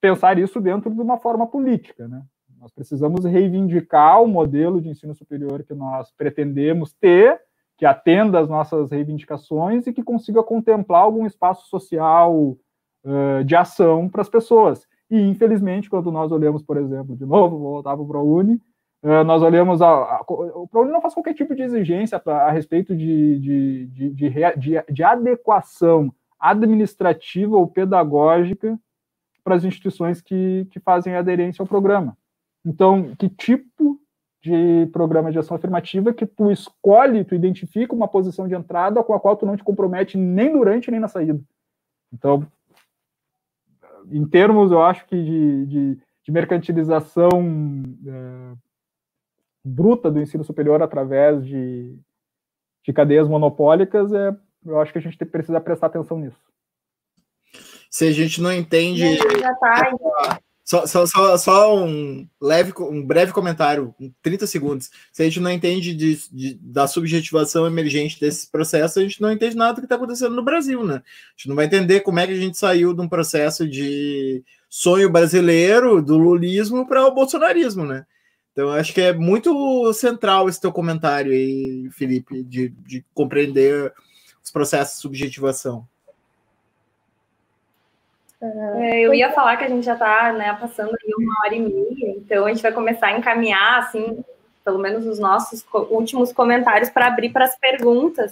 [0.00, 2.08] pensar isso dentro de uma forma política.
[2.08, 2.22] Né?
[2.66, 7.40] Nós precisamos reivindicar o modelo de ensino superior que nós pretendemos ter,
[7.78, 12.56] que atenda às nossas reivindicações e que consiga contemplar algum espaço social
[13.04, 14.84] uh, de ação para as pessoas.
[15.08, 18.54] E, infelizmente, quando nós olhamos, por exemplo, de novo, vou voltar para o ProUni,
[19.04, 19.80] uh, nós olhamos.
[19.80, 23.86] A, a, o ProUni não faz qualquer tipo de exigência pra, a respeito de, de,
[23.86, 28.76] de, de, de adequação administrativa ou pedagógica
[29.44, 32.18] para as instituições que, que fazem aderência ao programa.
[32.66, 34.00] Então, que tipo
[34.42, 39.14] de programa de ação afirmativa que tu escolhe, tu identifica uma posição de entrada com
[39.14, 41.40] a qual tu não te compromete nem durante nem na saída.
[42.12, 42.44] Então,
[44.10, 47.40] em termos, eu acho que de, de, de mercantilização
[48.04, 48.56] é,
[49.64, 51.96] bruta do ensino superior através de,
[52.84, 56.40] de cadeias monopólicas, é, eu acho que a gente precisa prestar atenção nisso.
[57.90, 59.16] Se a gente não entende.
[59.40, 64.90] Já tá, só, só, só, só, um, leve, um breve comentário, 30 segundos.
[65.12, 69.30] Se a gente não entende de, de, da subjetivação emergente desse processo, a gente não
[69.30, 70.94] entende nada do que está acontecendo no Brasil, né?
[70.96, 74.42] A gente não vai entender como é que a gente saiu de um processo de
[74.68, 78.04] sonho brasileiro, do lulismo, para o bolsonarismo, né?
[78.50, 83.94] Então, acho que é muito central esse teu comentário aí, Felipe, de, de compreender
[84.42, 85.86] os processos de subjetivação.
[88.78, 92.14] É, eu ia falar que a gente já está né, passando uma hora e meia,
[92.16, 94.24] então a gente vai começar a encaminhar, assim,
[94.64, 98.30] pelo menos os nossos últimos comentários para abrir para as perguntas.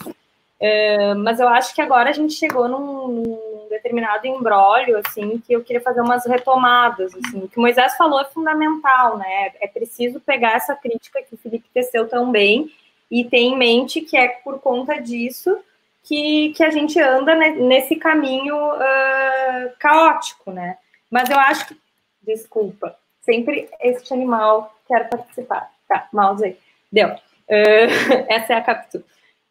[0.61, 5.53] É, mas eu acho que agora a gente chegou num, num determinado embrólio, assim, que
[5.53, 7.45] eu queria fazer umas retomadas, assim.
[7.45, 9.53] O que o Moisés falou é fundamental, né?
[9.61, 12.71] É preciso pegar essa crítica que o Felipe teceu tão bem
[13.11, 15.59] e ter em mente que é por conta disso
[16.05, 20.77] que, que a gente anda nesse caminho uh, caótico, né?
[21.11, 21.77] Mas eu acho que,
[22.23, 25.71] desculpa, sempre este animal quer participar.
[25.89, 26.59] Tá, mouse aí.
[26.93, 27.09] Deu.
[27.09, 29.05] Uh, essa é a captura.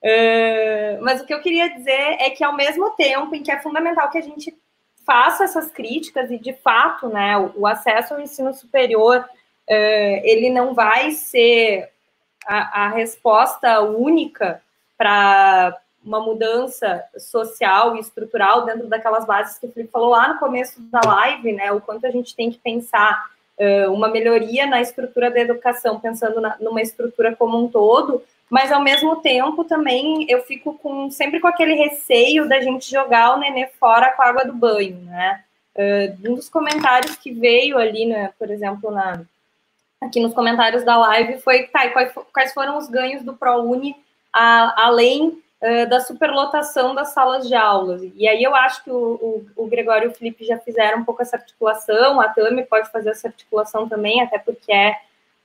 [0.03, 3.59] Uh, mas o que eu queria dizer é que, ao mesmo tempo em que é
[3.59, 4.55] fundamental que a gente
[5.05, 10.51] faça essas críticas e, de fato, né, o, o acesso ao ensino superior, uh, ele
[10.51, 11.89] não vai ser
[12.45, 14.61] a, a resposta única
[14.97, 15.75] para
[16.05, 20.81] uma mudança social e estrutural dentro daquelas bases que o Felipe falou lá no começo
[20.81, 21.71] da live, né?
[21.71, 23.25] O quanto a gente tem que pensar
[23.57, 28.71] uh, uma melhoria na estrutura da educação, pensando na, numa estrutura como um todo, mas
[28.71, 33.39] ao mesmo tempo também eu fico com sempre com aquele receio da gente jogar o
[33.39, 35.43] nenê fora com a água do banho, né?
[35.75, 39.21] Uh, um dos comentários que veio ali, né, por exemplo, na,
[39.99, 43.95] aqui nos comentários da live foi tá, quais, quais foram os ganhos do ProUni
[44.31, 45.42] a, além
[45.89, 48.01] da superlotação das salas de aulas.
[48.15, 51.05] E aí eu acho que o, o, o, Gregório e o Felipe já fizeram um
[51.05, 54.97] pouco essa articulação, a Tami pode fazer essa articulação também, até porque é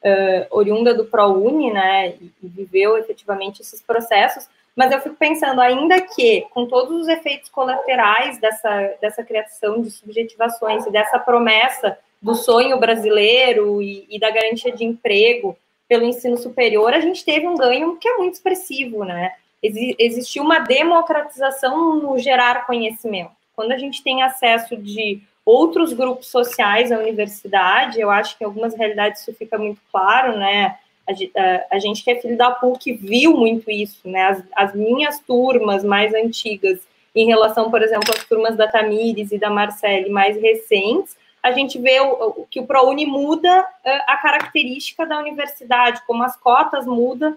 [0.02, 5.60] uh, oriunda do ProUni, né, e, e viveu efetivamente esses processos, mas eu fico pensando,
[5.60, 11.98] ainda que, com todos os efeitos colaterais dessa, dessa criação de subjetivações e dessa promessa
[12.20, 15.56] do sonho brasileiro e, e da garantia de emprego
[15.88, 19.32] pelo ensino superior, a gente teve um ganho que é muito expressivo, né?
[19.62, 23.32] Existiu uma democratização no gerar conhecimento.
[23.54, 28.46] Quando a gente tem acesso de outros grupos sociais à universidade, eu acho que em
[28.46, 30.76] algumas realidades isso fica muito claro, né?
[31.08, 34.26] A, a gente que é filho da PUC viu muito isso, né?
[34.26, 39.38] As, as, minhas turmas mais antigas, em relação, por exemplo, às turmas da Tamires e
[39.38, 43.66] da Marcele mais recentes, a gente vê o, o que o ProUni muda
[44.06, 47.36] a característica da universidade, como as cotas mudam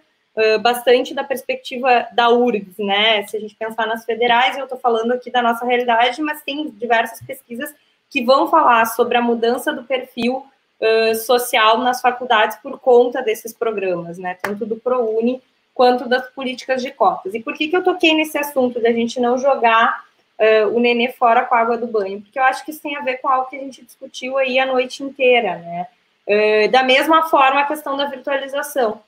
[0.61, 3.25] bastante da perspectiva da URGS, né?
[3.27, 6.69] Se a gente pensar nas federais, eu estou falando aqui da nossa realidade, mas tem
[6.69, 7.73] diversas pesquisas
[8.09, 10.45] que vão falar sobre a mudança do perfil
[10.79, 14.37] uh, social nas faculdades por conta desses programas, né?
[14.41, 15.41] Tanto do ProUni
[15.73, 17.33] quanto das políticas de cotas.
[17.33, 20.03] E por que, que eu toquei nesse assunto da gente não jogar
[20.37, 22.21] uh, o nenê fora com a água do banho?
[22.21, 24.59] Porque eu acho que isso tem a ver com algo que a gente discutiu aí
[24.59, 25.87] a noite inteira, né?
[26.27, 29.01] Uh, da mesma forma, a questão da virtualização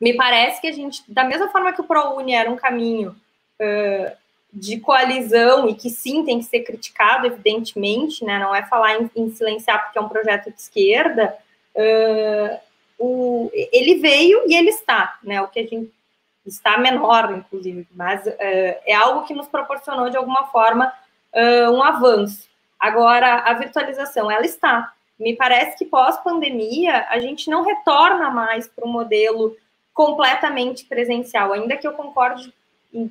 [0.00, 3.14] me parece que a gente, da mesma forma que o ProUni era um caminho
[3.60, 4.16] uh,
[4.52, 8.38] de coalizão e que sim tem que ser criticado, evidentemente, né?
[8.38, 11.36] Não é falar em, em silenciar porque é um projeto de esquerda.
[11.74, 12.58] Uh,
[12.98, 15.42] o, ele veio e ele está, né?
[15.42, 15.92] O que a gente
[16.46, 20.92] está menor, inclusive, mas uh, é algo que nos proporcionou de alguma forma
[21.72, 22.48] um avanço.
[22.76, 24.92] Agora, a virtualização, ela está.
[25.16, 29.56] Me parece que pós-pandemia a gente não retorna mais para o modelo
[29.92, 32.52] completamente presencial, ainda que eu concorde
[32.92, 33.10] em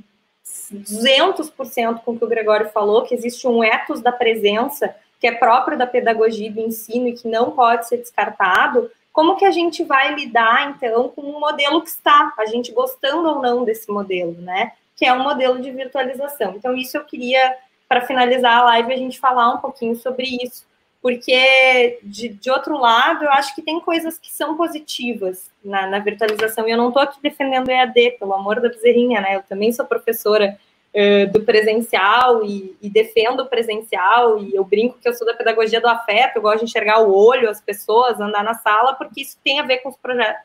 [0.71, 5.31] 200% com o que o Gregório falou, que existe um ethos da presença que é
[5.33, 9.83] próprio da pedagogia do ensino e que não pode ser descartado, como que a gente
[9.83, 14.33] vai lidar, então, com um modelo que está, a gente gostando ou não desse modelo,
[14.39, 14.71] né?
[14.95, 16.55] Que é um modelo de virtualização.
[16.55, 17.53] Então, isso eu queria,
[17.87, 20.65] para finalizar a live, a gente falar um pouquinho sobre isso,
[21.01, 25.99] porque, de, de outro lado, eu acho que tem coisas que são positivas na, na
[25.99, 29.37] virtualização, e eu não estou aqui defendendo EAD, pelo amor da bezerrinha, né?
[29.37, 30.57] Eu também sou professora
[30.93, 35.33] uh, do presencial e, e, defendo o presencial, e eu brinco que eu sou da
[35.33, 39.21] pedagogia do afeto, eu gosto de enxergar o olho, as pessoas, andar na sala, porque
[39.21, 39.95] isso tem a ver com os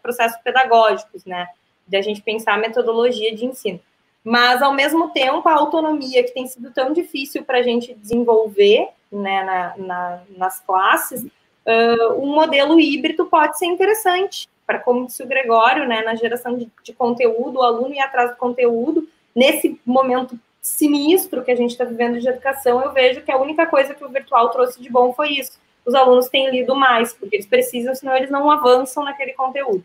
[0.01, 1.49] processos pedagógicos, né?
[1.87, 3.81] De a gente pensar a metodologia de ensino.
[4.25, 8.89] Mas, ao mesmo tempo, a autonomia que tem sido tão difícil para a gente desenvolver
[9.13, 15.23] né, na, na, nas classes, uh, um modelo híbrido pode ser interessante para, como disse
[15.23, 19.79] o Gregório, né, na geração de, de conteúdo, o aluno ir atrás do conteúdo, nesse
[19.85, 23.95] momento sinistro que a gente está vivendo de educação, eu vejo que a única coisa
[23.95, 25.61] que o virtual trouxe de bom foi isso.
[25.85, 29.85] Os alunos têm lido mais, porque eles precisam, senão eles não avançam naquele conteúdo.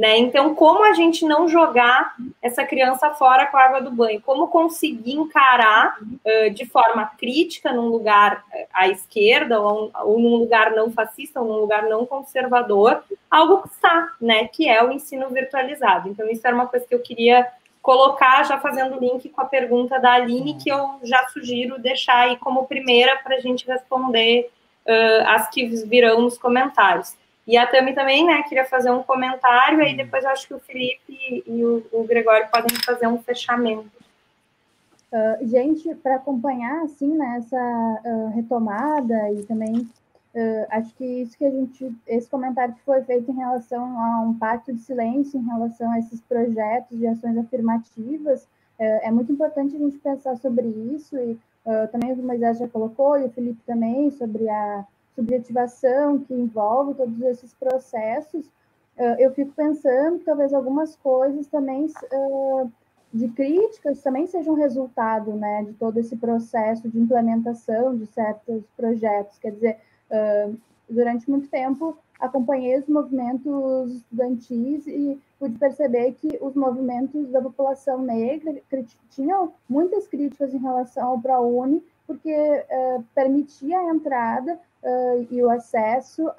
[0.00, 0.16] Né?
[0.16, 4.18] Então, como a gente não jogar essa criança fora com a água do banho?
[4.22, 10.70] Como conseguir encarar uh, de forma crítica, num lugar à esquerda, ou, ou, num lugar
[10.70, 14.48] não fascista, ou num lugar não conservador, algo que está, né?
[14.48, 16.08] que é o ensino virtualizado.
[16.08, 17.46] Então, isso era uma coisa que eu queria
[17.82, 22.38] colocar, já fazendo link com a pergunta da Aline, que eu já sugiro deixar aí
[22.38, 24.50] como primeira para a gente responder
[24.86, 27.20] uh, as que virão nos comentários.
[27.46, 30.60] E a Tami também, né, queria fazer um comentário, aí depois eu acho que o
[30.60, 33.90] Felipe e o, o Gregório podem fazer um fechamento.
[35.12, 41.36] Uh, gente, para acompanhar, assim, né, essa uh, retomada e também uh, acho que isso
[41.36, 45.40] que a gente, esse comentário que foi feito em relação a um pacto de silêncio
[45.40, 48.46] em relação a esses projetos de ações afirmativas,
[48.78, 51.38] é muito importante a gente pensar sobre isso e
[51.92, 54.86] também o Moisés já colocou e o Felipe também sobre a
[55.20, 61.86] subjetivação que envolve todos esses processos, uh, eu fico pensando que talvez algumas coisas também
[61.86, 62.72] uh,
[63.12, 69.38] de críticas também sejam resultado né, de todo esse processo de implementação de certos projetos.
[69.38, 69.76] Quer dizer,
[70.10, 70.56] uh,
[70.88, 78.02] durante muito tempo acompanhei os movimentos estudantis e pude perceber que os movimentos da população
[78.02, 78.60] negra
[79.08, 85.50] tinham muitas críticas em relação ao ProUni, porque uh, permitia a entrada uh, e o
[85.50, 86.30] acesso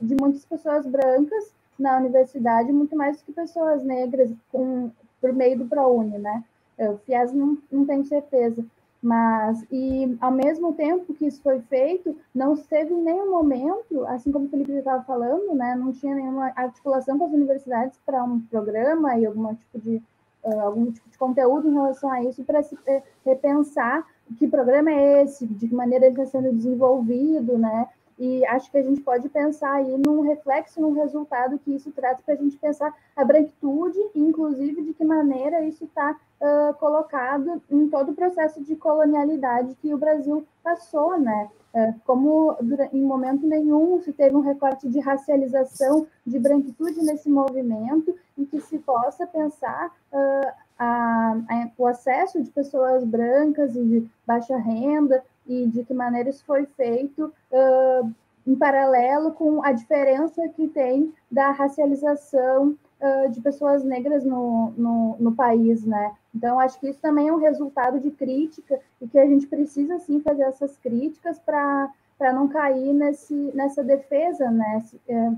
[0.00, 4.90] de muitas pessoas brancas na universidade, muito mais do que pessoas negras com,
[5.20, 6.44] por meio do ProUni, né?
[6.78, 8.64] O FIES não, não tenho certeza.
[9.00, 14.32] Mas, e ao mesmo tempo que isso foi feito, não teve em nenhum momento, assim
[14.32, 18.24] como o Felipe já estava falando, né, não tinha nenhuma articulação com as universidades para
[18.24, 20.02] um programa e algum tipo de,
[20.42, 24.04] uh, algum tipo de conteúdo em relação a isso, para se uh, repensar
[24.36, 27.88] que programa é esse, de que maneira ele está sendo desenvolvido, né?
[28.18, 32.20] E acho que a gente pode pensar aí num reflexo, num resultado que isso traz
[32.20, 37.88] para a gente pensar a branquitude, inclusive de que maneira isso está uh, colocado em
[37.88, 41.48] todo o processo de colonialidade que o Brasil passou, né?
[41.72, 42.56] Uh, como
[42.92, 48.60] em momento nenhum se teve um recorte de racialização, de branquitude nesse movimento, e que
[48.60, 55.22] se possa pensar uh, a, a, o acesso de pessoas brancas e de baixa renda
[55.46, 58.12] e de que maneira isso foi feito uh,
[58.46, 65.16] em paralelo com a diferença que tem da racialização uh, de pessoas negras no, no,
[65.18, 66.14] no, país, né?
[66.34, 69.98] Então, acho que isso também é um resultado de crítica e que a gente precisa,
[69.98, 75.30] sim, fazer essas críticas para para não cair nesse, nessa defesa né, é,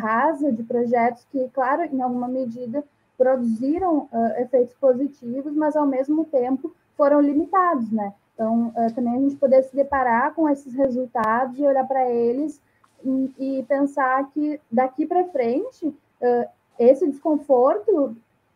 [0.00, 2.82] rasa de projetos que, claro, em alguma medida
[3.16, 8.12] produziram uh, efeitos positivos, mas ao mesmo tempo foram limitados, né?
[8.34, 12.60] Então, uh, também a gente poder se deparar com esses resultados e olhar para eles
[13.04, 16.48] e, e, pensar que daqui para frente uh,
[16.78, 18.14] esse desconforto,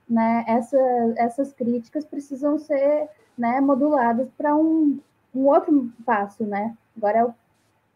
[0.09, 0.79] né, essa,
[1.17, 3.09] essas críticas precisam ser
[3.39, 4.99] né, moduladas para um,
[5.35, 6.77] um outro passo, né?
[6.97, 7.35] Agora é o,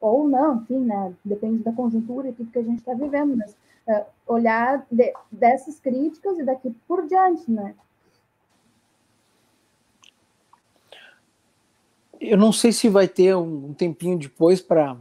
[0.01, 1.13] ou não, enfim, né?
[1.25, 3.57] Depende da conjuntura e tudo que a gente está vivendo, mas
[3.87, 7.75] uh, olhar de, dessas críticas e daqui por diante, né?
[12.21, 14.97] Eu não sei se vai ter um tempinho depois para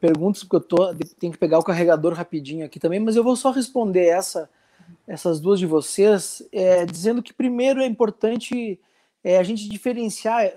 [0.00, 3.34] perguntas, porque eu tô, tenho que pegar o carregador rapidinho aqui também, mas eu vou
[3.34, 4.48] só responder essa,
[5.06, 8.78] essas duas de vocês, é, dizendo que primeiro é importante
[9.24, 10.52] é, a gente diferenciar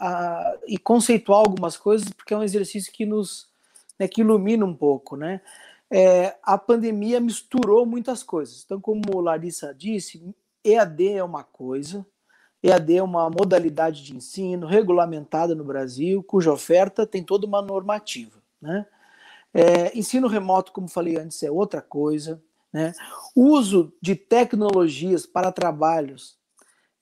[0.00, 3.50] a, e conceituar algumas coisas, porque é um exercício que nos
[3.98, 5.40] né, que ilumina um pouco, né?
[5.94, 8.62] É, a pandemia misturou muitas coisas.
[8.64, 12.06] Então, como Larissa disse, EAD é uma coisa,
[12.62, 18.42] EAD é uma modalidade de ensino regulamentada no Brasil, cuja oferta tem toda uma normativa.
[18.58, 18.86] Né?
[19.52, 22.42] É, ensino remoto, como falei antes, é outra coisa.
[22.72, 22.94] Né?
[23.36, 26.38] Uso de tecnologias para trabalhos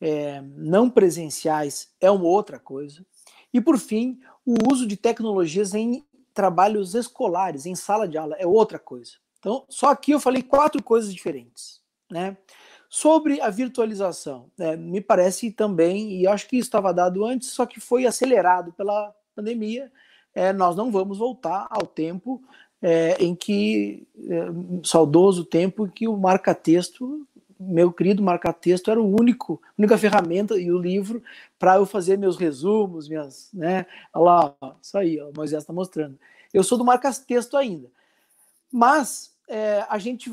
[0.00, 3.06] é, não presenciais é uma outra coisa.
[3.54, 6.04] E, por fim, o uso de tecnologias em
[6.40, 9.12] trabalhos escolares, em sala de aula, é outra coisa.
[9.38, 12.34] Então, só aqui eu falei quatro coisas diferentes, né?
[12.88, 17.78] Sobre a virtualização, né, me parece também, e acho que estava dado antes, só que
[17.78, 19.92] foi acelerado pela pandemia,
[20.34, 22.42] é, nós não vamos voltar ao tempo
[22.80, 24.46] é, em que, é,
[24.82, 27.28] saudoso tempo em que o marca-texto,
[27.60, 31.22] meu querido marca-texto, era o único, única ferramenta e o livro
[31.58, 35.72] para eu fazer meus resumos, minhas, né, olha lá, isso aí, ó, o Moisés está
[35.72, 36.18] mostrando.
[36.52, 37.90] Eu sou do marca-texto ainda,
[38.72, 40.32] mas é, a gente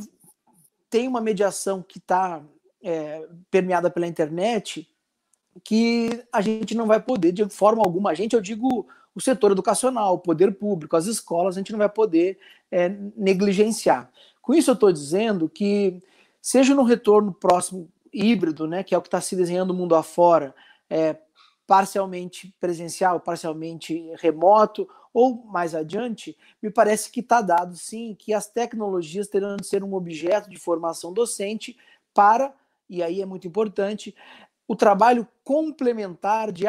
[0.89, 2.41] tem uma mediação que está
[2.81, 4.89] é, permeada pela internet
[5.63, 9.51] que a gente não vai poder, de forma alguma, a gente, eu digo o setor
[9.51, 12.37] educacional, o poder público, as escolas, a gente não vai poder
[12.71, 14.11] é, negligenciar.
[14.41, 16.01] Com isso, eu estou dizendo que,
[16.47, 19.95] seja no retorno próximo híbrido, né, que é o que está se desenhando o mundo
[19.95, 20.55] afora,
[20.89, 21.17] é,
[21.67, 28.47] parcialmente presencial, parcialmente remoto, ou mais adiante, me parece que está dado sim que as
[28.49, 31.75] tecnologias terão de ser um objeto de formação docente
[32.13, 32.53] para,
[32.89, 34.15] e aí é muito importante,
[34.65, 36.63] o trabalho complementar de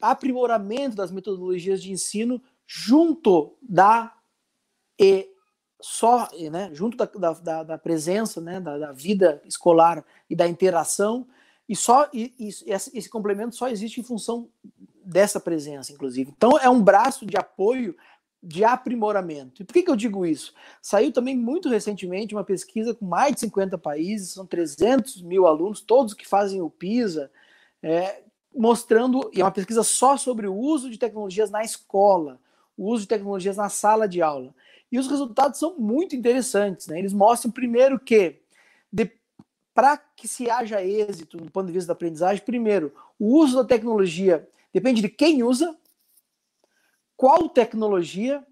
[0.00, 4.12] aprimoramento das metodologias de ensino junto da
[4.98, 5.28] e
[5.80, 11.26] só, né, junto da, da, da presença, né, da, da, vida escolar e da interação,
[11.68, 14.48] e só e, e esse, complemento só existe em função
[15.04, 16.32] dessa presença, inclusive.
[16.36, 17.96] Então, é um braço de apoio
[18.42, 19.62] de aprimoramento.
[19.62, 20.54] E por que, que eu digo isso?
[20.80, 25.80] Saiu também muito recentemente uma pesquisa com mais de 50 países, são 300 mil alunos,
[25.80, 27.30] todos que fazem o PISA,
[27.82, 28.22] é,
[28.54, 32.40] mostrando, e é uma pesquisa só sobre o uso de tecnologias na escola,
[32.76, 34.54] o uso de tecnologias na sala de aula.
[34.90, 36.86] E os resultados são muito interessantes.
[36.86, 36.98] Né?
[36.98, 38.40] Eles mostram, primeiro, que
[39.80, 43.64] para que se haja êxito do ponto de vista da aprendizagem, primeiro, o uso da
[43.64, 45.74] tecnologia depende de quem usa,
[47.16, 48.46] qual tecnologia,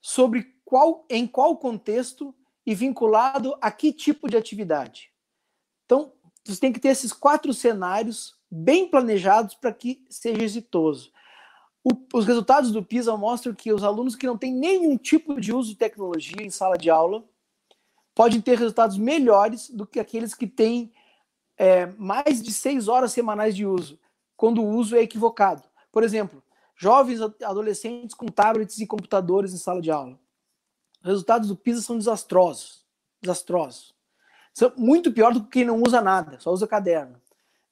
[0.00, 2.34] sobre qual, em qual contexto
[2.64, 5.10] e vinculado a que tipo de atividade.
[5.84, 6.12] Então,
[6.44, 11.12] você tem que ter esses quatro cenários bem planejados para que seja exitoso.
[11.84, 15.52] O, os resultados do PISA mostram que os alunos que não têm nenhum tipo de
[15.52, 17.22] uso de tecnologia em sala de aula
[18.14, 20.92] podem ter resultados melhores do que aqueles que têm
[21.58, 23.98] é, mais de seis horas semanais de uso,
[24.36, 25.62] quando o uso é equivocado.
[25.92, 26.42] Por exemplo,
[26.74, 30.18] jovens adolescentes com tablets e computadores em sala de aula.
[31.02, 32.84] Os resultados do PISA são desastrosos.
[33.20, 33.94] Desastrosos.
[34.54, 37.20] São muito pior do que quem não usa nada, só usa caderno.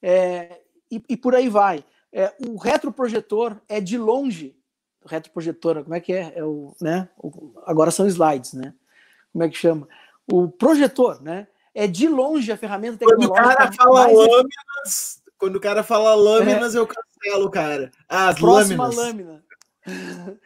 [0.02, 0.60] É,
[0.90, 1.84] e, e por aí vai.
[2.12, 4.54] É, o retroprojetor é de longe,
[5.06, 6.32] retroprojetor, como é que é?
[6.36, 7.08] é o, né?
[7.16, 8.74] O, agora são slides, né?
[9.32, 9.88] Como é que chama?
[10.30, 11.46] O projetor, né?
[11.74, 13.32] É de longe a ferramenta tecnológica.
[13.32, 16.78] Quando o cara fala lâminas, quando o cara fala lâminas, é.
[16.78, 17.90] eu cancelo, cara.
[18.08, 19.42] Ah, as Próxima lâminas.
[19.86, 20.38] lâmina.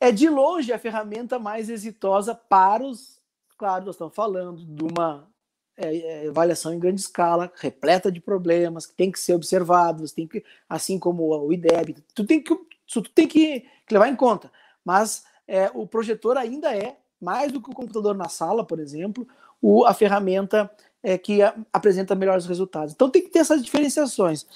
[0.00, 3.22] é de longe a ferramenta mais exitosa para os.
[3.56, 5.28] Claro, nós estamos falando de uma
[5.76, 10.26] é, é, avaliação em grande escala, repleta de problemas, que tem que ser observados, tem
[10.26, 12.56] que, assim como o IDEB, tu tem que,
[12.86, 14.50] tu tem que, que levar em conta.
[14.84, 19.26] Mas é, o projetor ainda é, mais do que o computador na sala, por exemplo,
[19.60, 20.70] o, a ferramenta
[21.02, 22.94] é, que a, apresenta melhores resultados.
[22.94, 24.46] Então tem que ter essas diferenciações.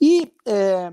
[0.00, 0.92] E é,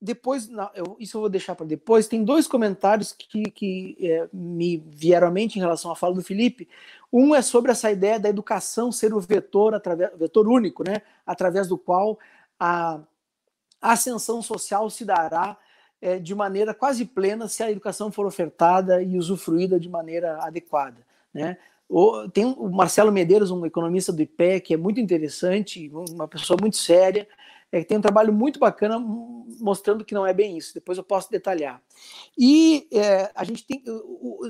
[0.00, 4.78] depois, eu, isso eu vou deixar para depois, tem dois comentários que, que é, me
[4.88, 6.68] vieram à mente em relação à fala do Felipe.
[7.12, 11.68] Um é sobre essa ideia da educação ser o vetor, através, vetor único, né, através
[11.68, 12.18] do qual
[12.58, 13.00] a,
[13.80, 15.56] ascensão social se dará
[16.02, 20.98] é, de maneira quase plena se a educação for ofertada e usufruída de maneira adequada.
[21.32, 21.56] Né?
[21.88, 26.56] O, tem o Marcelo Medeiros, um economista do IPE, que é muito interessante, uma pessoa
[26.60, 27.26] muito séria,
[27.72, 28.98] é, tem um trabalho muito bacana
[29.60, 30.74] mostrando que não é bem isso.
[30.74, 31.80] Depois eu posso detalhar.
[32.36, 33.82] E é, a gente tem,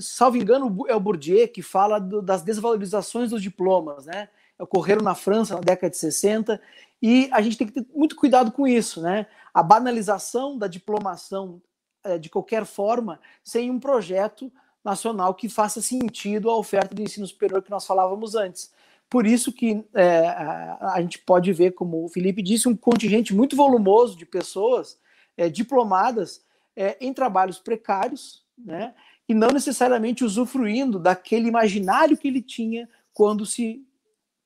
[0.01, 4.29] salvo engano, é o Bourdieu que fala do, das desvalorizações dos diplomas, né?
[4.59, 6.61] Ocorreram na França na década de 60
[7.03, 9.27] e a gente tem que ter muito cuidado com isso, né?
[9.53, 11.61] A banalização da diplomação
[12.05, 14.51] é, de qualquer forma, sem um projeto
[14.83, 18.73] nacional que faça sentido à oferta de ensino superior que nós falávamos antes.
[19.11, 23.35] Por isso que é, a, a, gente pode ver, como o Felipe disse, um contingente
[23.35, 24.99] muito volumoso de pessoas
[25.37, 26.45] é, diplomadas
[26.77, 28.95] é, em trabalhos precários, né,
[29.29, 33.85] e não necessariamente usufruindo daquele imaginário que ele tinha quando se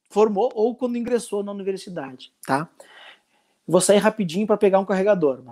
[0.09, 2.69] formou ou quando ingressou na universidade, tá?
[3.67, 5.43] Vou sair rapidinho para pegar um carregador.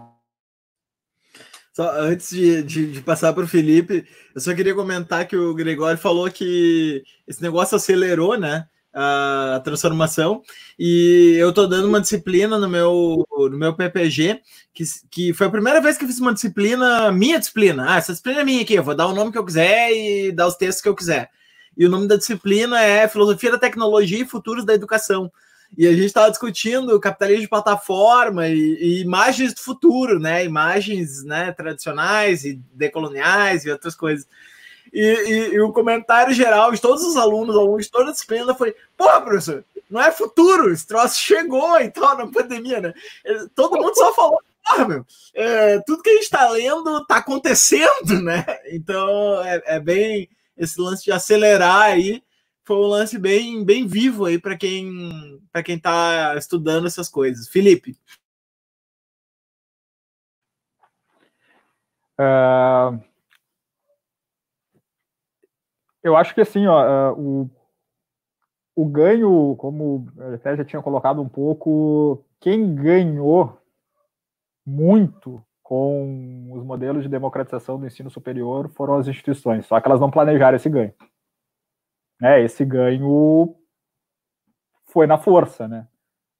[1.72, 5.54] Só antes de, de, de passar para o Felipe, eu só queria comentar que o
[5.54, 8.68] Gregório falou que esse negócio acelerou, né?
[8.94, 10.42] A transformação
[10.78, 14.40] e eu tô dando uma disciplina no meu no meu PPG
[14.74, 18.12] que, que foi a primeira vez que eu fiz uma disciplina minha disciplina ah essa
[18.12, 20.56] disciplina é minha aqui eu vou dar o nome que eu quiser e dar os
[20.56, 21.30] textos que eu quiser
[21.76, 25.32] e o nome da disciplina é filosofia da tecnologia e futuros da educação
[25.76, 30.44] e a gente estava discutindo capitalismo de plataforma e, e, imagens do futuro, né?
[30.44, 34.28] Imagens né, tradicionais e decoloniais e outras coisas.
[34.92, 38.54] E, e, e, o comentário geral de todos os alunos, alunos de toda a disciplina
[38.54, 42.94] foi: porra, professor, não é futuro, esse troço chegou e tal na pandemia, né?
[43.54, 48.20] Todo mundo só falou porra, meu, é, tudo que a gente está lendo está acontecendo,
[48.22, 48.44] né?
[48.66, 52.22] Então é, é, bem esse lance de acelerar aí
[52.64, 57.48] foi um lance bem, bem vivo aí para quem para quem está estudando essas coisas.
[57.48, 57.96] Felipe.
[62.18, 63.02] Uh,
[66.02, 67.50] eu acho que assim, ó, uh, o,
[68.74, 73.58] o ganho, como até já tinha colocado um pouco, quem ganhou
[74.64, 80.00] muito com os modelos de democratização do ensino superior foram as instituições, só que elas
[80.00, 80.92] não planejaram esse ganho.
[82.22, 83.56] É, esse ganho
[84.86, 85.88] foi na força, né?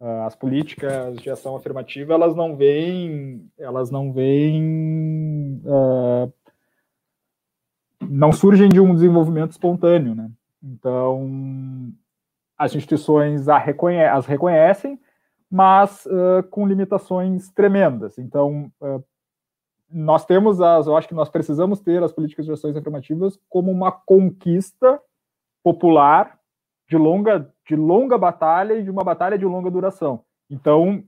[0.04, 6.32] Ah, as políticas de ação afirmativa elas não vêm, elas não vêm, uh,
[8.14, 10.30] não surgem de um desenvolvimento espontâneo, né?
[10.62, 11.92] Então
[12.58, 15.00] as instituições reconhe as reconhecem,
[15.50, 18.18] mas uh, com limitações tremendas.
[18.18, 19.02] Então, uh,
[19.90, 23.70] nós temos as, eu acho que nós precisamos ter as políticas de ações afirmativas como
[23.70, 25.00] uma conquista
[25.62, 26.38] popular
[26.88, 30.24] de longa, de longa batalha e de uma batalha de longa duração.
[30.48, 31.02] Então,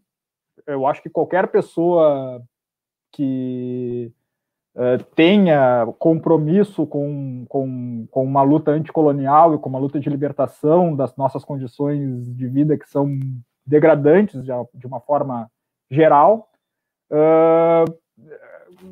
[0.67, 2.43] eu acho que qualquer pessoa
[3.13, 4.13] que
[4.75, 10.95] uh, tenha compromisso com, com, com uma luta anticolonial e com uma luta de libertação
[10.95, 13.19] das nossas condições de vida que são
[13.67, 15.51] degradantes de, de uma forma
[15.91, 16.51] geral,
[17.11, 17.85] uh,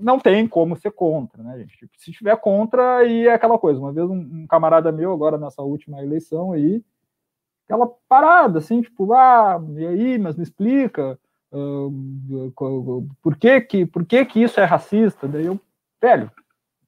[0.00, 1.76] não tem como ser contra, né, gente?
[1.76, 3.78] Tipo, se tiver contra, aí é aquela coisa.
[3.78, 6.82] Uma vez um, um, camarada meu, agora nessa última eleição aí,
[7.66, 11.18] aquela parada, assim, tipo, ah, e aí, mas me explica
[11.52, 12.52] uh,
[13.22, 15.28] por, que que, por que que isso é racista?
[15.28, 15.60] Daí eu,
[16.02, 16.30] velho,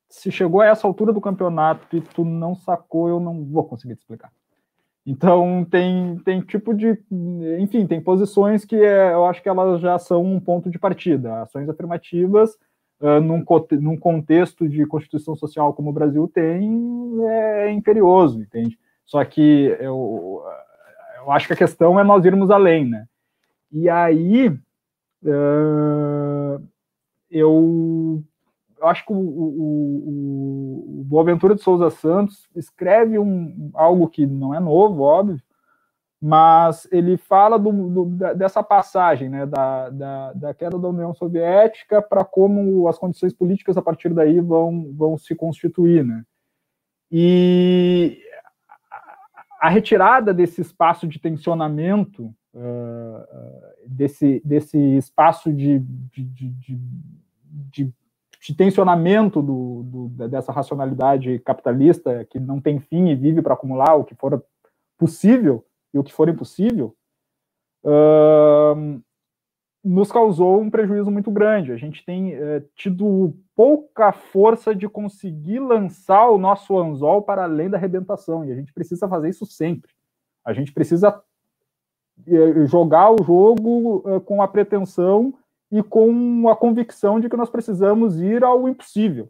[0.08, 3.94] se chegou a essa altura do campeonato e tu não sacou, eu não vou conseguir
[3.94, 4.30] te explicar.
[5.06, 6.98] Então tem, tem tipo de,
[7.58, 11.42] enfim, tem posições que é, eu acho que elas já são um ponto de partida.
[11.42, 12.54] Ações afirmativas
[13.00, 13.44] uh, num,
[13.80, 18.78] num contexto de constituição social como o Brasil tem é imperioso, entende?
[19.04, 20.42] Só que eu,
[21.18, 23.06] eu acho que a questão é nós irmos além, né?
[23.70, 26.62] E aí uh,
[27.30, 28.24] eu
[28.84, 34.54] eu acho que o, o, o Boaventura de Souza Santos escreve um, algo que não
[34.54, 35.40] é novo, óbvio,
[36.20, 38.04] mas ele fala do, do,
[38.34, 43.78] dessa passagem, né, da, da, da, queda da União Soviética para como as condições políticas
[43.78, 46.22] a partir daí vão, vão se constituir, né?
[47.10, 48.20] E
[49.60, 56.78] a retirada desse espaço de tensionamento, uh, desse, desse espaço de, de, de,
[57.70, 57.94] de
[58.44, 63.94] de tensionamento do, do, dessa racionalidade capitalista que não tem fim e vive para acumular
[63.94, 64.44] o que for
[64.98, 65.64] possível
[65.94, 66.94] e o que for impossível,
[67.84, 69.02] uh,
[69.82, 71.72] nos causou um prejuízo muito grande.
[71.72, 77.70] A gente tem uh, tido pouca força de conseguir lançar o nosso anzol para além
[77.70, 79.90] da arrebentação, e a gente precisa fazer isso sempre.
[80.44, 81.18] A gente precisa
[82.26, 85.32] uh, jogar o jogo eh, com a pretensão
[85.74, 89.28] e com a convicção de que nós precisamos ir ao impossível.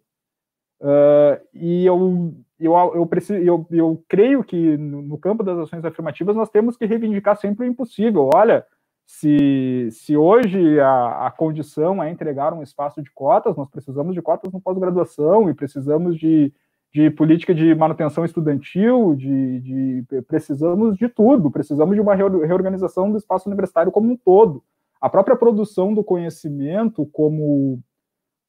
[0.79, 6.37] Uh, e eu, eu, eu, preciso, eu, eu creio que no, campo das ações afirmativas
[6.37, 8.29] nós temos que reivindicar sempre o impossível.
[8.35, 8.63] Olha,
[9.07, 14.21] se, se hoje a, a condição é entregar um espaço de cotas, nós precisamos de
[14.21, 16.53] cotas no pós-graduação e precisamos de,
[16.93, 23.17] de política de manutenção estudantil, de, de, precisamos de tudo, precisamos de uma reorganização do
[23.17, 24.63] espaço universitário como um todo
[25.05, 27.79] a própria produção do conhecimento como,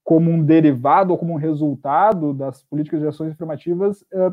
[0.06, 4.32] como um derivado ou como um resultado das políticas de ações afirmativas é,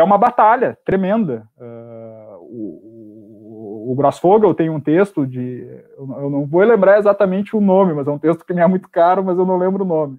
[0.00, 1.46] é uma batalha tremenda.
[1.58, 5.84] Uh, o, o, o Grossfogel tem um texto de.
[5.98, 8.88] Eu não vou lembrar exatamente o nome, mas é um texto que me é muito
[8.88, 10.16] caro, mas eu não lembro o nome.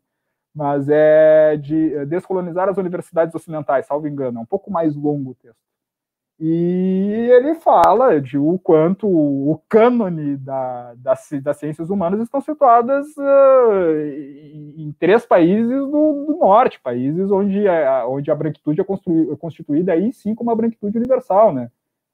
[0.54, 4.38] Mas é de descolonizar as universidades ocidentais, salvo engano.
[4.38, 5.58] É um pouco mais longo o texto.
[6.40, 13.08] E ele fala de o quanto o cânone da, das, das ciências humanas estão situadas
[13.18, 13.96] uh,
[14.76, 19.94] em, três países do, do, norte, países onde a, onde a branquitude é, é constituída
[19.94, 21.70] aí sim como uma branquitude universal, né?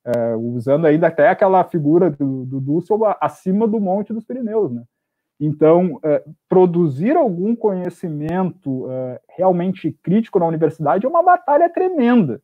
[0.05, 4.83] Uh, usando ainda até aquela figura do, do Dussel acima do Monte dos Pirineus, né?
[5.39, 8.87] Então, uh, produzir algum conhecimento
[9.29, 12.41] realmente crítico na universidade é uma batalha tremenda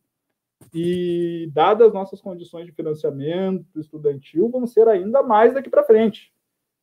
[0.72, 6.32] e dadas nossas condições de financiamento estudantil, vão ser ainda mais daqui para frente.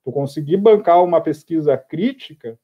[0.04, 2.60] Tu conseguir bancar uma pesquisa crítica,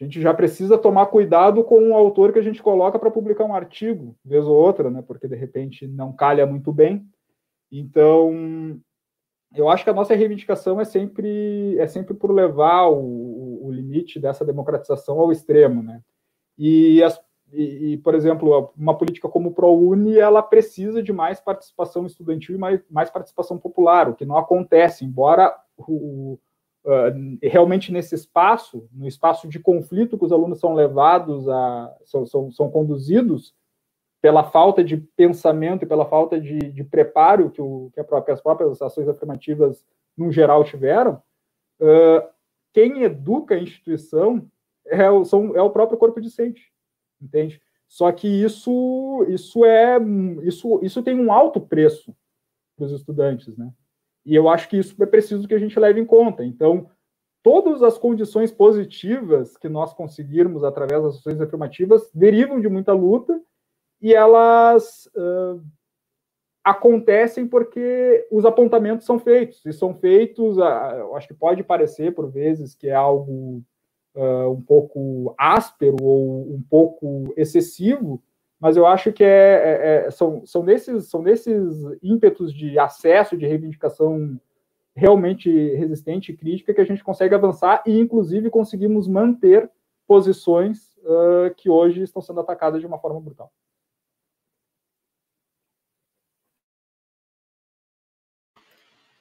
[0.00, 3.44] a gente já precisa tomar cuidado com o autor que a gente coloca para publicar
[3.44, 5.02] um artigo, vez ou outra, né?
[5.02, 7.08] Porque de repente não calha muito bem.
[7.70, 8.80] Então,
[9.54, 14.18] eu acho que a nossa reivindicação é sempre é sempre por levar o, o limite
[14.18, 16.02] dessa democratização ao extremo, né?
[16.58, 17.20] E, as,
[17.54, 22.54] e, e, por exemplo, uma política como o ProUni, ela precisa de mais participação estudantil
[22.54, 26.38] e mais, mais participação popular, o que não acontece, embora o,
[26.84, 32.26] uh, realmente nesse espaço, no espaço de conflito que os alunos são levados a, são,
[32.26, 33.54] são, são conduzidos
[34.20, 38.40] pela falta de pensamento e pela falta de, de preparo que, o, que, própria, as
[38.40, 39.84] próprias ações afirmativas,
[40.16, 41.22] no geral, tiveram,
[41.80, 42.26] uh,
[42.72, 44.48] quem educa a instituição
[44.86, 46.73] é o, são, é o próprio corpo docente,
[47.24, 47.60] entende?
[47.88, 49.98] Só que isso, isso é
[50.42, 52.14] isso, isso tem um alto preço
[52.76, 53.72] para os estudantes, né?
[54.24, 56.44] E eu acho que isso é preciso que a gente leve em conta.
[56.44, 56.90] Então,
[57.42, 63.38] todas as condições positivas que nós conseguirmos através das ações afirmativas derivam de muita luta
[64.00, 65.62] e elas uh,
[66.64, 72.30] acontecem porque os apontamentos são feitos, e são feitos, uh, acho que pode parecer por
[72.30, 73.62] vezes que é algo
[74.14, 78.22] uh, um pouco áspero ou um pouco excessivo,
[78.60, 83.36] mas eu acho que é, é, é, são, são, nesses, são nesses ímpetos de acesso,
[83.36, 84.40] de reivindicação
[84.96, 89.70] realmente resistente e crítica que a gente consegue avançar e, inclusive, conseguimos manter
[90.06, 93.52] posições uh, que hoje estão sendo atacadas de uma forma brutal.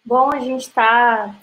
[0.06, 1.34] Bom, a gente está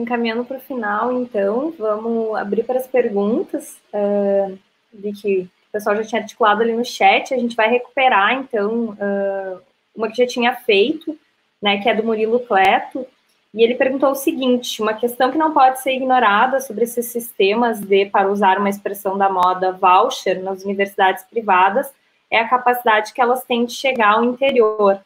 [0.00, 4.58] encaminhando para o final, então vamos abrir para as perguntas uh,
[4.92, 7.32] de que o pessoal já tinha articulado ali no chat.
[7.32, 9.60] A gente vai recuperar, então, uh,
[9.94, 11.16] uma que já tinha feito,
[11.62, 13.06] né, que é do Murilo Cleto.
[13.52, 17.80] E ele perguntou o seguinte: uma questão que não pode ser ignorada sobre esses sistemas
[17.80, 21.92] de, para usar uma expressão da moda, voucher nas universidades privadas,
[22.30, 25.00] é a capacidade que elas têm de chegar ao interior.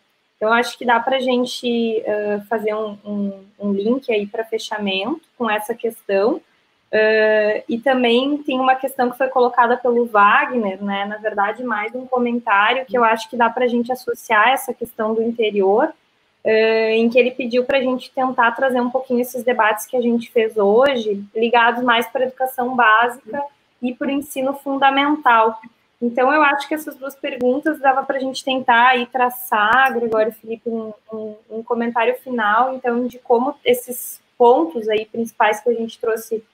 [0.45, 4.45] Então, acho que dá para a gente uh, fazer um, um, um, link aí para
[4.45, 6.35] fechamento com essa questão.
[6.35, 11.07] Uh, e também tem uma questão que foi colocada pelo Wagner, né?
[11.07, 14.75] Na verdade, mais um comentário que eu acho que dá para a gente associar essa
[14.75, 15.87] questão do interior,
[16.45, 19.97] uh, em que ele pediu para a gente tentar trazer um pouquinho esses debates que
[19.97, 23.43] a gente fez hoje, ligados mais para a educação básica
[23.81, 25.59] e para o ensino fundamental.
[26.05, 30.28] Então, eu acho que essas duas perguntas dava para a gente tentar aí traçar, Gregório
[30.28, 35.70] e Felipe, um, um, um, comentário final, então, de como esses pontos aí principais que
[35.70, 36.44] a gente trouxe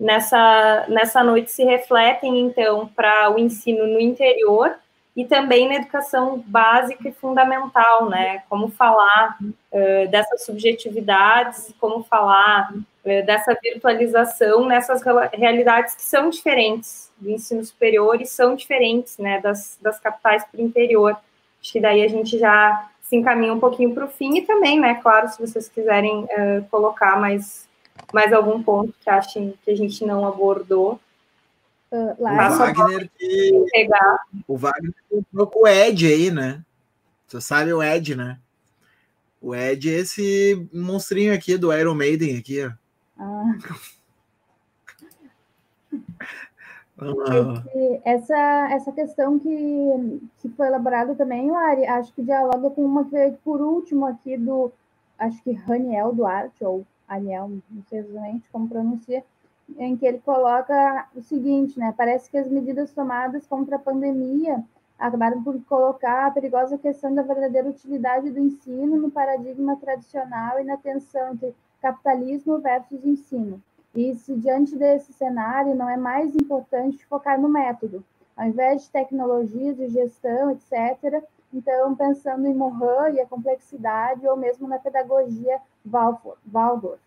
[0.00, 4.74] nessa, nessa noite se refletem, então, para o ensino no interior
[5.14, 8.42] e também na educação básica e fundamental, né?
[8.48, 15.02] Como falar uh, dessas subjetividades, como falar uh, dessa virtualização nessas
[15.32, 20.60] realidades que são diferentes do ensino superior e são diferentes, né, das, das capitais para
[20.60, 21.16] o interior.
[21.60, 24.78] Acho que daí a gente já se encaminha um pouquinho para o fim e também,
[24.78, 27.66] né, claro, se vocês quiserem uh, colocar mais,
[28.12, 31.00] mais algum ponto que achem que a gente não abordou,
[31.90, 33.64] Uh, o Wagner que...
[33.72, 34.18] Pegar.
[34.46, 36.62] O Wagner comprou com o Ed aí, né?
[37.26, 38.38] Você sabe o Ed, né?
[39.40, 42.70] O Ed é esse monstrinho aqui do Iron Maiden aqui, ó.
[43.18, 43.58] Ah.
[48.04, 53.10] Essa, essa questão que, que foi elaborada também, Lari, acho que dialoga com uma que
[53.10, 54.72] veio por último aqui do,
[55.18, 59.24] acho que Raniel Duarte, ou Aniel, não sei exatamente como pronuncia,
[59.78, 61.94] em que ele coloca o seguinte, né?
[61.96, 64.64] Parece que as medidas tomadas contra a pandemia
[64.98, 70.64] acabaram por colocar a perigosa questão da verdadeira utilidade do ensino no paradigma tradicional e
[70.64, 73.62] na tensão entre capitalismo versus ensino.
[73.94, 78.04] E se diante desse cenário não é mais importante focar no método,
[78.36, 84.36] ao invés de tecnologias de gestão, etc., então pensando em Mohan e a complexidade, ou
[84.36, 87.00] mesmo na pedagogia Waldorf.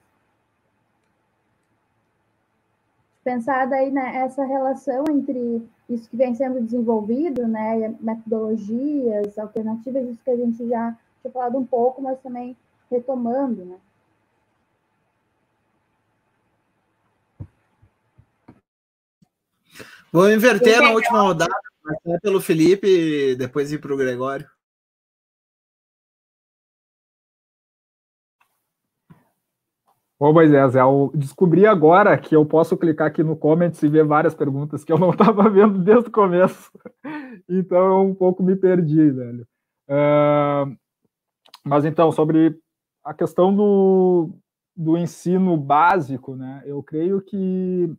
[3.23, 10.23] pensar daí né, essa relação entre isso que vem sendo desenvolvido, né, metodologias alternativas, isso
[10.23, 12.55] que a gente já tinha falado um pouco, mas também
[12.89, 13.77] retomando, né.
[20.11, 21.53] Vou inverter na última rodada,
[22.21, 24.45] pelo Felipe e depois ir para o Gregório.
[30.19, 34.35] Ô, Moisés, eu descobri agora que eu posso clicar aqui no comments e ver várias
[34.35, 36.69] perguntas que eu não estava vendo desde o começo.
[37.49, 39.47] então eu um pouco me perdi, velho.
[39.89, 40.77] Uh,
[41.63, 42.59] mas então, sobre
[43.03, 44.29] a questão do,
[44.75, 46.61] do ensino básico, né?
[46.65, 47.91] Eu creio que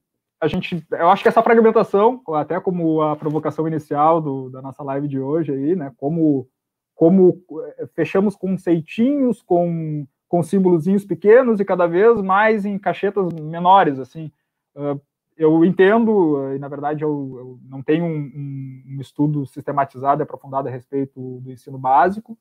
[0.43, 4.83] a gente, eu acho que essa fragmentação, até como a provocação inicial do, da nossa
[4.83, 5.93] live de hoje aí, né?
[5.97, 6.49] Como
[6.97, 7.41] como
[7.79, 14.33] eh, fechamos conceitinhos com com símbolozinhos pequenos e cada vez mais em caixetas menores, assim.
[14.75, 15.01] Uh,
[15.37, 20.69] eu entendo, e na verdade eu, eu não tenho um, um, estudo sistematizado e aprofundado
[20.69, 22.37] a respeito do ensino básico,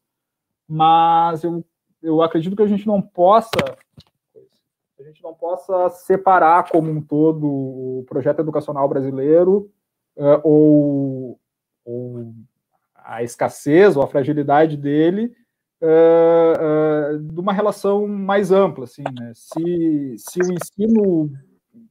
[0.68, 1.64] mas eu,
[2.02, 3.52] eu acredito que a gente não possa
[5.02, 9.72] a gente não possa separar como um todo o projeto educacional brasileiro
[10.16, 11.40] uh, ou,
[11.84, 12.34] ou,
[12.96, 15.36] a escassez ou a fragilidade dele
[15.82, 19.32] uh, uh, de uma relação mais ampla, assim, né?
[19.34, 21.32] Se, se o ensino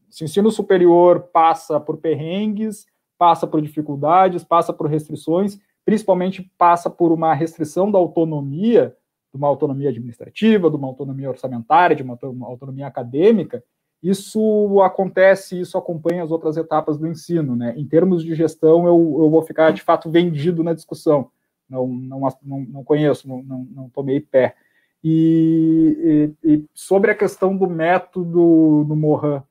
[0.09, 2.85] se o ensino superior passa por perrengues,
[3.17, 8.97] passa por dificuldades, passa por restrições, principalmente passa por uma restrição da autonomia,
[9.33, 13.63] de uma autonomia administrativa, de uma autonomia orçamentária, de uma autonomia acadêmica,
[14.03, 17.75] isso acontece, isso acompanha as outras etapas do ensino, né?
[17.77, 21.31] Em termos de gestão, eu, eu vou ficar de fato vendido na discussão.
[21.69, 24.57] Não, não, não, não conheço, não, não, não tomei pé.
[25.05, 29.43] E, e, e, sobre a questão do método do Morin,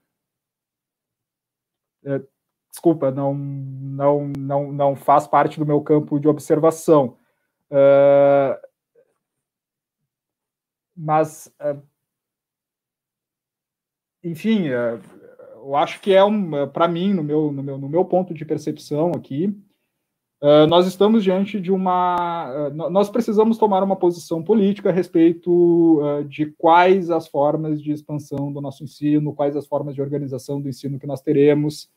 [2.03, 2.21] é,
[2.69, 7.17] desculpa, não, não, não, não faz parte do meu campo de observação.
[7.69, 8.57] Uh,
[11.01, 11.81] mas, uh,
[14.21, 14.99] enfim, uh,
[15.55, 18.43] eu acho que é um, para mim, no meu, no, meu, no meu ponto de
[18.43, 19.57] percepção aqui,
[20.69, 22.69] nós estamos diante de uma.
[22.89, 25.99] Nós precisamos tomar uma posição política a respeito
[26.29, 30.69] de quais as formas de expansão do nosso ensino, quais as formas de organização do
[30.69, 31.89] ensino que nós teremos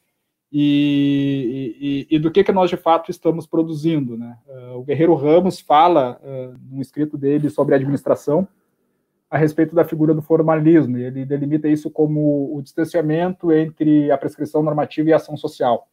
[0.53, 4.19] e, e, e do que, que nós de fato estamos produzindo.
[4.19, 4.37] Né?
[4.75, 8.49] o Guerreiro Ramos fala, uh, num escrito dele sobre administração,
[9.33, 14.19] a respeito da figura do formalismo, e ele delimita isso como o distanciamento entre a
[14.19, 15.89] prescrição normativa e a ação social.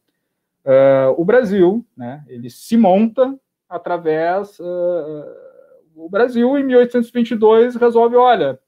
[0.62, 3.34] Uh, o Brasil, né, ele se monta
[3.66, 4.60] através.
[4.60, 5.24] Uh,
[5.96, 8.60] o Brasil, em 1822, resolve: olha,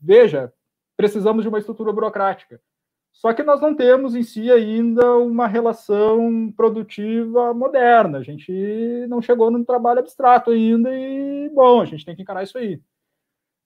[0.00, 0.50] veja,
[0.96, 2.58] precisamos de uma estrutura burocrática.
[3.12, 8.18] Só que nós não temos em si ainda uma relação produtiva moderna.
[8.18, 8.50] A gente
[9.06, 12.80] não chegou num trabalho abstrato ainda e, bom, a gente tem que encarar isso aí.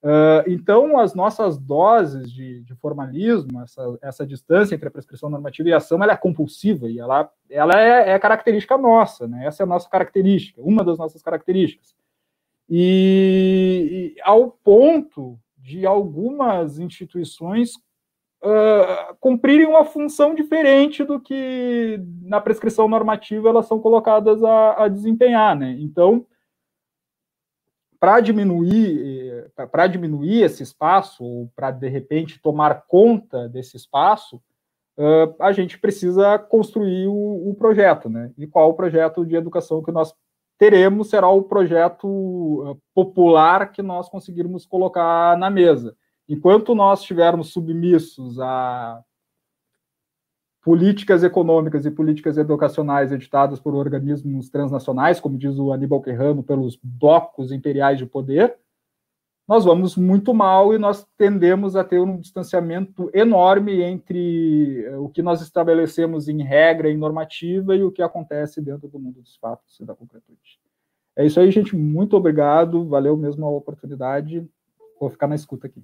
[0.01, 5.69] Uh, então, as nossas doses de, de formalismo, essa, essa, distância entre a prescrição normativa
[5.69, 9.45] e a ação, ela é compulsiva e ela, ela é, é, característica nossa, né?
[9.45, 11.97] essa é a nossa característica, uma das nossas características.
[12.71, 17.75] E, e ao ponto de algumas instituições
[18.43, 24.89] uh, cumprirem uma função diferente do que na prescrição normativa elas são colocadas a, a
[24.89, 25.57] desempenhar.
[25.57, 25.77] Né?
[25.81, 26.25] Então,
[28.01, 34.37] para diminuir para diminuir esse espaço ou para de repente tomar conta desse espaço
[34.99, 38.33] uh, a gente precisa construir o, o, projeto né?
[38.39, 40.15] E qual o projeto de educação que nós
[40.59, 45.97] teremos será o projeto popular que nós conseguirmos colocar na mesa.
[46.29, 49.01] Enquanto nós estivermos submissos a
[50.69, 56.79] políticas econômicas e políticas educacionais editadas por organismos transnacionais, como diz o Aníbal Querrano, pelos
[56.83, 58.55] blocos imperiais de poder,
[59.49, 65.09] nós vamos muito mal e nós tendemos a ter um distanciamento enorme entre eh, o
[65.09, 69.37] que nós estabelecemos em regra, em normativa, e o que acontece dentro do mundo dos
[69.37, 70.61] fatos e da concretude.
[71.17, 71.75] É isso aí, gente.
[71.75, 72.87] Muito obrigado.
[72.87, 74.47] Valeu mesmo a oportunidade.
[75.01, 75.83] Vou ficar na escuta aqui.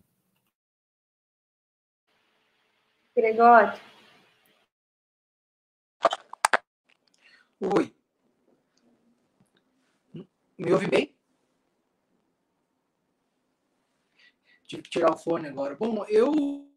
[3.17, 3.94] Gregório.
[7.73, 7.95] Oi.
[10.59, 11.17] Me ouve bem?
[14.67, 15.75] Tive que tirar o fone agora.
[15.75, 16.69] Bom, eu,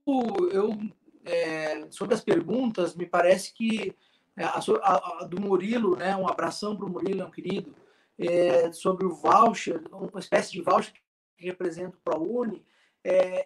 [0.52, 0.80] eu
[1.26, 3.94] é, sobre as perguntas, me parece que
[4.38, 7.76] é, a, a, a do Murilo, né, um abração para o Murilo, é um querido,
[8.18, 10.94] é, sobre o voucher, uma espécie de voucher
[11.38, 12.66] que representa o ProUni.
[13.04, 13.46] É,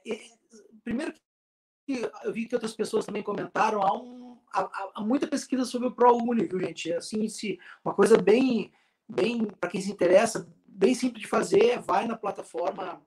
[0.84, 1.13] primeiro
[2.23, 4.20] eu vi que outras pessoas também comentaram, há, um,
[4.53, 6.93] há, há muita pesquisa sobre o ProUni, viu, gente?
[6.93, 8.71] Assim, se, uma coisa bem,
[9.07, 13.01] bem para quem se interessa, bem simples de fazer, vai na plataforma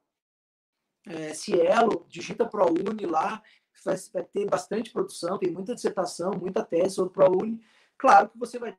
[1.06, 3.42] é, Cielo, digita ProUni lá,
[3.84, 7.62] vai, vai ter bastante produção, tem muita dissertação, muita tese sobre ProUni.
[7.98, 8.76] Claro que você vai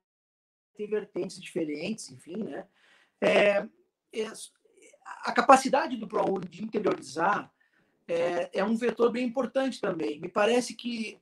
[0.76, 2.68] ter vertentes diferentes, enfim, né?
[3.22, 3.68] É,
[4.14, 4.32] é,
[5.24, 7.52] a capacidade do ProUni de interiorizar
[8.08, 10.20] é, é um vetor bem importante também.
[10.20, 11.20] Me parece que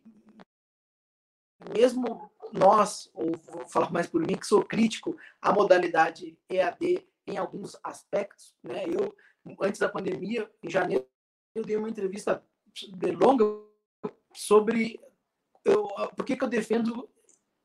[1.75, 7.37] mesmo nós, ou vou falar mais por mim, que sou crítico à modalidade EAD em
[7.37, 8.85] alguns aspectos, né?
[8.85, 9.15] Eu,
[9.61, 11.07] antes da pandemia, em janeiro,
[11.55, 12.43] eu dei uma entrevista
[13.19, 13.45] longa
[14.33, 14.99] sobre
[15.63, 17.09] eu, por que, que eu defendo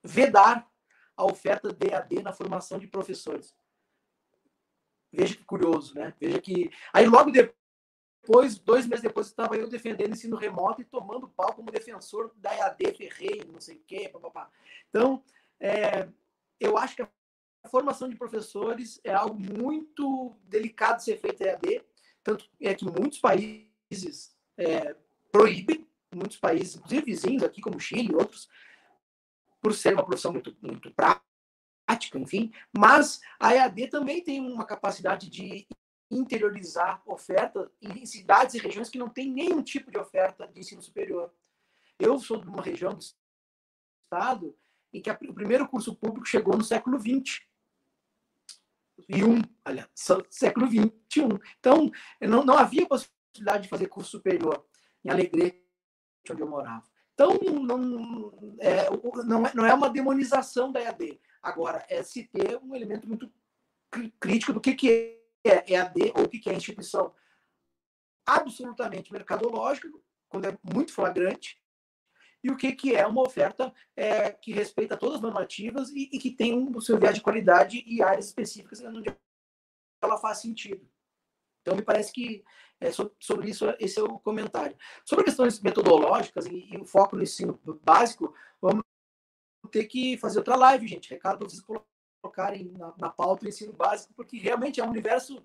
[0.03, 0.69] vedar
[1.16, 3.55] a oferta de EAD na formação de professores.
[5.12, 6.15] Veja que curioso, né?
[6.20, 6.70] Veja que.
[6.93, 7.57] Aí logo depois,
[8.59, 12.94] dois meses depois, estava eu defendendo ensino remoto e tomando pau como defensor da EAD
[12.94, 14.50] Ferreira, não sei o quê, papapá.
[14.90, 15.22] Então,
[15.59, 16.06] é,
[16.60, 17.09] eu acho que a
[17.70, 21.82] formação de professores é algo muito delicado de ser feito EAD,
[22.22, 24.94] tanto é que muitos países é,
[25.32, 28.48] proíbem, muitos países, inclusive vizinhos aqui, como Chile e outros,
[29.60, 35.30] por ser uma profissão muito, muito prática, enfim, mas a EAD também tem uma capacidade
[35.30, 35.66] de
[36.10, 40.82] interiorizar oferta em cidades e regiões que não tem nenhum tipo de oferta de ensino
[40.82, 41.32] superior.
[41.98, 44.56] Eu sou de uma região do estado
[44.93, 47.43] em que o primeiro curso público chegou no século XX.
[49.09, 49.89] E um, aliás,
[50.30, 50.90] século XXI.
[51.59, 51.90] Então,
[52.20, 54.66] não, não havia possibilidade de fazer curso superior
[55.05, 55.64] em Alegrete,
[56.30, 56.85] onde eu morava.
[57.12, 58.89] Então, não é,
[59.24, 61.20] não é, não é uma demonização da EAD.
[61.43, 63.30] Agora, é se ter um elemento muito
[64.20, 65.18] crítico do que, que
[65.51, 67.15] é EAD ou o que, é instituição
[68.27, 69.89] absolutamente mercadológica,
[70.29, 71.61] quando é muito flagrante,
[72.43, 76.19] e o que, que é uma oferta é, que respeita todas as normativas e, e
[76.19, 79.15] que tem o seu viés de qualidade e áreas específicas onde
[80.01, 80.89] ela faz sentido.
[81.62, 82.45] Então, me parece que
[82.81, 84.77] é, sobre isso esse é o comentário.
[85.05, 88.85] Sobre questões metodológicas e, e o foco no ensino básico, vamos
[89.70, 91.11] ter que fazer outra live, gente.
[91.11, 91.62] Recado para vocês
[92.20, 95.45] colocarem na, na pauta o ensino básico, porque realmente é um universo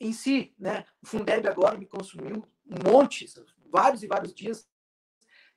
[0.00, 0.84] em si, né?
[1.02, 3.26] O Fundeb agora me consumiu um monte,
[3.70, 4.68] vários e vários dias,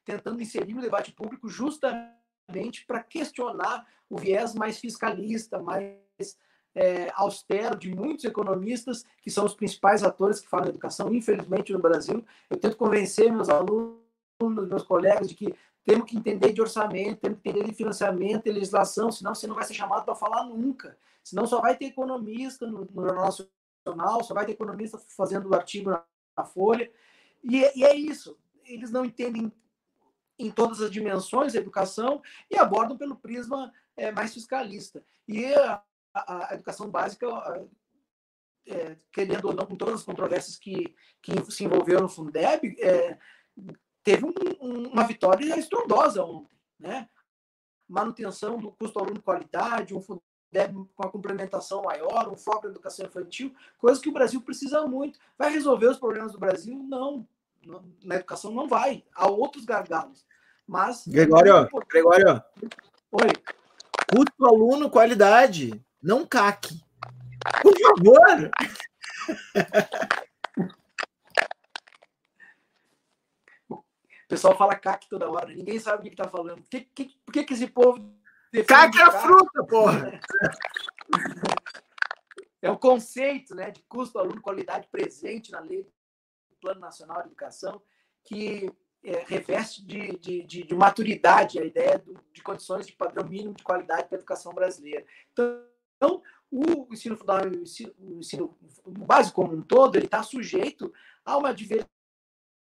[0.06, 5.98] tentando inserir no debate público justamente para questionar o viés mais fiscalista, mais
[6.74, 11.74] é, austero de muitos economistas, que são os principais atores que falam de educação, infelizmente,
[11.74, 12.24] no Brasil.
[12.50, 14.00] Eu tento convencer meus alunos,
[14.70, 15.56] meus colegas, de que
[15.88, 19.56] temos que entender de orçamento, temos que entender de financiamento, de legislação, senão você não
[19.56, 20.98] vai ser chamado para falar nunca.
[21.24, 23.30] Senão só vai ter economista no, no Jornal
[23.86, 26.04] Nacional, só vai ter economista fazendo artigo na,
[26.38, 26.92] na Folha.
[27.42, 28.38] E, e é isso.
[28.66, 29.50] Eles não entendem
[30.38, 35.02] em todas as dimensões da educação e abordam pelo prisma é, mais fiscalista.
[35.26, 35.82] E a,
[36.14, 37.28] a, a educação básica,
[38.66, 43.18] é, querendo ou não, com todas as controvérsias que, que se envolveram no Fundeb, é,
[44.08, 47.10] teve um, um, uma vitória estrondosa ontem, né?
[47.90, 53.06] Manutenção do custo aluno qualidade, um Fundeb com a complementação maior, um foco na educação
[53.06, 55.20] infantil, coisa que o Brasil precisa muito.
[55.38, 56.82] Vai resolver os problemas do Brasil?
[56.88, 57.28] Não.
[58.02, 59.04] Na educação não vai.
[59.14, 60.26] Há outros gargalos.
[60.66, 61.06] Mas.
[61.06, 62.42] Gregório, Gregório.
[63.12, 63.34] Oi.
[64.10, 66.80] Custo aluno qualidade, não CAC.
[67.62, 68.52] Por favor.
[74.28, 76.62] O pessoal fala CAC toda hora, ninguém sabe o que está falando.
[76.70, 77.98] Que, que, por que, que esse povo.
[78.68, 80.20] CAC é a fruta, porra!
[82.60, 87.28] É o conceito né, de custo aluno qualidade presente na lei do Plano Nacional de
[87.28, 87.80] Educação,
[88.24, 88.70] que
[89.04, 93.54] é, reveste de, de, de, de, maturidade a ideia do, de condições de padrão mínimo
[93.54, 95.06] de qualidade para a educação brasileira.
[95.32, 100.92] Então, o ensino fundamental, o ensino, o ensino básico como um todo, ele está sujeito
[101.24, 101.97] a uma diversidade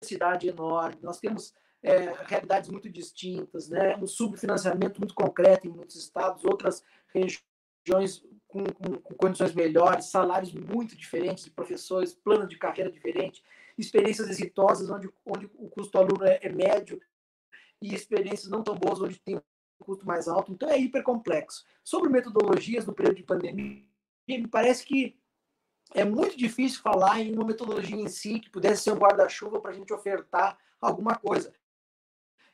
[0.03, 3.95] cidade enorme, nós temos é, realidades muito distintas, né?
[3.97, 6.83] um subfinanciamento muito concreto em muitos estados, outras
[7.13, 13.43] regiões com, com, com, condições melhores, salários muito diferentes de professores, plano de carreira diferente,
[13.77, 17.01] experiências exitosas onde, onde o custo aluno é, é médio
[17.81, 19.41] e experiências não tão boas onde tem um
[19.79, 20.51] custo mais alto.
[20.51, 21.65] Então é hiper complexo.
[21.83, 23.83] Sobre metodologias no período de pandemia,
[24.27, 25.17] me parece que
[25.93, 29.71] é muito difícil falar em uma metodologia em si que pudesse ser um guarda-chuva para
[29.71, 31.53] a gente ofertar alguma coisa.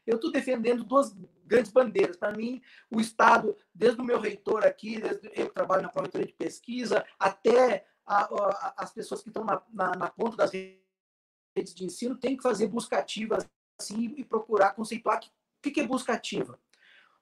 [0.06, 1.16] Eu estou defendendo duas
[1.46, 2.18] grandes bandeiras.
[2.18, 6.28] Para mim, o Estado, desde o meu reitor aqui, desde eu que trabalho na Pró-Reitoria
[6.28, 11.74] de Pesquisa, até a, a, as pessoas que estão na, na, na, ponta das redes
[11.74, 13.38] de ensino, tem que fazer busca ativa
[13.80, 15.22] assim, e procurar conceituar o
[15.62, 16.60] que, que é busca ativa.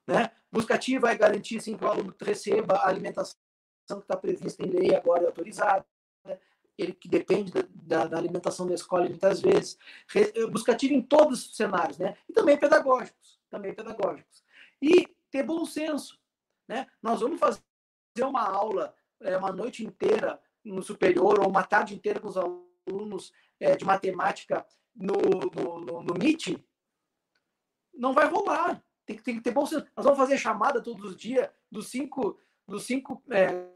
[0.08, 0.32] Né?
[0.52, 3.36] Busca ativa é garantir assim, que o aluno receba a alimentação
[3.88, 5.86] que está prevista em lei, agora é autorizada,
[6.78, 9.78] ele que depende da, da, alimentação da escola muitas vezes,
[10.16, 12.18] eh, buscativo em todos os cenários, né?
[12.28, 14.44] E também pedagógicos, também pedagógicos.
[14.82, 16.20] E ter bom senso,
[16.68, 16.88] né?
[17.02, 17.62] Nós vamos fazer
[18.24, 23.32] uma aula é, uma noite inteira no superior ou uma tarde inteira com os alunos
[23.60, 24.66] é, de matemática
[24.96, 26.14] no, no, no, no
[27.94, 28.84] não vai rolar.
[29.06, 29.86] Tem que, tem que ter bom senso.
[29.96, 33.68] Nós vamos fazer chamada todos os dias dos cinco, dos cinco é,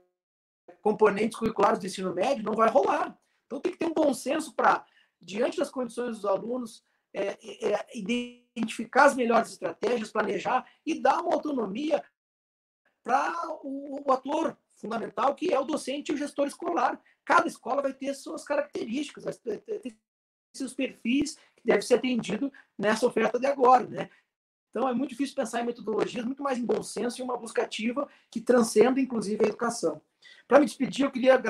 [0.81, 3.17] componentes curriculares do ensino médio, não vai rolar.
[3.45, 4.85] Então tem que ter um bom senso para,
[5.21, 6.83] diante das condições dos alunos,
[7.13, 12.03] é, é, é, identificar as melhores estratégias, planejar e dar uma autonomia
[13.03, 13.33] para
[13.63, 16.99] o, o, ator fundamental, que é o docente e o gestor escolar.
[17.23, 19.97] Cada escola vai ter suas características, vai ter
[20.53, 23.85] seus perfis que deve ser atendido nessa oferta de agora.
[23.87, 24.09] Né?
[24.69, 27.61] Então, é muito difícil pensar em metodologias, muito mais em bom senso e uma busca
[27.61, 30.01] ativa que transcenda, inclusive, a educação.
[30.47, 31.41] Para me despedir, eu queria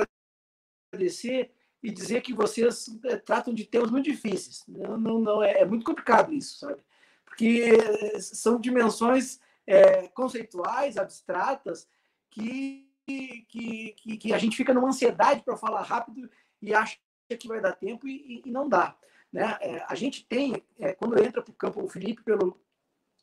[0.93, 1.51] agradecer
[1.85, 4.63] e dizer que vocês é, tratam de temas muito difíceis.
[4.67, 6.81] Não, não, não é, é, muito complicado isso, sabe?
[7.23, 11.87] Porque são dimensões é, conceituais, abstratas,
[12.31, 16.29] que, que, que, que, a gente fica numa ansiedade para falar rápido
[16.61, 16.97] e acha
[17.39, 18.97] que vai dar tempo e, e não dá.
[19.31, 19.57] Né?
[19.61, 22.59] É, a gente tem, é, quando entra para o campo, o Felipe, pelo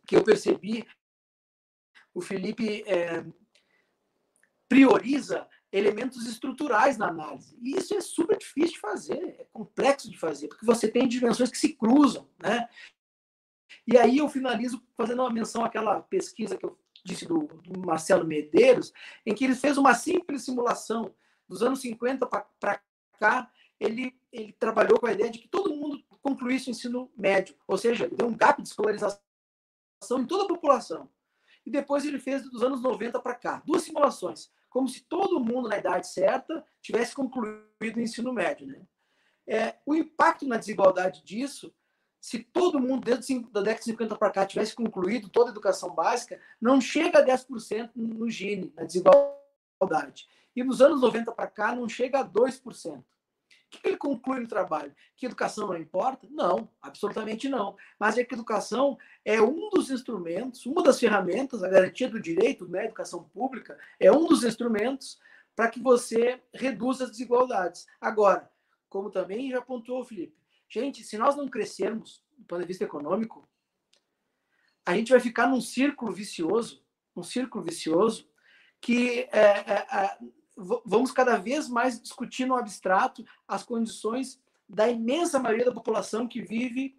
[0.07, 0.87] que eu percebi,
[2.15, 2.85] o Felipe
[4.69, 7.57] prioriza elementos estruturais na análise.
[7.63, 11.51] E isso é super difícil de fazer, é complexo de fazer, porque você tem dimensões
[11.51, 12.69] que se cruzam, né?
[13.87, 18.27] E aí eu finalizo fazendo uma menção àquela pesquisa que eu disse do, do Marcelo
[18.27, 18.93] Medeiros,
[19.25, 21.13] em que ele fez uma simples simulação
[21.49, 22.81] dos anos 50 para
[23.19, 23.51] cá,
[23.81, 27.79] ele, ele trabalhou com a ideia de que todo mundo concluísse o ensino médio, ou
[27.79, 29.19] seja, deu um gap de escolarização
[30.19, 31.09] em toda a população.
[31.65, 35.69] E depois ele fez dos anos 90 para cá, duas simulações como se todo mundo
[35.69, 38.67] na idade certa tivesse concluído o ensino médio.
[38.67, 38.81] Né?
[39.47, 41.73] É, o impacto na desigualdade disso,
[42.19, 45.95] se todo mundo desde da década de 50 para cá tivesse concluído toda a educação
[45.95, 50.27] básica, não chega a 10% no Gini, na desigualdade.
[50.57, 53.05] E nos anos 90 para cá não chega a 2%
[53.79, 54.95] que ele conclui no trabalho?
[55.17, 56.27] Que educação não importa?
[56.31, 57.77] Não, absolutamente não.
[57.99, 62.69] Mas é que educação é um dos instrumentos, uma das ferramentas, a garantia do direito,
[62.69, 65.19] né, educação pública, é um dos instrumentos
[65.57, 67.87] para que você reduza as desigualdades.
[68.01, 68.51] Agora,
[68.89, 70.37] como também já pontuou o Felipe,
[70.69, 73.49] gente, se nós não crescermos do ponto de vista econômico,
[74.85, 76.85] a gente vai ficar num círculo vicioso,
[77.17, 78.29] um círculo vicioso
[78.81, 80.19] que é, é, é,
[80.57, 86.43] vamos cada vez mais discutir no abstrato as condições da imensa maioria da população que
[86.43, 86.99] vive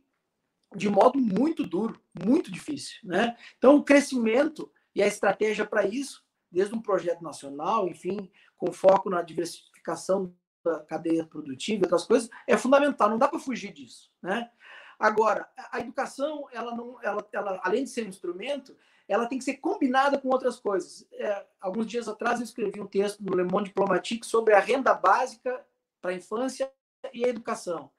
[0.75, 2.97] de modo muito duro, muito difícil.
[3.03, 3.37] Né?
[3.57, 9.09] Então, o crescimento e a estratégia para isso, desde um projeto nacional, enfim, com foco
[9.09, 14.11] na diversificação da cadeia produtiva e outras coisas, é fundamental, não dá para fugir disso.
[14.21, 14.49] Né?
[14.97, 18.75] Agora, a educação, ela não, ela, ela, além de ser um instrumento,
[19.13, 21.07] ela tem que ser combinada com outras coisas.
[21.13, 24.91] É, alguns dias atrás eu escrevi um texto no Le Monde Diplomatique sobre a renda
[24.93, 25.63] básica
[26.01, 26.71] para a infância
[27.13, 27.91] e a educação.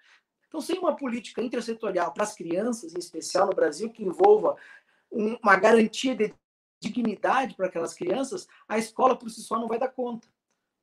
[0.49, 4.57] Então, sem uma política intersetorial para as crianças, em especial no Brasil, que envolva
[5.11, 6.35] um, uma garantia de
[6.81, 10.27] dignidade para aquelas crianças, a escola por si só não vai dar conta.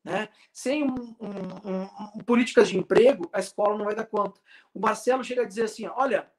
[0.01, 0.29] Né?
[0.53, 4.39] Sem um, um, políticas de emprego, a escola não vai dar conta.
[4.73, 6.31] O Marcelo chega a dizer assim: olha,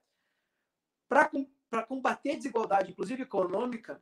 [1.09, 1.31] para
[1.73, 3.99] para combater a desigualdade, inclusive econômica,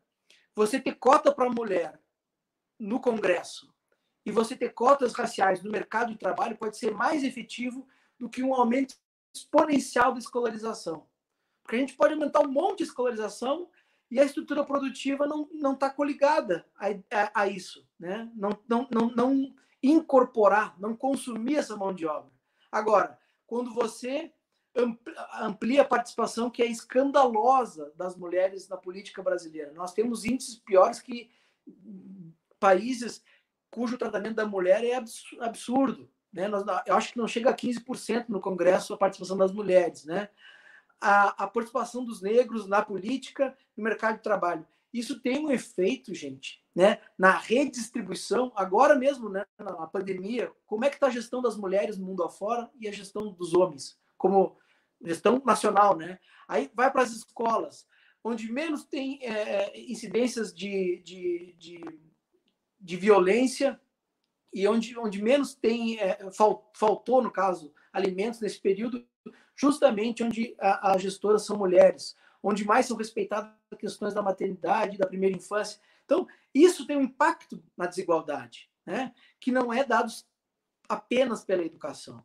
[0.56, 2.02] você ter cota para a mulher
[2.76, 3.72] no Congresso
[4.26, 7.86] e você ter cotas raciais no mercado de trabalho pode ser mais efetivo
[8.18, 8.97] do que um aumento
[9.32, 11.06] exponencial da escolarização.
[11.62, 13.70] Porque a gente pode aumentar um monte de escolarização
[14.10, 17.86] e a estrutura produtiva não está coligada a, a, a, isso.
[18.01, 18.28] Né?
[18.34, 22.32] Não, não, não, não incorporar, não consumir essa mão de obra.
[22.72, 23.16] Agora,
[23.47, 24.32] quando você
[25.40, 29.72] amplia a participação que é escandalosa das mulheres na política brasileira.
[29.72, 31.30] Nós temos índices piores que
[32.59, 33.22] países
[33.70, 34.94] cujo tratamento da mulher é
[35.40, 36.10] absurdo.
[36.32, 36.48] Né?
[36.86, 40.05] Eu acho que não chega a 15% no Congresso a participação das mulheres.
[40.05, 40.28] Né?
[41.01, 44.66] A, a participação dos negros na política no mercado de trabalho.
[44.92, 47.01] Isso tem um efeito, gente, né?
[47.16, 49.44] na redistribuição, agora mesmo, né?
[49.59, 52.92] na pandemia, como é que está a gestão das mulheres no mundo afora e a
[52.92, 54.01] gestão dos homens?
[54.20, 54.59] como
[55.02, 56.18] gestão nacional, né?
[56.48, 57.86] Aí vai para as escolas,
[58.22, 61.81] onde menos tem é, é, incidências de, de, de,
[62.78, 63.81] de, violência
[64.52, 66.18] e onde, onde menos tem, é,
[66.74, 69.06] faltou, no caso, alimentos nesse período,
[69.55, 75.36] justamente onde as gestoras são mulheres, onde mais são respeitadas questões da maternidade, da primeira
[75.36, 75.81] infância.
[76.05, 79.14] Então, isso tem um impacto na desigualdade, né?
[79.39, 80.12] que não é dado
[80.89, 82.24] apenas pela educação.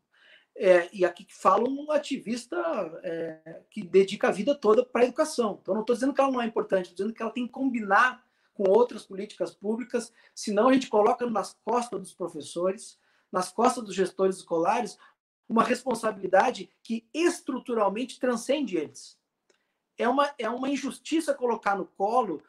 [0.57, 2.55] É, e aqui fala um ativista
[3.03, 5.59] é, que dedica a vida toda para a educação.
[5.61, 7.51] Então, não estou dizendo que ela não é importante, estou dizendo que ela tem que
[7.51, 8.23] combinar
[8.53, 12.97] com outras políticas públicas, senão a gente coloca nas costas dos professores,
[13.29, 14.97] nas costas dos gestores escolares,
[15.47, 19.19] uma responsabilidade que estruturalmente transcende eles.
[19.97, 22.41] é uma, é uma injustiça colocar no colo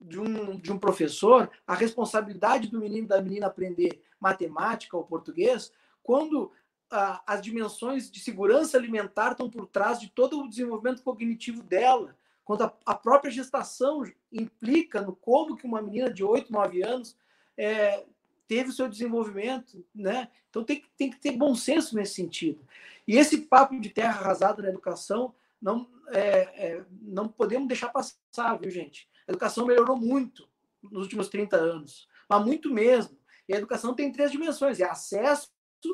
[0.00, 5.72] de um, de um professor a responsabilidade do menino da menina aprender matemática ou português,
[6.02, 6.52] quando
[6.90, 12.16] ah, as dimensões de segurança alimentar estão por trás de todo o desenvolvimento cognitivo dela,
[12.44, 17.16] quando a, a própria gestação implica no como que uma menina de 8, 9 anos
[17.56, 18.04] é,
[18.46, 20.28] teve o seu desenvolvimento, né?
[20.48, 22.64] Então tem, tem que ter bom senso nesse sentido.
[23.06, 26.20] E esse papo de terra arrasada na educação, não, é,
[26.68, 29.08] é, não podemos deixar passar, viu, gente?
[29.26, 30.48] A educação melhorou muito
[30.82, 33.18] nos últimos 30 anos, mas muito mesmo.
[33.48, 35.50] E a educação tem três dimensões: é acesso,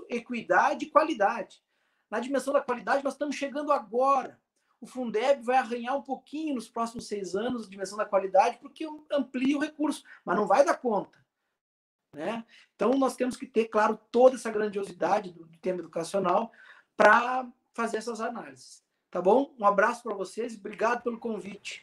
[0.09, 1.62] equidade e qualidade.
[2.10, 4.40] Na dimensão da qualidade, nós estamos chegando agora.
[4.80, 8.86] O Fundeb vai arranhar um pouquinho nos próximos seis anos a dimensão da qualidade, porque
[9.10, 11.22] amplia o recurso, mas não vai dar conta.
[12.14, 12.44] Né?
[12.74, 16.52] Então, nós temos que ter, claro, toda essa grandiosidade do tema educacional
[16.96, 18.84] para fazer essas análises.
[19.10, 19.54] Tá bom?
[19.59, 21.82] Um abraço para vocês e obrigado pelo convite.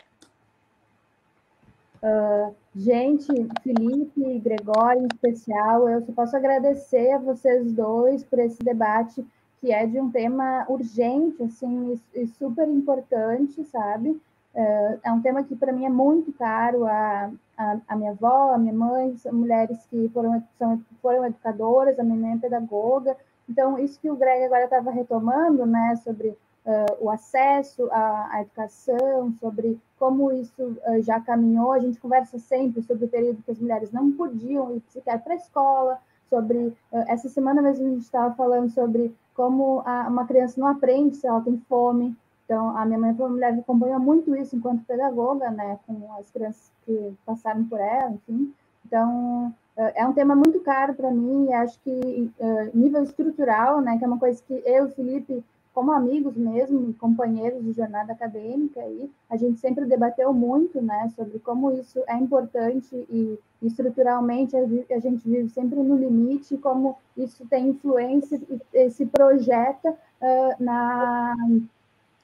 [2.01, 3.27] Uh, gente,
[3.61, 9.26] Felipe e Gregório em especial, eu só posso agradecer a vocês dois por esse debate
[9.59, 14.09] que é de um tema urgente, assim, e, super importante, sabe?
[14.55, 16.85] Uh, é um tema que para mim é muito caro.
[16.85, 21.99] A, a, a, minha avó, a minha mãe, são mulheres que foram, são, foram educadoras,
[21.99, 23.17] a minha mãe é pedagoga.
[23.49, 26.38] Então, isso que o Greg agora estava retomando, né, sobre
[26.69, 31.71] uh, o acesso à, à, educação, sobre como isso uh, já caminhou.
[31.71, 35.33] A gente conversa sempre sobre o período que as mulheres não podiam ir sequer para
[35.33, 36.75] a escola, sobre uh,
[37.07, 41.25] essa semana mesmo a gente estava falando sobre como a, uma criança não aprende se
[41.25, 42.15] ela tem fome.
[42.45, 46.11] Então, a minha mãe foi uma mulher que acompanha muito isso enquanto pedagoga, né, com
[46.19, 48.51] as crianças que passaram por ela, enfim.
[48.85, 52.31] Então, é um tema muito caro para mim, e acho que
[52.73, 55.43] nível estrutural, né, que é uma coisa que eu Felipe
[55.73, 61.39] como amigos mesmo, companheiros de jornada acadêmica, e a gente sempre debateu muito, né, sobre
[61.39, 67.69] como isso é importante e estruturalmente a gente vive sempre no limite, como isso tem
[67.69, 68.41] influência
[68.73, 71.35] e se projeta uh, na,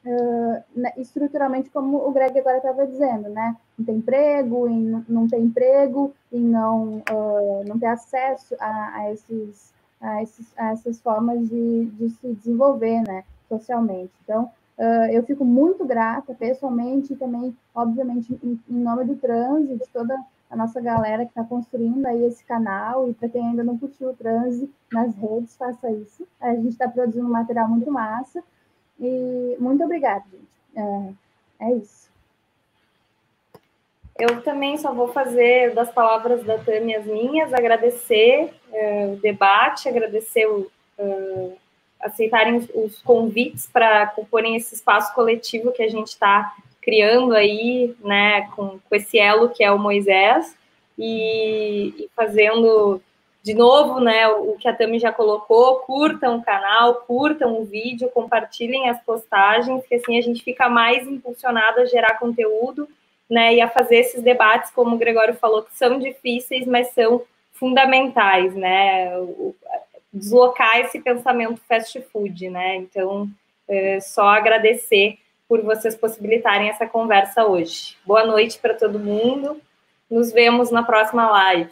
[0.05, 5.27] uh, na, estruturalmente, como o Greg agora estava dizendo, né, não tem emprego, em não
[5.27, 10.99] ter emprego, e não, uh, não ter acesso a, a esses a, esses, a essas
[10.99, 13.23] formas de, de se desenvolver, né?
[13.57, 14.11] Socialmente.
[14.23, 19.87] Então, uh, eu fico muito grata, pessoalmente, e também, obviamente, em, nome do transe, de
[19.91, 20.17] toda
[20.49, 24.09] a nossa galera que está construindo aí esse canal, e para quem ainda não curtiu
[24.09, 26.27] o transe nas redes, faça isso.
[26.39, 28.43] A gente está produzindo um material muito massa,
[28.99, 31.15] e muito obrigada, gente.
[31.59, 32.05] É, é isso.
[34.17, 39.89] Eu também só vou fazer das palavras da Tânia as minhas, agradecer é, o debate,
[39.89, 41.57] agradecer o, uh,
[42.05, 48.47] aceitarem os convites para comporem esse espaço coletivo que a gente está criando aí, né,
[48.55, 50.55] com, com, esse elo que é o Moisés,
[50.97, 53.01] e, e, fazendo
[53.41, 58.09] de novo, né, o que a Tami já colocou, curtam o canal, curtam o vídeo,
[58.09, 62.87] compartilhem as postagens, que assim a gente fica mais impulsionado a gerar conteúdo,
[63.29, 67.23] né, e a fazer esses debates, como o Gregório falou, que são difíceis, mas são
[67.53, 69.55] fundamentais, né, o,
[70.15, 72.77] deslocar esse pensamento fast food, né?
[72.77, 73.29] Então,
[73.67, 77.97] é só agradecer por vocês possibilitarem essa conversa hoje.
[78.05, 79.61] Boa noite para todo mundo.
[80.09, 81.71] Nos vemos na próxima live.